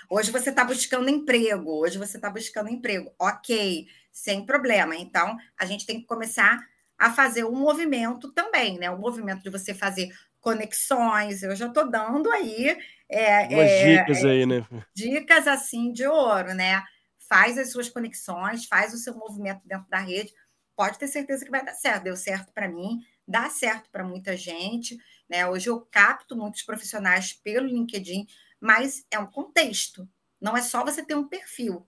Hoje 0.09 0.31
você 0.31 0.51
está 0.51 0.65
buscando 0.65 1.11
emprego, 1.11 1.71
hoje 1.71 1.99
você 1.99 2.17
está 2.17 2.31
buscando 2.31 2.71
emprego, 2.71 3.13
ok, 3.19 3.87
sem 4.11 4.47
problema. 4.47 4.97
Então, 4.97 5.37
a 5.59 5.67
gente 5.67 5.85
tem 5.85 6.01
que 6.01 6.07
começar 6.07 6.59
a 6.99 7.13
fazer 7.13 7.45
um 7.45 7.55
movimento 7.55 8.33
também, 8.33 8.79
né? 8.79 8.91
O 8.91 8.99
movimento 8.99 9.43
de 9.43 9.51
você 9.51 9.75
fazer 9.75 10.11
conexões. 10.41 11.43
Eu 11.43 11.55
já 11.55 11.67
estou 11.67 11.91
dando 11.91 12.31
aí. 12.31 12.79
É, 13.09 13.47
Umas 13.47 13.71
é, 13.71 13.97
dicas 13.97 14.25
aí, 14.25 14.47
né? 14.47 14.67
Dicas 14.95 15.47
assim 15.47 15.93
de 15.93 16.07
ouro, 16.07 16.55
né? 16.55 16.83
Faz 17.29 17.59
as 17.59 17.71
suas 17.71 17.89
conexões, 17.89 18.67
faz 18.67 18.93
o 18.95 18.99
seu 18.99 19.15
movimento 19.15 19.61
dentro 19.65 19.89
da 19.89 19.99
rede. 19.99 20.33
Pode 20.75 20.99
ter 20.99 21.09
certeza 21.09 21.45
que 21.45 21.51
vai 21.51 21.65
dar 21.65 21.75
certo. 21.75 22.05
Deu 22.05 22.17
certo 22.17 22.53
para 22.53 22.69
mim, 22.69 23.01
dá 23.27 23.49
certo 23.49 23.91
para 23.91 24.05
muita 24.05 24.37
gente. 24.37 24.97
Né? 25.29 25.47
Hoje 25.47 25.69
eu 25.69 25.81
capto 25.91 26.37
muitos 26.37 26.63
profissionais 26.63 27.33
pelo 27.33 27.67
LinkedIn, 27.67 28.27
mas 28.61 29.05
é 29.11 29.19
um 29.19 29.27
contexto. 29.27 30.09
Não 30.41 30.57
é 30.57 30.63
só 30.63 30.85
você 30.85 31.05
ter 31.05 31.15
um 31.15 31.27
perfil, 31.27 31.87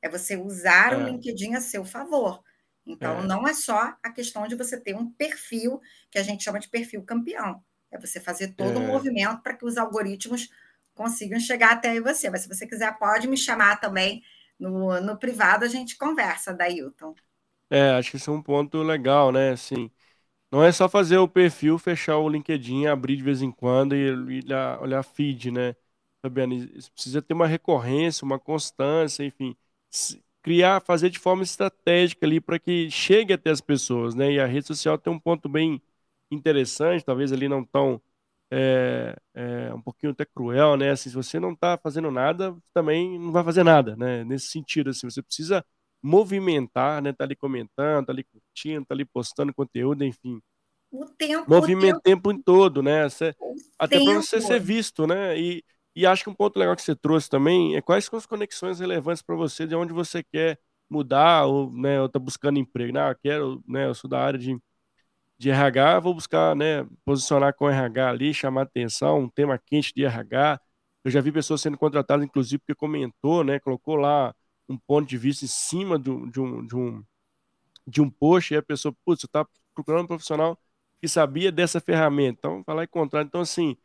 é 0.00 0.08
você 0.08 0.36
usar 0.36 0.92
é. 0.92 0.96
o 0.96 1.04
LinkedIn 1.04 1.54
a 1.54 1.60
seu 1.60 1.84
favor. 1.84 2.42
Então, 2.86 3.20
é. 3.20 3.26
não 3.26 3.46
é 3.46 3.52
só 3.52 3.94
a 4.02 4.10
questão 4.10 4.46
de 4.46 4.54
você 4.54 4.80
ter 4.80 4.94
um 4.94 5.10
perfil, 5.10 5.80
que 6.10 6.18
a 6.18 6.22
gente 6.22 6.42
chama 6.42 6.58
de 6.58 6.68
perfil 6.68 7.02
campeão. 7.02 7.62
É 7.90 7.98
você 7.98 8.20
fazer 8.20 8.54
todo 8.54 8.78
o 8.78 8.82
é. 8.82 8.84
um 8.84 8.86
movimento 8.86 9.42
para 9.42 9.54
que 9.54 9.64
os 9.64 9.76
algoritmos 9.76 10.50
consigam 10.94 11.38
chegar 11.40 11.72
até 11.72 12.00
você. 12.00 12.28
Mas 12.30 12.42
se 12.42 12.48
você 12.48 12.66
quiser, 12.66 12.98
pode 12.98 13.26
me 13.28 13.36
chamar 13.36 13.80
também 13.80 14.22
no, 14.58 15.00
no 15.00 15.16
privado, 15.16 15.64
a 15.64 15.68
gente 15.68 15.96
conversa, 15.96 16.52
Dailton. 16.52 17.14
É, 17.70 17.90
acho 17.92 18.10
que 18.12 18.16
isso 18.16 18.30
é 18.30 18.34
um 18.34 18.42
ponto 18.42 18.82
legal, 18.82 19.30
né? 19.30 19.50
Assim, 19.52 19.90
não 20.50 20.64
é 20.64 20.72
só 20.72 20.88
fazer 20.88 21.18
o 21.18 21.28
perfil, 21.28 21.78
fechar 21.78 22.18
o 22.18 22.28
LinkedIn, 22.28 22.86
abrir 22.86 23.16
de 23.16 23.22
vez 23.22 23.42
em 23.42 23.50
quando 23.52 23.94
e 23.96 24.10
olhar, 24.44 24.80
olhar 24.82 25.02
feed, 25.02 25.50
né? 25.50 25.76
Fabiano, 26.22 26.56
precisa 26.94 27.22
ter 27.22 27.34
uma 27.34 27.46
recorrência, 27.46 28.24
uma 28.24 28.38
constância, 28.38 29.24
enfim, 29.24 29.56
criar, 30.42 30.80
fazer 30.82 31.10
de 31.10 31.18
forma 31.18 31.42
estratégica 31.42 32.26
ali 32.26 32.40
para 32.40 32.58
que 32.58 32.90
chegue 32.90 33.32
até 33.32 33.50
as 33.50 33.60
pessoas, 33.60 34.14
né? 34.14 34.32
E 34.32 34.40
a 34.40 34.46
rede 34.46 34.66
social 34.66 34.98
tem 34.98 35.12
um 35.12 35.18
ponto 35.18 35.48
bem 35.48 35.82
interessante, 36.30 37.04
talvez 37.04 37.32
ali 37.32 37.48
não 37.48 37.64
tão 37.64 38.00
é, 38.50 39.16
é, 39.34 39.74
um 39.74 39.80
pouquinho 39.80 40.12
até 40.12 40.24
cruel, 40.24 40.76
né? 40.76 40.90
Assim, 40.90 41.10
se 41.10 41.16
você 41.16 41.38
não 41.38 41.52
está 41.52 41.76
fazendo 41.76 42.10
nada, 42.10 42.56
também 42.72 43.18
não 43.18 43.32
vai 43.32 43.44
fazer 43.44 43.62
nada, 43.62 43.96
né? 43.96 44.24
Nesse 44.24 44.46
sentido, 44.46 44.90
assim, 44.90 45.08
você 45.08 45.22
precisa 45.22 45.64
movimentar, 46.02 47.02
né? 47.02 47.12
Tá 47.12 47.24
ali 47.24 47.36
comentando, 47.36 48.06
tá 48.06 48.12
ali 48.12 48.24
curtindo, 48.24 48.86
tá 48.86 48.94
ali 48.94 49.04
postando 49.04 49.52
conteúdo, 49.54 50.04
enfim. 50.04 50.40
O 50.90 51.04
tempo, 51.04 51.50
Movimento 51.50 51.98
o 51.98 52.00
tempo, 52.00 52.30
tempo 52.30 52.42
todo, 52.42 52.82
né? 52.82 53.08
Você, 53.08 53.34
até 53.78 54.02
para 54.02 54.14
você 54.14 54.40
ser 54.40 54.58
visto, 54.58 55.06
né? 55.06 55.38
E, 55.38 55.62
e 55.94 56.06
acho 56.06 56.24
que 56.24 56.30
um 56.30 56.34
ponto 56.34 56.58
legal 56.58 56.74
que 56.74 56.82
você 56.82 56.96
trouxe 56.96 57.28
também 57.28 57.76
é 57.76 57.82
quais 57.82 58.06
são 58.06 58.18
as 58.18 58.24
conexões 58.24 58.80
relevantes 58.80 59.22
para 59.22 59.36
você, 59.36 59.66
de 59.66 59.74
onde 59.74 59.92
você 59.92 60.22
quer 60.22 60.58
mudar, 60.88 61.44
ou, 61.44 61.70
né, 61.70 62.00
ou 62.00 62.08
tá 62.08 62.18
buscando 62.18 62.58
emprego. 62.58 62.92
Né? 62.94 63.00
Ah, 63.00 63.14
quero, 63.14 63.62
né, 63.68 63.86
eu 63.86 63.94
sou 63.94 64.08
da 64.08 64.18
área 64.18 64.38
de, 64.38 64.58
de 65.38 65.50
RH, 65.50 66.00
vou 66.00 66.14
buscar, 66.14 66.54
né, 66.56 66.86
posicionar 67.04 67.54
com 67.54 67.68
RH 67.70 68.08
ali, 68.10 68.34
chamar 68.34 68.62
atenção, 68.62 69.20
um 69.20 69.28
tema 69.28 69.58
quente 69.58 69.92
de 69.94 70.04
RH. 70.04 70.60
Eu 71.04 71.10
já 71.10 71.20
vi 71.20 71.32
pessoas 71.32 71.60
sendo 71.60 71.78
contratadas, 71.78 72.24
inclusive, 72.24 72.58
porque 72.58 72.74
comentou, 72.74 73.44
né, 73.44 73.58
colocou 73.60 73.96
lá 73.96 74.34
um 74.68 74.76
ponto 74.78 75.08
de 75.08 75.16
vista 75.18 75.44
em 75.44 75.48
cima 75.48 75.98
de, 75.98 76.10
um, 76.10 76.28
de, 76.30 76.40
um, 76.76 77.04
de 77.86 78.00
um 78.02 78.10
post 78.10 78.52
e 78.54 78.56
a 78.56 78.62
pessoa, 78.62 78.94
putz, 79.04 79.20
você 79.22 79.26
está 79.26 79.46
procurando 79.74 80.04
um 80.04 80.08
profissional 80.08 80.58
que 81.00 81.08
sabia 81.08 81.50
dessa 81.52 81.80
ferramenta. 81.80 82.38
Então, 82.40 82.62
vai 82.66 82.76
lá 82.76 82.84
encontrar. 82.84 83.22
Então, 83.22 83.40
assim, 83.40 83.76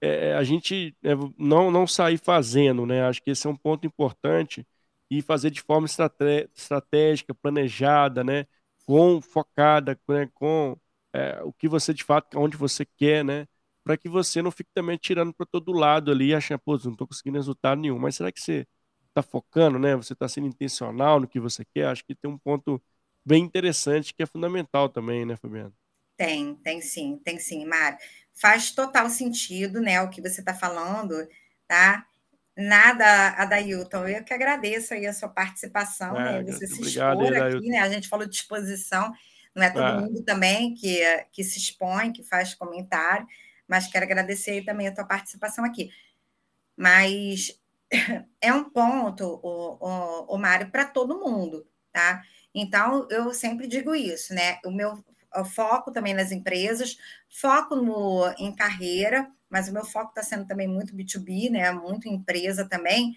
é, 0.00 0.34
a 0.34 0.44
gente 0.44 0.96
é, 1.04 1.14
não, 1.38 1.70
não 1.70 1.86
sair 1.86 2.18
fazendo, 2.18 2.86
né? 2.86 3.04
Acho 3.06 3.22
que 3.22 3.30
esse 3.30 3.46
é 3.46 3.50
um 3.50 3.56
ponto 3.56 3.86
importante 3.86 4.66
e 5.10 5.22
fazer 5.22 5.50
de 5.50 5.62
forma 5.62 5.86
estratégica, 5.86 7.34
planejada, 7.34 8.24
né? 8.24 8.46
Com 8.86 9.20
focada, 9.22 9.98
né? 10.08 10.28
com 10.34 10.76
é, 11.16 11.42
o 11.42 11.52
que 11.52 11.68
você 11.68 11.94
de 11.94 12.04
fato, 12.04 12.38
onde 12.38 12.56
você 12.56 12.84
quer, 12.84 13.24
né? 13.24 13.46
Para 13.82 13.96
que 13.96 14.08
você 14.08 14.42
não 14.42 14.50
fique 14.50 14.70
também 14.74 14.98
tirando 14.98 15.32
para 15.32 15.46
todo 15.46 15.72
lado 15.72 16.10
ali, 16.10 16.34
achando, 16.34 16.58
pô, 16.58 16.76
não 16.84 16.92
estou 16.92 17.06
conseguindo 17.06 17.38
resultado 17.38 17.80
nenhum. 17.80 17.98
Mas 17.98 18.16
será 18.16 18.30
que 18.30 18.40
você 18.40 18.66
está 19.08 19.22
focando, 19.22 19.78
né? 19.78 19.96
Você 19.96 20.12
está 20.12 20.28
sendo 20.28 20.46
intencional 20.46 21.18
no 21.20 21.28
que 21.28 21.40
você 21.40 21.64
quer? 21.64 21.86
Acho 21.86 22.04
que 22.04 22.14
tem 22.14 22.30
um 22.30 22.36
ponto 22.36 22.82
bem 23.24 23.42
interessante 23.42 24.12
que 24.12 24.22
é 24.22 24.26
fundamental 24.26 24.88
também, 24.88 25.24
né, 25.24 25.36
Fabiana? 25.36 25.72
Tem, 26.16 26.54
tem 26.56 26.80
sim, 26.80 27.20
tem 27.24 27.38
sim, 27.38 27.64
Mário. 27.64 27.98
Faz 28.34 28.70
total 28.70 29.08
sentido, 29.08 29.80
né, 29.80 30.00
o 30.02 30.10
que 30.10 30.20
você 30.20 30.40
está 30.40 30.52
falando, 30.52 31.14
tá? 31.66 32.06
Nada, 32.56 33.30
Adailton, 33.36 34.08
eu 34.08 34.24
que 34.24 34.32
agradeço 34.32 34.94
aí 34.94 35.06
a 35.06 35.12
sua 35.12 35.28
participação, 35.28 36.18
é, 36.18 36.42
né? 36.42 36.52
Você 36.52 36.66
se 36.66 36.80
obrigado, 36.80 37.22
expor 37.22 37.42
aqui, 37.42 37.68
né? 37.68 37.80
A 37.80 37.88
gente 37.88 38.08
falou 38.08 38.26
de 38.26 38.34
exposição, 38.34 39.12
não 39.56 39.62
é 39.62 39.70
todo 39.70 39.84
é. 39.86 40.00
mundo 40.00 40.22
também 40.22 40.74
que, 40.74 41.00
que 41.32 41.42
se 41.42 41.58
expõe, 41.58 42.12
que 42.12 42.22
faz 42.22 42.54
comentário, 42.54 43.26
mas 43.66 43.88
quero 43.88 44.04
agradecer 44.04 44.62
também 44.66 44.86
a 44.86 44.94
tua 44.94 45.06
participação 45.06 45.64
aqui. 45.64 45.90
Mas 46.76 47.58
é 48.38 48.52
um 48.52 48.64
ponto, 48.68 49.40
o, 49.42 49.78
o, 49.80 50.34
o 50.34 50.38
Mário, 50.38 50.70
para 50.70 50.84
todo 50.84 51.18
mundo, 51.18 51.66
tá? 51.90 52.22
Então, 52.54 53.08
eu 53.10 53.32
sempre 53.32 53.66
digo 53.66 53.94
isso, 53.94 54.34
né? 54.34 54.58
O 54.62 54.70
meu 54.70 55.02
foco 55.54 55.90
também 55.90 56.12
nas 56.12 56.32
empresas, 56.32 56.98
foco 57.30 57.76
no, 57.76 58.30
em 58.38 58.54
carreira, 58.54 59.30
mas 59.48 59.68
o 59.68 59.72
meu 59.72 59.84
foco 59.86 60.10
está 60.10 60.22
sendo 60.22 60.46
também 60.46 60.68
muito 60.68 60.94
B2B, 60.94 61.50
né? 61.50 61.72
Muito 61.72 62.08
empresa 62.08 62.68
também, 62.68 63.16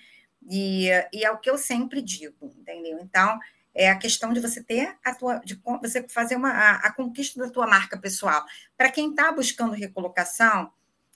e, 0.49 0.87
e 1.11 1.25
é 1.25 1.31
o 1.31 1.37
que 1.37 1.49
eu 1.49 1.57
sempre 1.57 2.01
digo, 2.01 2.53
entendeu? 2.57 2.97
Então, 3.01 3.37
é 3.73 3.89
a 3.89 3.97
questão 3.97 4.33
de 4.33 4.39
você 4.39 4.63
ter 4.63 4.97
a 5.03 5.13
tua, 5.13 5.39
de 5.39 5.59
você 5.81 6.07
fazer 6.07 6.35
uma, 6.35 6.49
a, 6.49 6.75
a 6.87 6.93
conquista 6.93 7.39
da 7.39 7.51
tua 7.51 7.67
marca 7.67 7.97
pessoal. 7.97 8.45
Para 8.77 8.91
quem 8.91 9.11
está 9.11 9.31
buscando 9.31 9.73
recolocação, 9.73 10.71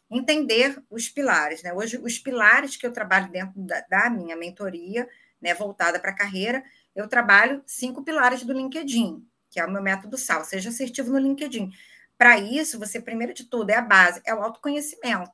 entender 0.10 0.82
os 0.89 1.10
pilares, 1.10 1.64
né? 1.64 1.74
Hoje, 1.74 1.97
os 1.97 2.20
pilares 2.20 2.78
que 2.78 2.86
eu 2.86 2.93
trabalho 2.93 3.32
dentro 3.32 3.60
da, 3.62 3.82
da 3.89 4.10
minha 4.10 4.36
mentoria, 4.36 5.08
né, 5.41 5.54
voltada 5.54 5.99
para 5.99 6.12
a 6.12 6.16
carreira, 6.16 6.64
eu 6.95 7.08
trabalho 7.08 7.64
cinco 7.66 8.04
pilares 8.04 8.43
do 8.43 8.54
LinkedIn, 8.54 9.28
que 9.49 9.60
é 9.60 9.66
o 9.66 9.72
meu 9.72 9.82
método 9.82 10.18
SAL, 10.18 10.45
seja 10.45 10.70
assertivo 10.70 11.12
no 11.12 11.20
LinkedIn. 11.20 11.72
Para 12.18 12.38
isso, 12.38 12.80
você, 12.80 13.01
primeiro 13.01 13.34
de 13.34 13.45
tudo, 13.45 13.72
é 13.72 13.76
a 13.76 13.82
base, 13.82 14.22
é 14.26 14.34
o 14.34 14.41
autoconhecimento, 14.41 15.32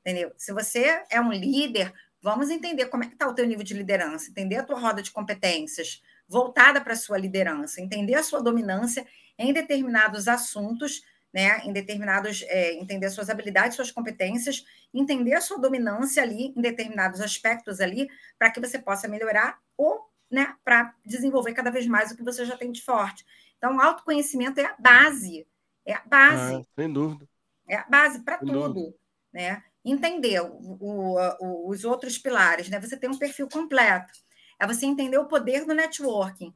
entendeu? 0.00 0.32
Se 0.36 0.52
você 0.52 1.04
é 1.10 1.20
um 1.20 1.32
líder, 1.32 1.92
vamos 2.20 2.50
entender 2.50 2.86
como 2.86 3.04
é 3.04 3.06
que 3.06 3.14
está 3.14 3.28
o 3.28 3.34
teu 3.34 3.46
nível 3.46 3.64
de 3.64 3.74
liderança, 3.74 4.30
entender 4.30 4.56
a 4.56 4.62
tua 4.62 4.78
roda 4.78 5.02
de 5.02 5.10
competências 5.10 6.02
voltada 6.28 6.80
para 6.80 6.92
a 6.92 6.96
sua 6.96 7.18
liderança, 7.18 7.80
entender 7.80 8.14
a 8.14 8.22
sua 8.22 8.40
dominância 8.40 9.06
em 9.36 9.52
determinados 9.52 10.28
assuntos, 10.28 11.02
né, 11.32 11.60
em 11.64 11.72
determinados, 11.72 12.42
é, 12.42 12.74
entender 12.74 13.08
suas 13.10 13.30
habilidades, 13.30 13.76
suas 13.76 13.90
competências, 13.90 14.64
entender 14.92 15.34
a 15.34 15.40
sua 15.40 15.58
dominância 15.58 16.22
ali 16.22 16.52
em 16.56 16.60
determinados 16.60 17.20
aspectos 17.20 17.80
ali, 17.80 18.08
para 18.38 18.50
que 18.50 18.60
você 18.60 18.78
possa 18.78 19.08
melhorar 19.08 19.58
ou, 19.76 20.08
né, 20.30 20.54
para 20.64 20.94
desenvolver 21.04 21.54
cada 21.54 21.70
vez 21.70 21.86
mais 21.86 22.10
o 22.10 22.16
que 22.16 22.22
você 22.22 22.44
já 22.44 22.56
tem 22.56 22.70
de 22.70 22.82
forte. 22.82 23.24
Então, 23.56 23.76
o 23.76 23.80
autoconhecimento 23.80 24.60
é 24.60 24.64
a 24.64 24.76
base. 24.78 25.46
É 25.84 25.94
a 25.94 26.02
base. 26.04 26.54
Ah, 26.56 26.62
sem 26.74 26.92
dúvida. 26.92 27.28
É 27.68 27.76
a 27.76 27.84
base 27.88 28.20
para 28.20 28.38
tudo. 28.38 28.94
Né? 29.32 29.62
Entender 29.84 30.40
o, 30.40 30.76
o, 30.80 31.68
os 31.70 31.84
outros 31.84 32.18
pilares, 32.18 32.68
né? 32.68 32.78
Você 32.80 32.96
tem 32.96 33.08
um 33.08 33.18
perfil 33.18 33.48
completo. 33.48 34.12
É 34.58 34.66
você 34.66 34.84
entender 34.84 35.16
o 35.16 35.26
poder 35.26 35.64
do 35.64 35.74
networking. 35.74 36.54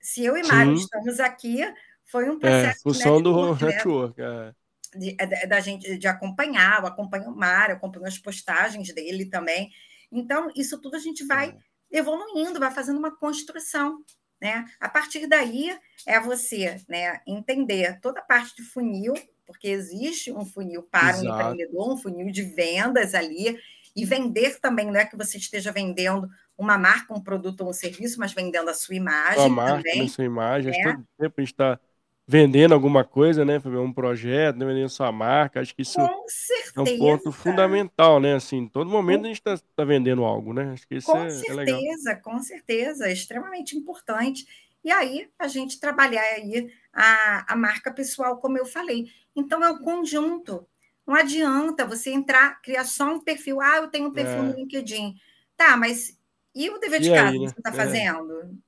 Se 0.00 0.24
eu 0.24 0.36
e 0.36 0.42
Mário 0.42 0.74
estamos 0.74 1.20
aqui, 1.20 1.60
foi 2.04 2.28
um 2.30 2.36
é, 2.36 2.38
processo 2.38 2.78
é, 2.78 2.82
função 2.82 3.16
network, 3.16 3.58
do 3.58 3.66
network. 3.66 4.20
Né? 4.20 4.54
De, 4.94 5.16
de, 5.16 5.46
da 5.46 5.60
gente 5.60 5.98
de 5.98 6.06
acompanhar, 6.06 6.80
eu 6.80 6.86
acompanho 6.86 7.30
o 7.30 7.36
Mário, 7.36 7.76
acompanho 7.76 8.06
as 8.06 8.18
postagens 8.18 8.92
dele 8.94 9.26
também. 9.26 9.70
Então, 10.10 10.50
isso 10.54 10.80
tudo 10.80 10.96
a 10.96 11.00
gente 11.00 11.26
vai 11.26 11.50
é. 11.50 11.98
evoluindo, 11.98 12.60
vai 12.60 12.70
fazendo 12.70 12.98
uma 12.98 13.14
construção. 13.16 14.04
Né? 14.40 14.64
A 14.78 14.88
partir 14.88 15.26
daí 15.26 15.76
é 16.06 16.20
você 16.20 16.80
né, 16.88 17.20
entender 17.26 17.98
toda 18.00 18.20
a 18.20 18.24
parte 18.24 18.54
de 18.56 18.62
funil, 18.62 19.14
porque 19.46 19.68
existe 19.68 20.32
um 20.32 20.44
funil 20.44 20.82
para 20.82 21.10
Exato. 21.10 21.26
um 21.26 21.32
empreendedor, 21.32 21.92
um 21.92 21.96
funil 21.96 22.30
de 22.30 22.42
vendas 22.42 23.14
ali, 23.14 23.58
e 23.96 24.04
vender 24.04 24.58
também, 24.60 24.86
não 24.86 24.98
é 24.98 25.04
que 25.04 25.16
você 25.16 25.38
esteja 25.38 25.70
vendendo 25.70 26.28
uma 26.58 26.76
marca, 26.76 27.14
um 27.14 27.22
produto 27.22 27.60
ou 27.60 27.70
um 27.70 27.72
serviço, 27.72 28.18
mas 28.18 28.32
vendendo 28.32 28.68
a 28.68 28.74
sua 28.74 28.94
imagem. 28.94 29.44
A 29.44 29.48
marca, 29.48 29.76
também, 29.76 30.02
a 30.02 30.08
sua 30.08 30.24
imagem. 30.24 30.72
Né? 30.72 30.92
Todo 30.92 31.06
tempo 31.18 31.34
a 31.36 31.40
gente 31.40 31.52
está 31.52 31.80
vendendo 32.26 32.74
alguma 32.74 33.04
coisa, 33.04 33.44
né? 33.44 33.60
Um 33.64 33.92
projeto, 33.92 34.56
né? 34.56 34.66
vendendo 34.66 34.88
sua 34.88 35.12
marca. 35.12 35.60
Acho 35.60 35.74
que 35.74 35.82
isso 35.82 36.00
é 36.00 36.80
um 36.80 36.98
ponto 36.98 37.30
fundamental, 37.30 38.18
né? 38.18 38.34
Assim, 38.34 38.66
todo 38.66 38.90
momento 38.90 39.24
a 39.24 39.28
gente 39.28 39.40
está 39.40 39.56
tá 39.76 39.84
vendendo 39.84 40.24
algo, 40.24 40.52
né? 40.52 40.72
Acho 40.72 40.88
que 40.88 40.96
isso 40.96 41.10
com 41.10 41.18
é, 41.18 41.30
certeza, 41.30 42.10
é 42.10 42.14
com 42.14 42.38
certeza, 42.40 43.08
é 43.08 43.12
extremamente 43.12 43.76
importante. 43.76 44.44
E 44.82 44.90
aí 44.90 45.28
a 45.38 45.48
gente 45.48 45.78
trabalhar 45.78 46.22
aí 46.22 46.70
a, 46.94 47.52
a 47.52 47.56
marca 47.56 47.92
pessoal, 47.92 48.38
como 48.38 48.56
eu 48.56 48.64
falei. 48.64 49.06
Então 49.34 49.62
é 49.62 49.70
um 49.70 49.78
conjunto. 49.78 50.66
Não 51.06 51.14
adianta 51.14 51.86
você 51.86 52.10
entrar, 52.10 52.60
criar 52.62 52.84
só 52.84 53.12
um 53.12 53.20
perfil. 53.20 53.60
Ah, 53.60 53.76
eu 53.76 53.88
tenho 53.88 54.08
um 54.08 54.12
perfil 54.12 54.38
é. 54.38 54.42
no 54.42 54.54
LinkedIn. 54.54 55.14
Tá, 55.56 55.76
mas 55.76 56.18
e 56.54 56.70
o 56.70 56.78
dever 56.78 57.00
de 57.00 57.10
casa 57.10 57.30
aí, 57.30 57.38
né? 57.38 57.46
que 57.46 57.52
você 57.52 57.60
está 57.60 57.70
é. 57.70 57.72
fazendo? 57.72 58.58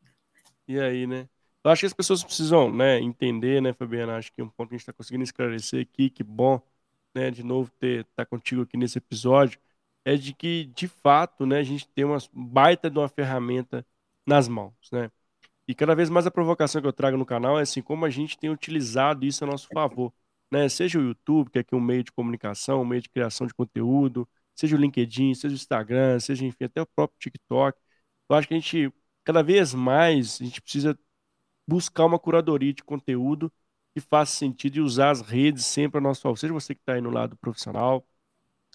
E 0.67 0.81
aí, 0.81 1.07
né? 1.07 1.29
Eu 1.65 1.71
acho 1.71 1.81
que 1.81 1.87
as 1.87 1.93
pessoas 1.93 2.23
precisam 2.23 2.73
né, 2.73 3.01
entender, 3.01 3.61
né, 3.63 3.73
Fabiana? 3.73 4.17
Acho 4.17 4.33
que 4.33 4.43
um 4.43 4.49
ponto 4.49 4.69
que 4.69 4.75
a 4.75 4.79
gente 4.79 4.83
está 4.83 4.93
conseguindo 4.93 5.25
esclarecer 5.25 5.83
aqui, 5.83 6.11
que 6.11 6.23
bom, 6.23 6.61
né, 7.15 7.31
de 7.31 7.43
novo, 7.43 7.71
ter 7.81 8.01
estar 8.01 8.25
tá 8.25 8.27
contigo 8.27 8.63
aqui 8.63 8.77
nesse 8.77 8.99
episódio, 8.99 9.59
é 10.05 10.15
de 10.17 10.33
que, 10.33 10.67
de 10.67 10.87
fato, 10.87 11.45
né, 11.45 11.59
a 11.59 11.63
gente 11.65 11.89
tem 11.89 12.05
uma 12.05 12.19
baita 12.33 12.89
de 12.89 12.99
uma 12.99 13.09
ferramenta 13.09 13.85
nas 14.25 14.47
mãos, 14.47 14.75
né? 14.93 15.11
E 15.69 15.75
cada 15.75 15.95
vez 15.95 16.09
mais 16.11 16.27
a 16.27 16.31
provocação 16.31 16.81
que 16.81 16.87
eu 16.89 16.93
trago 16.93 17.17
no 17.17 17.27
canal 17.27 17.59
é 17.59 17.63
assim, 17.63 17.83
como 17.83 18.05
a 18.05 18.11
gente 18.11 18.39
tem 18.39 18.51
utilizado 18.51 19.27
isso 19.27 19.45
a 19.45 19.47
nosso 19.47 19.69
favor, 19.69 20.13
né? 20.51 20.69
Seja 20.69 20.99
o 20.99 21.03
YouTube, 21.03 21.51
que 21.51 21.59
é 21.59 21.61
aqui 21.63 21.75
um 21.75 21.81
meio 21.81 22.05
de 22.05 22.13
comunicação, 22.13 22.83
um 22.83 22.85
meio 22.85 23.03
de 23.03 23.09
criação 23.11 23.47
de 23.47 23.55
conteúdo, 23.55 24.29
seja 24.55 24.77
o 24.77 24.79
LinkedIn, 24.79 25.35
seja 25.35 25.53
o 25.55 25.57
Instagram, 25.57 26.21
seja, 26.21 26.45
enfim, 26.47 26.65
até 26.65 26.81
o 26.83 26.87
próprio 26.87 27.19
TikTok. 27.19 27.79
Eu 28.29 28.37
acho 28.37 28.49
que 28.49 28.55
a 28.55 28.59
gente, 28.59 28.93
cada 29.25 29.43
vez 29.43 29.75
mais, 29.75 30.41
a 30.41 30.45
gente 30.45 30.61
precisa 30.63 30.99
buscar 31.67 32.05
uma 32.07 32.19
curadoria 32.19 32.73
de 32.73 32.85
conteúdo 32.85 33.53
que 33.95 34.01
faça 34.01 34.37
sentido 34.37 34.77
e 34.77 34.81
usar 34.81 35.11
as 35.11 35.21
redes 35.23 35.65
sempre 35.65 35.99
a 35.99 36.01
nosso 36.01 36.23
favor. 36.23 36.37
Seja 36.39 36.53
você 36.53 36.75
que 36.75 36.83
está 36.83 36.95
aí 36.95 37.01
no 37.01 37.11
lado 37.11 37.37
profissional, 37.37 38.07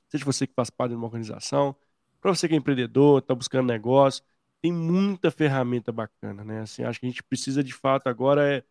seja 0.09 0.25
você 0.25 0.47
que 0.47 0.53
faz 0.53 0.69
parte 0.69 0.91
de 0.91 0.95
uma 0.97 1.05
organização, 1.05 1.75
para 2.21 2.33
você 2.33 2.47
que 2.47 2.53
é 2.53 2.57
empreendedor, 2.57 3.19
está 3.19 3.33
buscando 3.35 3.67
negócio, 3.67 4.23
tem 4.61 4.71
muita 4.71 5.31
ferramenta 5.31 5.91
bacana, 5.91 6.43
né? 6.43 6.61
Assim, 6.61 6.83
acho 6.83 6.99
que 6.99 7.05
a 7.05 7.09
gente 7.09 7.23
precisa 7.23 7.63
de 7.63 7.73
fato 7.73 8.07
agora 8.07 8.57
é, 8.57 8.63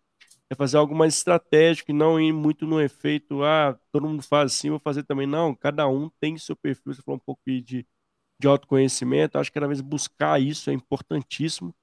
é 0.50 0.54
fazer 0.54 0.76
algo 0.78 0.94
mais 0.94 1.16
estratégico 1.16 1.90
e 1.90 1.94
não 1.94 2.20
ir 2.20 2.32
muito 2.32 2.66
no 2.66 2.80
efeito, 2.80 3.42
ah, 3.44 3.78
todo 3.92 4.08
mundo 4.08 4.22
faz 4.22 4.52
assim, 4.52 4.70
vou 4.70 4.78
fazer 4.78 5.04
também. 5.04 5.26
Não, 5.26 5.54
cada 5.54 5.88
um 5.88 6.10
tem 6.20 6.38
seu 6.38 6.56
perfil. 6.56 6.94
Você 6.94 7.02
falou 7.02 7.16
um 7.16 7.24
pouco 7.24 7.42
de, 7.46 7.86
de 8.38 8.48
autoconhecimento, 8.48 9.38
acho 9.38 9.50
que 9.50 9.54
cada 9.54 9.68
vez 9.68 9.80
buscar 9.80 10.40
isso 10.40 10.70
é 10.70 10.72
importantíssimo 10.72 11.74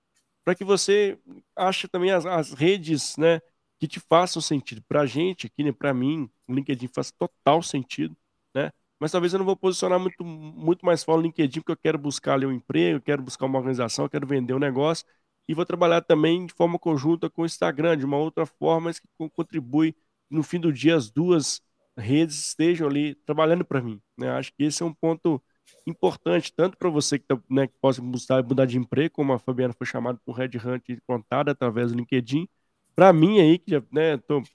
para 0.47 0.55
que 0.55 0.63
você 0.63 1.19
ache 1.53 1.89
também 1.89 2.09
as, 2.11 2.25
as, 2.25 2.53
redes, 2.53 3.17
né, 3.17 3.41
que 3.77 3.85
te 3.85 3.99
façam 3.99 4.41
sentido. 4.41 4.81
Para 4.87 5.01
a 5.01 5.05
gente 5.05 5.47
aqui, 5.47 5.61
né, 5.61 5.73
para 5.73 5.93
mim, 5.93 6.29
o 6.47 6.53
LinkedIn 6.53 6.87
faz 6.87 7.11
total 7.11 7.61
sentido, 7.61 8.15
né? 8.55 8.71
Mas 8.99 9.11
talvez 9.11 9.33
eu 9.33 9.39
não 9.39 9.45
vou 9.45 9.55
posicionar 9.55 9.99
muito, 9.99 10.23
muito 10.23 10.85
mais 10.85 11.03
forte 11.03 11.17
no 11.17 11.23
LinkedIn, 11.23 11.61
porque 11.61 11.71
eu 11.71 11.77
quero 11.77 11.97
buscar 11.97 12.33
ali 12.33 12.45
um 12.45 12.51
emprego, 12.51 12.97
eu 12.97 13.01
quero 13.01 13.21
buscar 13.21 13.45
uma 13.45 13.59
organização, 13.59 14.05
eu 14.05 14.09
quero 14.09 14.25
vender 14.25 14.53
um 14.53 14.59
negócio, 14.59 15.05
e 15.47 15.53
vou 15.53 15.65
trabalhar 15.65 16.01
também 16.01 16.45
de 16.45 16.53
forma 16.53 16.79
conjunta 16.79 17.29
com 17.29 17.43
o 17.43 17.45
Instagram, 17.45 17.97
de 17.97 18.05
uma 18.05 18.17
outra 18.17 18.45
forma, 18.45 18.85
mas 18.85 18.99
que 18.99 19.07
contribui, 19.35 19.95
no 20.29 20.43
fim 20.43 20.59
do 20.59 20.73
dia, 20.73 20.95
as 20.95 21.09
duas 21.09 21.61
redes 21.97 22.47
estejam 22.47 22.87
ali 22.87 23.15
trabalhando 23.25 23.63
para 23.65 23.81
mim. 23.81 24.01
Né? 24.17 24.29
Acho 24.31 24.51
que 24.53 24.63
esse 24.63 24.83
é 24.83 24.85
um 24.85 24.93
ponto 24.93 25.41
importante, 25.85 26.53
tanto 26.53 26.77
para 26.77 26.89
você 26.89 27.19
que, 27.19 27.25
tá, 27.25 27.39
né, 27.49 27.67
que 27.67 27.73
possa 27.79 28.01
mudar, 28.01 28.43
mudar 28.43 28.65
de 28.65 28.77
emprego, 28.77 29.13
como 29.13 29.33
a 29.33 29.39
Fabiana 29.39 29.73
foi 29.73 29.87
chamada 29.87 30.19
por 30.25 30.33
Red 30.33 30.51
Hunt 30.57 30.89
e 30.89 31.01
contada 31.01 31.51
através 31.51 31.91
do 31.91 31.97
LinkedIn. 31.97 32.47
Para 32.95 33.13
mim 33.13 33.39
aí, 33.39 33.57
que 33.59 33.71
já 33.71 33.77
estou 33.79 34.41
né, 34.41 34.47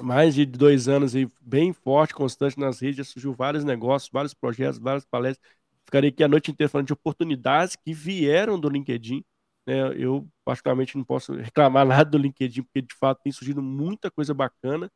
mais 0.00 0.34
de 0.34 0.46
dois 0.46 0.88
anos 0.88 1.14
aí, 1.14 1.28
bem 1.40 1.72
forte, 1.72 2.14
constante 2.14 2.58
nas 2.58 2.80
redes, 2.80 2.96
já 2.98 3.04
surgiu 3.04 3.34
vários 3.34 3.64
negócios, 3.64 4.10
vários 4.12 4.34
projetos, 4.34 4.78
várias 4.78 5.04
palestras. 5.04 5.46
Ficarei 5.84 6.10
aqui 6.10 6.24
a 6.24 6.28
noite 6.28 6.50
inteira 6.50 6.70
falando 6.70 6.86
de 6.86 6.92
oportunidades 6.92 7.76
que 7.76 7.92
vieram 7.92 8.58
do 8.58 8.68
LinkedIn, 8.68 9.24
Né? 9.66 9.94
Eu, 9.96 10.28
particularmente, 10.44 10.96
não 10.96 11.04
posso 11.04 11.34
reclamar 11.34 11.86
nada 11.86 12.04
do 12.10 12.18
LinkedIn, 12.18 12.62
porque 12.62 12.82
de 12.82 12.94
fato 12.94 13.22
tem 13.22 13.32
surgido 13.32 13.62
muita 13.62 14.10
coisa 14.10 14.34
bacana, 14.34 14.90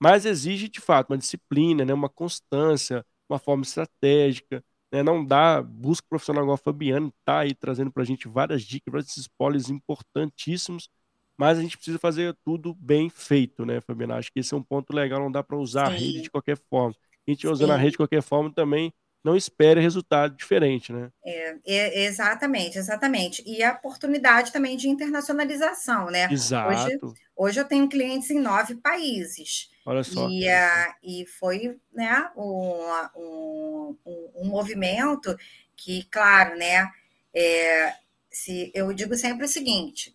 mas 0.00 0.26
exige 0.26 0.68
de 0.68 0.80
fato 0.80 1.10
uma 1.10 1.18
disciplina, 1.18 1.84
né? 1.84 1.94
uma 1.94 2.08
constância, 2.08 3.04
uma 3.28 3.38
forma 3.38 3.62
estratégica. 3.62 4.64
Né? 4.92 5.02
Não 5.02 5.24
dá, 5.24 5.62
busca 5.62 6.06
profissional 6.08 6.44
igual 6.44 6.54
a 6.56 6.58
Fabiano, 6.58 7.12
está 7.20 7.40
aí 7.40 7.54
trazendo 7.54 7.90
para 7.92 8.02
a 8.02 8.06
gente 8.06 8.28
várias 8.28 8.62
dicas, 8.62 8.92
vários 8.92 9.16
spoilers 9.16 9.70
importantíssimos, 9.70 10.88
mas 11.36 11.58
a 11.58 11.62
gente 11.62 11.76
precisa 11.76 11.98
fazer 11.98 12.36
tudo 12.44 12.74
bem 12.74 13.10
feito, 13.10 13.64
né, 13.64 13.80
Fabiano? 13.80 14.14
Acho 14.14 14.32
que 14.32 14.40
esse 14.40 14.54
é 14.54 14.56
um 14.56 14.62
ponto 14.62 14.94
legal, 14.94 15.20
não 15.20 15.32
dá 15.32 15.42
para 15.42 15.56
usar 15.56 15.86
Sim. 15.86 15.92
a 15.92 15.98
rede 15.98 16.22
de 16.22 16.30
qualquer 16.30 16.56
forma. 16.56 16.94
A 17.26 17.30
gente 17.30 17.46
usando 17.46 17.68
Sim. 17.68 17.74
a 17.74 17.76
rede 17.76 17.92
de 17.92 17.96
qualquer 17.96 18.22
forma 18.22 18.52
também 18.52 18.92
não 19.24 19.34
espere 19.34 19.80
resultado 19.80 20.36
diferente, 20.36 20.92
né? 20.92 21.10
É, 21.24 21.56
é, 21.66 22.04
exatamente, 22.04 22.76
exatamente. 22.76 23.42
E 23.46 23.62
a 23.62 23.72
oportunidade 23.72 24.52
também 24.52 24.76
de 24.76 24.86
internacionalização, 24.86 26.10
né? 26.10 26.30
Exato. 26.30 27.06
Hoje, 27.06 27.16
hoje 27.34 27.60
eu 27.60 27.64
tenho 27.64 27.88
clientes 27.88 28.30
em 28.30 28.38
nove 28.38 28.74
países. 28.74 29.70
Olha 29.86 30.04
só. 30.04 30.28
E, 30.28 30.46
uh, 30.46 30.94
e 31.02 31.26
foi 31.26 31.78
né, 31.92 32.30
um, 32.36 33.16
um, 33.16 33.96
um, 34.36 34.46
movimento 34.46 35.34
que, 35.74 36.04
claro, 36.10 36.58
né? 36.58 36.86
É, 37.34 37.94
se, 38.30 38.70
eu 38.74 38.92
digo 38.92 39.16
sempre 39.16 39.46
o 39.46 39.48
seguinte: 39.48 40.13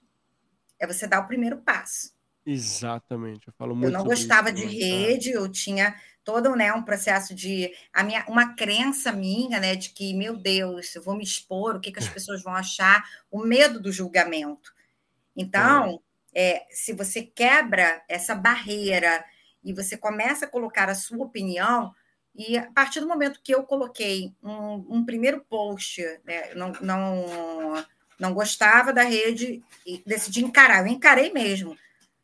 é 0.80 0.88
você 0.88 1.08
dar 1.08 1.20
o 1.20 1.28
primeiro 1.28 1.58
passo. 1.58 2.14
Exatamente, 2.46 3.48
eu 3.48 3.54
falo 3.54 3.76
muito. 3.76 3.88
Eu 3.88 3.92
não 3.92 4.04
gostava 4.04 4.50
isso, 4.50 4.58
de 4.58 4.66
rede, 4.66 5.32
eu 5.32 5.48
tinha 5.52 5.96
todo 6.24 6.56
né, 6.56 6.72
um 6.74 6.84
processo 6.84 7.34
de 7.34 7.72
a 7.94 8.04
minha, 8.04 8.26
uma 8.28 8.56
crença 8.56 9.12
minha, 9.12 9.60
né, 9.60 9.76
de 9.76 9.90
que, 9.90 10.14
meu 10.14 10.38
Deus, 10.38 10.96
eu 10.96 11.02
vou 11.02 11.16
me 11.16 11.24
expor, 11.24 11.76
o 11.76 11.80
que, 11.80 11.92
que 11.92 12.00
as 12.00 12.08
pessoas 12.10 12.42
vão 12.42 12.54
achar, 12.54 13.04
o 13.30 13.44
medo 13.44 13.80
do 13.80 13.92
julgamento. 13.92 14.74
Então, 15.36 16.00
é. 16.34 16.58
É, 16.58 16.66
se 16.70 16.94
você 16.94 17.24
quebra 17.24 18.04
essa 18.08 18.36
barreira 18.36 19.26
e 19.64 19.74
você 19.74 19.98
começa 19.98 20.46
a 20.46 20.50
colocar 20.50 20.90
a 20.90 20.96
sua 20.96 21.26
opinião, 21.26 21.94
e 22.36 22.58
a 22.58 22.72
partir 22.72 23.00
do 23.00 23.08
momento 23.08 23.42
que 23.44 23.54
eu 23.54 23.64
coloquei 23.64 24.34
um, 24.42 24.98
um 24.98 25.06
primeiro 25.06 25.44
post, 25.50 26.02
né, 26.24 26.54
não, 26.54 26.72
não, 26.82 27.86
não 28.20 28.34
gostava 28.34 28.92
da 28.92 29.04
rede 29.04 29.64
e 29.86 30.04
decidi 30.06 30.44
encarar, 30.44 30.82
eu 30.82 30.88
encarei 30.88 31.32
mesmo. 31.32 31.78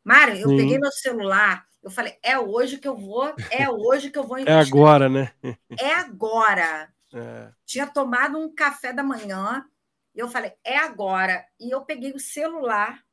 Mário, 0.04 0.36
eu 0.36 0.50
Sim. 0.50 0.58
peguei 0.58 0.78
meu 0.78 0.92
celular, 0.92 1.66
eu 1.82 1.90
falei, 1.90 2.18
é 2.22 2.38
hoje 2.38 2.78
que 2.78 2.88
eu 2.88 2.96
vou, 2.96 3.34
é 3.50 3.70
hoje 3.70 4.10
que 4.10 4.20
eu 4.20 4.24
vou 4.24 4.38
investir. 4.40 4.56
É 4.56 4.60
agora, 4.60 5.08
né? 5.10 5.32
É 5.80 5.94
agora. 5.94 6.92
É. 7.14 7.50
Tinha 7.66 7.88
tomado 7.88 8.38
um 8.38 8.54
café 8.54 8.92
da 8.92 9.04
manhã, 9.04 9.66
e 10.14 10.20
eu 10.20 10.28
falei, 10.28 10.54
é 10.64 10.78
agora. 10.78 11.46
E 11.60 11.70
eu 11.74 11.82
peguei 11.82 12.12
o 12.12 12.20
celular 12.20 13.04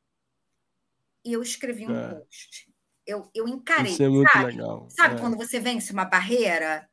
e 1.24 1.33
eu 1.33 1.43
escrevi 1.43 1.87
um 1.87 1.97
é. 1.97 2.14
post. 2.14 2.72
Eu, 3.07 3.28
eu 3.35 3.49
encarei. 3.49 3.93
Isso 3.93 4.03
é 4.03 4.09
muito 4.09 4.30
sabe? 4.30 4.47
legal. 4.47 4.87
Sabe 4.89 5.16
é. 5.16 5.18
quando 5.18 5.37
você 5.37 5.59
vence 5.59 5.93
uma 5.93 6.05
barreira? 6.05 6.89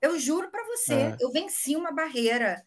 Eu 0.00 0.18
juro 0.18 0.50
para 0.50 0.64
você, 0.64 0.94
é. 0.94 1.16
eu 1.20 1.30
venci 1.30 1.76
uma 1.76 1.92
barreira. 1.92 2.66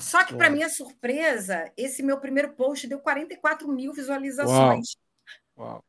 Só 0.00 0.24
que, 0.24 0.34
para 0.34 0.50
minha 0.50 0.68
surpresa, 0.68 1.72
esse 1.76 2.02
meu 2.02 2.18
primeiro 2.18 2.52
post 2.52 2.86
deu 2.86 2.98
44 2.98 3.68
mil 3.68 3.92
visualizações. 3.92 4.96
Uau. 5.56 5.68
Uau. 5.68 5.84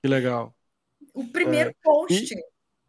Que 0.00 0.08
legal. 0.08 0.54
O 1.14 1.26
primeiro 1.28 1.70
é, 1.70 1.74
post. 1.82 2.34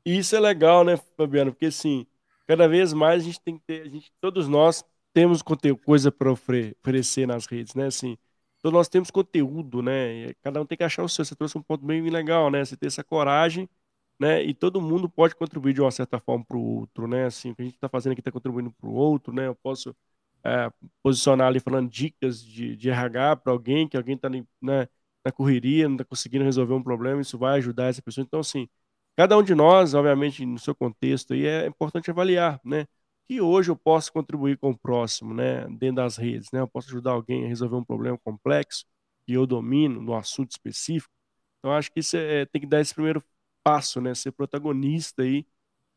E, 0.06 0.18
isso 0.18 0.36
é 0.36 0.40
legal, 0.40 0.84
né, 0.84 0.98
Fabiano? 1.16 1.52
Porque 1.52 1.68
assim, 1.68 2.08
cada 2.48 2.68
vez 2.68 2.92
mais 2.92 3.22
a 3.22 3.26
gente 3.26 3.40
tem 3.40 3.58
que 3.58 3.64
ter, 3.66 3.82
a 3.84 3.90
gente, 3.90 4.12
todos 4.20 4.48
nós 4.48 4.84
temos 5.14 5.42
conteúdo, 5.42 5.82
coisa 5.84 6.12
para 6.12 6.32
oferecer 6.32 7.28
nas 7.28 7.46
redes, 7.46 7.76
né? 7.76 7.86
Assim, 7.86 8.18
todos 8.62 8.76
nós 8.76 8.90
temos 8.90 9.12
conteúdo, 9.12 9.82
né? 9.84 10.34
Cada 10.42 10.60
um 10.60 10.66
tem 10.66 10.78
que 10.78 10.84
achar 10.84 11.04
o 11.04 11.10
seu. 11.10 11.24
Você 11.24 11.36
trouxe 11.36 11.58
um 11.58 11.62
ponto 11.62 11.86
bem 11.86 12.02
legal, 12.10 12.50
né? 12.50 12.66
Você 12.66 12.76
ter 12.76 12.88
essa 12.88 13.04
coragem, 13.04 13.70
né? 14.20 14.44
E 14.44 14.54
todo 14.54 14.82
mundo 14.82 15.10
pode 15.10 15.36
contribuir 15.36 15.74
de 15.74 15.82
uma 15.82 15.92
certa 15.92 16.20
forma 16.20 16.46
para 16.46 16.58
o 16.58 16.62
outro, 16.62 17.08
né? 17.08 17.26
Assim, 17.26 17.52
o 17.52 17.56
que 17.56 17.62
a 17.62 17.66
gente 17.66 17.76
está 17.76 17.90
fazendo 17.90 18.14
aqui 18.14 18.22
está 18.22 18.32
contribuindo 18.32 18.72
para 18.72 18.90
o 18.90 18.94
outro, 18.94 19.34
né? 19.34 19.48
Eu 19.48 19.56
posso 19.56 19.96
é, 20.44 20.72
posicionar 21.02 21.48
ali 21.48 21.60
falando 21.60 21.90
dicas 21.90 22.44
de, 22.44 22.76
de 22.76 22.90
RH 22.90 23.38
para 23.38 23.54
alguém, 23.54 23.88
que 23.88 23.98
alguém 23.98 24.16
está 24.16 24.30
né, 24.30 24.88
na 25.26 25.32
correria, 25.32 25.88
não 25.88 25.96
está 25.96 26.06
conseguindo 26.06 26.44
resolver 26.44 26.74
um 26.74 26.84
problema, 26.84 27.22
isso 27.22 27.38
vai 27.38 27.58
ajudar 27.60 27.88
essa 27.88 28.02
pessoa. 28.02 28.24
Então, 28.26 28.40
assim, 28.40 28.68
cada 29.16 29.38
um 29.38 29.44
de 29.44 29.56
nós, 29.56 29.94
obviamente, 29.94 30.46
no 30.46 30.60
seu 30.60 30.76
contexto 30.76 31.34
aí, 31.34 31.46
é 31.46 31.68
importante 31.68 32.10
avaliar, 32.12 32.60
né? 32.64 32.86
Que 33.28 33.40
hoje 33.42 33.72
eu 33.72 33.76
posso 33.76 34.12
contribuir 34.12 34.58
com 34.58 34.72
o 34.72 34.78
próximo, 34.78 35.34
né? 35.34 35.66
Dentro 35.70 35.96
das 35.98 36.18
redes, 36.18 36.52
né? 36.52 36.60
Eu 36.62 36.68
posso 36.68 36.90
ajudar 36.90 37.12
alguém 37.12 37.46
a 37.46 37.48
resolver 37.48 37.76
um 37.78 37.84
problema 37.84 38.18
complexo 38.20 38.86
que 39.26 39.34
eu 39.34 39.46
domino, 39.48 40.02
no 40.02 40.14
assunto 40.16 40.52
específico. 40.52 41.14
Então, 41.60 41.72
acho 41.74 41.92
que 41.92 42.00
isso 42.02 42.18
é, 42.18 42.46
tem 42.46 42.62
que 42.62 42.68
dar 42.68 42.82
esse 42.82 42.94
primeiro 42.94 43.24
passo, 43.64 44.02
né? 44.02 44.16
Ser 44.16 44.32
protagonista 44.32 45.24
aí 45.24 45.46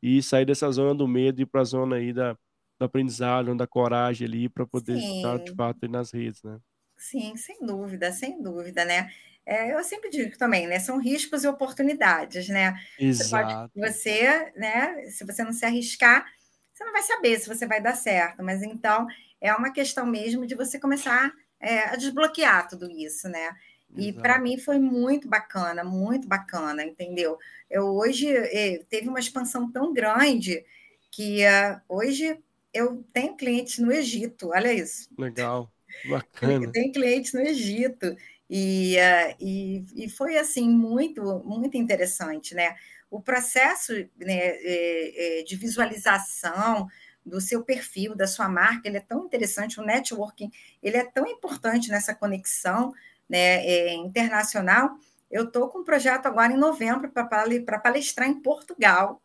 e 0.03 0.23
sair 0.23 0.47
dessa 0.47 0.71
zona 0.73 0.95
do 0.95 1.09
medo 1.09 1.41
e 1.41 1.45
ir 1.45 1.47
para 1.47 1.63
a 1.63 1.65
zona 1.65 1.97
aí 1.97 2.13
da, 2.13 2.35
do 2.79 2.85
aprendizado, 2.85 3.55
da 3.57 3.67
coragem 3.67 4.27
ali, 4.27 4.49
para 4.49 4.67
poder 4.67 4.99
Sim. 5.01 5.17
estar 5.17 5.39
de 5.41 5.53
fato 5.55 5.89
nas 5.89 6.13
redes, 6.13 6.43
né? 6.43 6.59
Sim, 6.99 7.37
sem 7.37 7.59
dúvida, 7.65 8.13
sem 8.13 8.43
dúvida, 8.43 8.85
né? 8.85 9.11
É, 9.45 9.73
eu 9.73 9.85
sempre 9.85 10.11
digo 10.11 10.37
também, 10.39 10.67
né? 10.67 10.79
São 10.81 10.99
riscos 10.99 11.45
e 11.45 11.49
oportunidades, 11.49 12.49
né? 12.49 12.75
Exato. 12.99 13.71
Você, 13.75 13.85
pode, 13.85 13.93
você, 13.93 14.53
né? 14.57 15.09
Se 15.11 15.25
você 15.25 15.45
não 15.45 15.53
se 15.53 15.65
arriscar, 15.65 16.27
você 16.73 16.85
não 16.85 16.93
vai 16.93 17.03
saber 17.03 17.39
se 17.39 17.49
você 17.49 17.67
vai 17.67 17.81
dar 17.81 17.95
certo. 17.95 18.43
Mas 18.43 18.63
então 18.63 19.07
é 19.41 19.55
uma 19.55 19.73
questão 19.73 20.07
mesmo 20.07 20.47
de 20.47 20.55
você 20.55 20.79
começar 20.81 21.33
é, 21.61 21.85
a 21.91 21.97
desbloquear 21.97 22.69
tudo 22.69 22.91
isso, 22.91 23.29
né? 23.29 23.51
E 23.95 24.13
para 24.13 24.39
mim 24.39 24.59
foi 24.59 24.79
muito 24.79 25.29
bacana, 25.29 25.83
muito 25.83 26.27
bacana, 26.27 26.85
entendeu? 26.85 27.39
Eu 27.71 27.87
hoje 27.95 28.29
eh, 28.29 28.85
teve 28.89 29.09
uma 29.09 29.19
expansão 29.19 29.71
tão 29.71 29.93
grande 29.93 30.65
que 31.11 31.45
uh, 31.47 31.81
hoje 31.89 32.39
eu 32.75 33.03
tenho 33.13 33.37
clientes 33.37 33.79
no 33.79 33.91
Egito, 33.91 34.51
olha 34.51 34.73
isso. 34.73 35.09
Legal. 35.19 35.73
Bacana. 36.11 36.71
Tem 36.71 36.93
clientes 36.93 37.33
no 37.33 37.41
Egito. 37.41 38.15
E, 38.51 38.97
uh, 38.97 39.37
e, 39.41 39.87
e 39.97 40.09
foi 40.11 40.37
assim 40.37 40.69
muito 40.69 41.23
muito 41.45 41.77
interessante, 41.77 42.55
né? 42.55 42.77
O 43.11 43.21
processo 43.21 43.93
né, 44.19 45.43
de 45.47 45.57
visualização 45.57 46.89
do 47.25 47.41
seu 47.41 47.63
perfil, 47.65 48.17
da 48.17 48.27
sua 48.27 48.49
marca, 48.49 48.89
ele 48.89 48.99
é 48.99 49.01
tão 49.01 49.25
interessante. 49.25 49.81
O 49.81 49.85
networking 49.85 50.51
ele 50.83 50.97
é 50.97 51.05
tão 51.05 51.27
importante 51.27 51.89
nessa 51.89 52.15
conexão 52.15 52.93
né, 53.29 53.65
é, 53.67 53.95
internacional. 53.95 54.97
Eu 55.31 55.45
estou 55.45 55.69
com 55.69 55.81
um 55.81 55.85
projeto 55.85 56.27
agora 56.27 56.53
em 56.53 56.57
novembro 56.57 57.11
para 57.11 57.79
palestrar 57.79 58.29
em 58.29 58.41
Portugal. 58.41 59.21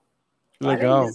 Legal. 0.60 1.08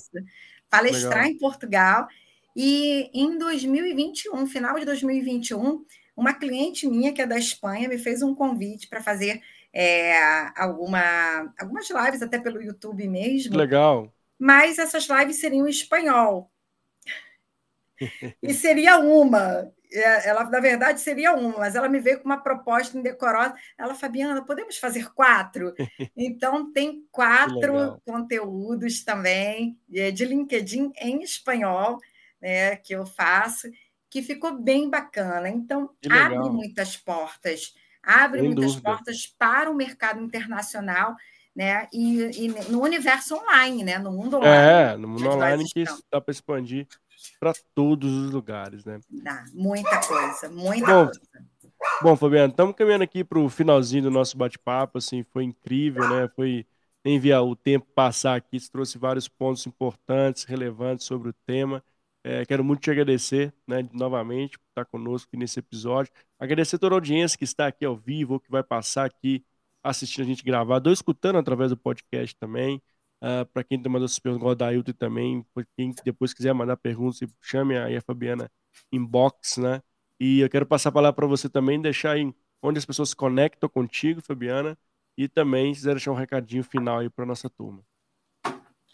Palestrar 0.71 1.25
Legal. 1.25 1.31
em 1.31 1.39
Portugal 1.39 2.09
e 2.55 3.11
em 3.13 3.37
2021, 3.37 4.47
final 4.47 4.79
de 4.79 4.87
2021, 4.87 5.85
uma 6.17 6.33
cliente 6.33 6.87
minha, 6.89 7.13
que 7.13 7.21
é 7.21 7.27
da 7.27 7.39
Espanha, 7.39 7.89
me 7.89 7.99
fez 7.99 8.23
um 8.23 8.35
convite 8.35 8.89
para 8.89 9.03
fazer 9.03 9.43
é, 9.73 10.19
alguma, 10.57 11.53
algumas 11.59 11.91
lives, 11.91 12.23
até 12.23 12.39
pelo 12.39 12.63
YouTube 12.63 13.07
mesmo. 13.07 13.55
Legal. 13.55 14.11
Mas 14.39 14.79
essas 14.79 15.07
lives 15.07 15.39
seriam 15.39 15.67
em 15.67 15.71
espanhol. 15.71 16.51
E 18.43 18.55
seria 18.55 18.99
uma. 18.99 19.71
É, 19.93 20.29
ela, 20.29 20.45
na 20.45 20.61
verdade, 20.61 21.01
seria 21.01 21.33
uma, 21.33 21.59
mas 21.59 21.75
ela 21.75 21.89
me 21.89 22.01
veio 22.01 22.19
com 22.19 22.27
uma 22.27 22.43
proposta 22.43 22.99
indecorosa. 22.99 23.55
Ela, 23.79 23.95
Fabiana, 23.95 24.45
podemos 24.45 24.79
fazer 24.79 25.13
quatro? 25.13 25.75
Então, 26.17 26.73
tem 26.73 27.07
quatro 27.11 28.01
conteúdos 28.05 29.05
também 29.05 29.79
é, 29.95 30.11
de 30.11 30.25
LinkedIn 30.25 30.93
em 31.01 31.23
espanhol 31.23 32.01
né, 32.41 32.77
que 32.77 32.95
eu 32.95 33.05
faço, 33.07 33.69
que 34.11 34.23
ficou 34.23 34.61
bem 34.61 34.89
bacana. 34.89 35.49
Então, 35.49 35.91
abre 36.09 36.51
muitas 36.51 36.97
portas, 36.97 37.75
abre 38.03 38.41
Sem 38.41 38.49
muitas 38.49 38.73
dúvida. 38.73 38.91
portas 38.91 39.27
para 39.39 39.71
o 39.71 39.75
mercado 39.75 40.23
internacional. 40.23 41.17
Né? 41.55 41.89
E, 41.91 42.45
e, 42.45 42.49
no 42.71 42.83
universo 42.83 43.35
online, 43.35 43.83
né? 43.83 43.99
no 43.99 44.13
mundo 44.13 44.37
online. 44.37 44.93
É, 44.93 44.97
no 44.99 45.09
mundo 45.09 45.27
online 45.27 45.65
que 45.65 45.85
dá 46.13 46.21
para 46.21 46.31
expandir 46.31 46.87
para 47.39 47.53
todos 47.75 48.13
os 48.13 48.31
lugares, 48.31 48.85
né? 48.85 49.01
Dá, 49.11 49.45
muita 49.53 50.01
coisa, 50.01 50.49
muita 50.49 50.87
bom, 50.87 51.05
coisa. 51.07 51.21
Bom, 52.03 52.17
Fabiano, 52.17 52.51
estamos 52.51 52.75
caminhando 52.75 53.05
aqui 53.05 53.25
para 53.25 53.39
o 53.39 53.49
finalzinho 53.49 54.05
do 54.05 54.11
nosso 54.11 54.37
bate-papo, 54.37 54.99
assim, 54.99 55.23
foi 55.23 55.45
incrível, 55.45 56.09
né? 56.09 56.29
Foi 56.35 56.67
enviar 57.05 57.45
o 57.45 57.55
tempo 57.55 57.87
passar 57.95 58.37
aqui, 58.37 58.59
trouxe 58.71 58.99
vários 58.99 59.29
pontos 59.29 59.67
importantes, 59.67 60.45
relevantes 60.45 61.07
sobre 61.07 61.31
o 61.31 61.33
tema. 61.47 61.83
É, 62.25 62.45
quero 62.45 62.65
muito 62.65 62.81
te 62.81 62.91
agradecer 62.91 63.55
né, 63.67 63.89
novamente 63.93 64.59
por 64.59 64.67
estar 64.69 64.85
conosco 64.87 65.29
aqui 65.29 65.37
nesse 65.37 65.61
episódio. 65.61 66.13
Agradecer 66.39 66.79
toda 66.79 66.95
a 66.95 66.97
audiência 66.97 67.39
que 67.39 67.45
está 67.45 67.69
aqui 67.69 67.85
ao 67.85 67.97
vivo, 67.97 68.35
ou 68.35 68.41
que 68.41 68.51
vai 68.51 68.65
passar 68.65 69.05
aqui 69.05 69.45
assistindo 69.83 70.25
a 70.25 70.27
gente 70.27 70.43
gravar, 70.43 70.83
ou 70.85 70.93
escutando 70.93 71.39
através 71.39 71.71
do 71.71 71.77
podcast 71.77 72.35
também. 72.37 72.83
Uh, 73.23 73.41
ah, 73.43 73.47
para 73.47 73.65
quem 73.65 73.79
mandou 73.79 74.07
suas 74.07 74.19
perguntas, 74.19 74.43
igual 74.43 74.55
da 74.55 74.67
Ailton 74.67 74.93
também, 74.93 75.45
quem 75.77 75.95
depois 76.05 76.35
quiser 76.35 76.53
mandar 76.53 76.77
perguntas, 76.77 77.19
chame 77.41 77.77
aí 77.77 77.97
a 77.97 78.01
Fabiana 78.03 78.51
inbox, 78.93 79.57
né? 79.57 79.83
E 80.21 80.41
eu 80.41 80.51
quero 80.51 80.67
passar 80.67 80.91
a 80.91 80.93
palavra 80.93 81.15
para 81.15 81.27
você 81.27 81.49
também, 81.49 81.81
deixar 81.81 82.13
aí 82.13 82.33
onde 82.63 82.79
as 82.79 82.85
pessoas 82.85 83.15
conectam 83.15 83.69
contigo, 83.69 84.21
Fabiana, 84.21 84.79
e 85.17 85.29
também 85.29 85.73
se 85.73 85.81
quiser 85.81 85.95
deixar 85.95 86.13
um 86.13 86.17
recadinho 86.17 86.63
final 86.63 86.99
aí 86.99 87.09
para 87.09 87.25
nossa 87.25 87.49
turma. 87.49 87.83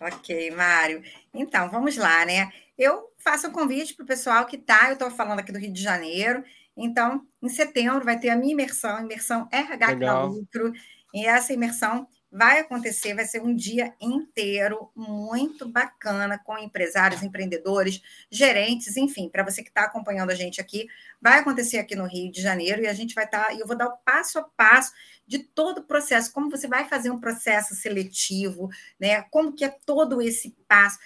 Ok, 0.01 0.51
Mário. 0.51 1.03
Então, 1.33 1.71
vamos 1.71 1.97
lá, 1.97 2.25
né? 2.25 2.53
Eu 2.77 3.13
faço 3.19 3.49
um 3.49 3.53
convite 3.53 3.95
para 3.95 4.03
o 4.03 4.07
pessoal 4.07 4.47
que 4.47 4.57
está, 4.57 4.89
eu 4.89 4.95
estou 4.95 5.11
falando 5.11 5.39
aqui 5.39 5.53
do 5.53 5.59
Rio 5.59 5.73
de 5.73 5.83
Janeiro, 5.83 6.43
então, 6.77 7.27
em 7.43 7.49
setembro 7.49 8.05
vai 8.05 8.19
ter 8.19 8.31
a 8.31 8.37
minha 8.37 8.53
imersão, 8.53 9.01
imersão 9.01 9.49
RH 9.53 9.87
Legal. 9.87 9.97
que 9.97 10.05
dá 10.05 10.23
lucro, 10.25 10.73
e 11.15 11.27
essa 11.27 11.53
imersão 11.53 12.09
vai 12.33 12.61
acontecer, 12.61 13.15
vai 13.15 13.27
ser 13.27 13.43
um 13.43 13.55
dia 13.55 13.93
inteiro 14.01 14.91
muito 14.97 15.69
bacana 15.69 16.39
com 16.39 16.57
empresários, 16.57 17.23
empreendedores, 17.23 18.01
gerentes, 18.31 18.97
enfim, 18.97 19.29
para 19.29 19.45
você 19.45 19.63
que 19.63 19.69
está 19.69 19.83
acompanhando 19.83 20.31
a 20.31 20.35
gente 20.35 20.59
aqui, 20.59 20.89
vai 21.21 21.41
acontecer 21.41 21.77
aqui 21.77 21.95
no 21.95 22.07
Rio 22.07 22.33
de 22.33 22.41
Janeiro 22.41 22.81
e 22.81 22.87
a 22.87 22.95
gente 22.95 23.15
vai 23.15 23.27
estar, 23.27 23.45
tá, 23.45 23.53
e 23.53 23.61
eu 23.61 23.67
vou 23.67 23.77
dar 23.77 23.89
o 23.89 23.99
passo 23.99 24.39
a 24.39 24.45
passo 24.45 24.93
de 25.27 25.41
todo 25.41 25.79
o 25.79 25.85
processo, 25.85 26.33
como 26.33 26.51
você 26.51 26.67
vai 26.67 26.89
fazer 26.89 27.11
um 27.11 27.21
processo 27.21 27.75
seletivo, 27.75 28.71
né? 28.99 29.23
Como 29.31 29.53
que 29.53 29.65
é 29.65 29.77
todo 29.85 30.21
esse 30.21 30.57
passo. 30.67 30.99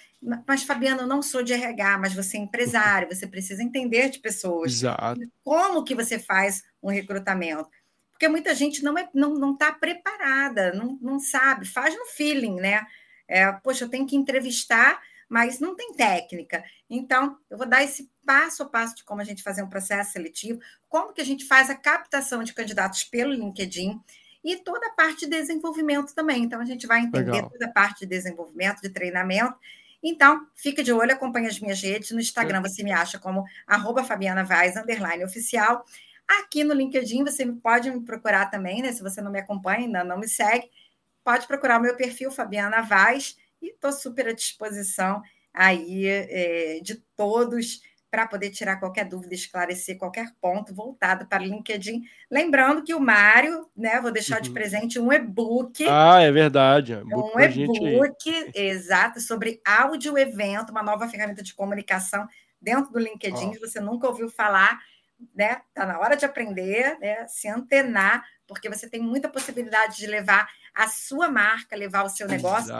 Mas, 0.46 0.62
Fabiana, 0.62 1.02
eu 1.02 1.06
não 1.06 1.22
sou 1.22 1.42
de 1.42 1.52
RH, 1.52 1.98
mas 1.98 2.14
você 2.14 2.36
é 2.36 2.40
empresário, 2.40 3.08
você 3.08 3.26
precisa 3.26 3.62
entender 3.62 4.10
de 4.10 4.18
pessoas. 4.18 4.72
Exato. 4.72 5.20
Como 5.44 5.84
que 5.84 5.94
você 5.94 6.18
faz 6.18 6.64
um 6.82 6.88
recrutamento? 6.88 7.68
Porque 8.16 8.28
muita 8.28 8.54
gente 8.54 8.82
não 8.82 8.96
está 8.96 9.08
é, 9.08 9.10
não, 9.12 9.34
não 9.34 9.54
tá 9.54 9.70
preparada, 9.70 10.72
não, 10.72 10.98
não 11.02 11.18
sabe, 11.18 11.66
faz 11.66 11.94
no 11.94 12.06
feeling, 12.06 12.56
né? 12.56 12.86
É, 13.28 13.52
poxa, 13.52 13.84
eu 13.84 13.90
tenho 13.90 14.06
que 14.06 14.16
entrevistar, 14.16 14.98
mas 15.28 15.60
não 15.60 15.76
tem 15.76 15.92
técnica. 15.92 16.64
Então, 16.88 17.36
eu 17.50 17.58
vou 17.58 17.68
dar 17.68 17.84
esse 17.84 18.10
passo 18.24 18.62
a 18.62 18.66
passo 18.66 18.96
de 18.96 19.04
como 19.04 19.20
a 19.20 19.24
gente 19.24 19.42
fazer 19.42 19.62
um 19.62 19.68
processo 19.68 20.12
seletivo, 20.12 20.60
como 20.88 21.12
que 21.12 21.20
a 21.20 21.24
gente 21.24 21.44
faz 21.44 21.68
a 21.68 21.74
captação 21.74 22.42
de 22.42 22.54
candidatos 22.54 23.04
pelo 23.04 23.32
LinkedIn 23.32 24.00
e 24.42 24.56
toda 24.56 24.86
a 24.86 24.94
parte 24.94 25.26
de 25.26 25.32
desenvolvimento 25.32 26.14
também. 26.14 26.42
Então, 26.42 26.60
a 26.60 26.64
gente 26.64 26.86
vai 26.86 27.00
entender 27.00 27.32
Legal. 27.32 27.50
toda 27.50 27.66
a 27.66 27.70
parte 27.70 28.00
de 28.00 28.06
desenvolvimento, 28.06 28.80
de 28.80 28.88
treinamento. 28.88 29.58
Então, 30.02 30.46
fica 30.54 30.82
de 30.82 30.92
olho, 30.92 31.12
acompanhe 31.12 31.48
as 31.48 31.60
minhas 31.60 31.82
redes. 31.82 32.12
No 32.12 32.20
Instagram 32.20 32.62
você 32.62 32.82
me 32.82 32.92
acha 32.92 33.18
como 33.18 33.44
arroba 33.66 34.04
Fabiana 34.04 34.42
Vaz, 34.42 34.74
underline 34.74 35.22
oficial. 35.22 35.84
Aqui 36.28 36.64
no 36.64 36.74
LinkedIn 36.74 37.24
você 37.24 37.46
pode 37.46 37.90
me 37.90 38.00
procurar 38.00 38.46
também, 38.46 38.82
né? 38.82 38.92
Se 38.92 39.02
você 39.02 39.20
não 39.20 39.30
me 39.30 39.38
acompanha, 39.38 39.80
ainda 39.80 40.04
não 40.04 40.18
me 40.18 40.28
segue, 40.28 40.70
pode 41.24 41.46
procurar 41.46 41.78
o 41.78 41.82
meu 41.82 41.96
perfil, 41.96 42.30
Fabiana 42.30 42.82
Vaz, 42.82 43.36
e 43.60 43.70
estou 43.70 43.92
super 43.92 44.28
à 44.28 44.32
disposição 44.32 45.22
aí 45.52 46.06
é, 46.06 46.80
de 46.82 46.96
todos 47.16 47.80
para 48.10 48.26
poder 48.26 48.50
tirar 48.50 48.76
qualquer 48.76 49.04
dúvida, 49.04 49.34
esclarecer 49.34 49.98
qualquer 49.98 50.32
ponto 50.40 50.74
voltado 50.74 51.26
para 51.26 51.42
o 51.42 51.46
LinkedIn. 51.46 52.02
Lembrando 52.30 52.82
que 52.82 52.94
o 52.94 53.00
Mário, 53.00 53.68
né, 53.76 54.00
vou 54.00 54.12
deixar 54.12 54.36
uhum. 54.36 54.42
de 54.42 54.50
presente 54.50 54.98
um 54.98 55.12
e-book. 55.12 55.84
Ah, 55.88 56.22
é 56.22 56.30
verdade. 56.32 56.94
Um 56.94 57.38
e-book, 57.38 58.52
exato, 58.54 59.20
sobre 59.20 59.60
áudio 59.66 60.16
evento, 60.16 60.70
uma 60.70 60.82
nova 60.82 61.08
ferramenta 61.08 61.42
de 61.42 61.54
comunicação 61.54 62.26
dentro 62.60 62.90
do 62.90 62.98
LinkedIn, 62.98 63.52
oh. 63.56 63.60
você 63.60 63.80
nunca 63.80 64.08
ouviu 64.08 64.30
falar 64.30 64.80
né? 65.34 65.60
Tá 65.74 65.86
na 65.86 65.98
hora 65.98 66.16
de 66.16 66.24
aprender, 66.24 66.98
né? 66.98 67.26
Se 67.28 67.48
antenar, 67.48 68.24
porque 68.46 68.68
você 68.68 68.88
tem 68.88 69.00
muita 69.00 69.28
possibilidade 69.28 69.96
de 69.96 70.06
levar 70.06 70.48
a 70.74 70.88
sua 70.88 71.28
marca, 71.30 71.74
levar 71.74 72.04
o 72.04 72.08
seu 72.08 72.28
negócio 72.28 72.72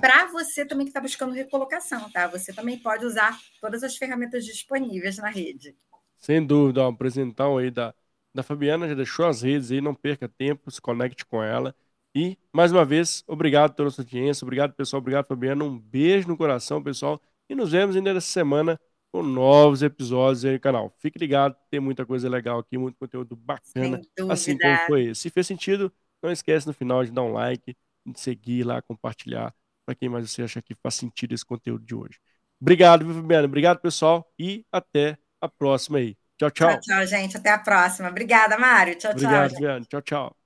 para 0.00 0.26
você 0.26 0.64
também 0.64 0.86
que 0.86 0.90
está 0.90 1.00
buscando 1.00 1.32
recolocação, 1.32 2.10
tá? 2.10 2.26
Você 2.28 2.52
também 2.52 2.78
pode 2.78 3.04
usar 3.04 3.36
todas 3.60 3.82
as 3.82 3.96
ferramentas 3.96 4.44
disponíveis 4.44 5.18
na 5.18 5.28
rede. 5.28 5.76
Sem 6.16 6.44
dúvida, 6.44 6.82
ó, 6.82 6.88
apresentão 6.90 7.58
aí 7.58 7.70
da, 7.70 7.94
da 8.32 8.42
Fabiana 8.42 8.88
já 8.88 8.94
deixou 8.94 9.26
as 9.26 9.42
redes 9.42 9.70
aí, 9.70 9.80
não 9.80 9.94
perca 9.94 10.28
tempo, 10.28 10.70
se 10.70 10.80
conecte 10.80 11.24
com 11.24 11.42
ela. 11.42 11.74
E, 12.14 12.38
mais 12.52 12.72
uma 12.72 12.84
vez, 12.84 13.24
obrigado 13.26 13.74
pela 13.74 13.90
sua 13.90 14.02
audiência, 14.02 14.44
obrigado, 14.44 14.72
pessoal, 14.72 15.00
obrigado, 15.00 15.26
Fabiana, 15.26 15.64
um 15.64 15.78
beijo 15.78 16.28
no 16.28 16.36
coração, 16.36 16.82
pessoal, 16.82 17.20
e 17.48 17.54
nos 17.54 17.72
vemos 17.72 17.96
ainda 17.96 18.10
essa 18.10 18.20
semana 18.20 18.78
com 19.12 19.22
novos 19.22 19.82
episódios 19.82 20.44
aí 20.44 20.52
no 20.52 20.60
canal. 20.60 20.94
Fique 20.98 21.18
ligado, 21.18 21.56
tem 21.70 21.80
muita 21.80 22.06
coisa 22.06 22.28
legal 22.28 22.58
aqui, 22.58 22.78
muito 22.78 22.96
conteúdo 22.98 23.34
bacana, 23.34 24.00
assim 24.30 24.56
como 24.56 24.76
foi 24.86 25.04
esse. 25.06 25.22
Se 25.22 25.30
fez 25.30 25.46
sentido, 25.46 25.92
não 26.22 26.30
esquece 26.30 26.66
no 26.66 26.72
final 26.72 27.04
de 27.04 27.10
dar 27.10 27.22
um 27.22 27.32
like, 27.32 27.76
de 28.06 28.20
seguir 28.20 28.64
lá, 28.64 28.80
compartilhar, 28.82 29.54
para 29.84 29.94
quem 29.94 30.08
mais 30.08 30.30
você 30.30 30.42
acha 30.42 30.62
que 30.62 30.74
faz 30.74 30.94
sentido 30.94 31.34
esse 31.34 31.44
conteúdo 31.44 31.84
de 31.84 31.94
hoje. 31.94 32.18
Obrigado, 32.60 33.04
Fabiano. 33.12 33.46
Obrigado, 33.46 33.80
pessoal, 33.80 34.30
e 34.38 34.64
até 34.70 35.18
a 35.40 35.48
próxima 35.48 35.98
aí. 35.98 36.16
Tchau, 36.38 36.50
tchau. 36.50 36.70
Tchau, 36.70 36.80
tchau, 36.80 37.06
gente. 37.06 37.36
Até 37.36 37.50
a 37.50 37.58
próxima. 37.58 38.08
Obrigada, 38.08 38.58
Mário. 38.58 38.94
Tchau, 38.96 39.10
Obrigado, 39.10 39.50
tchau. 39.50 39.56
Obrigado, 39.58 39.86
Tchau, 39.86 40.02
tchau. 40.02 40.39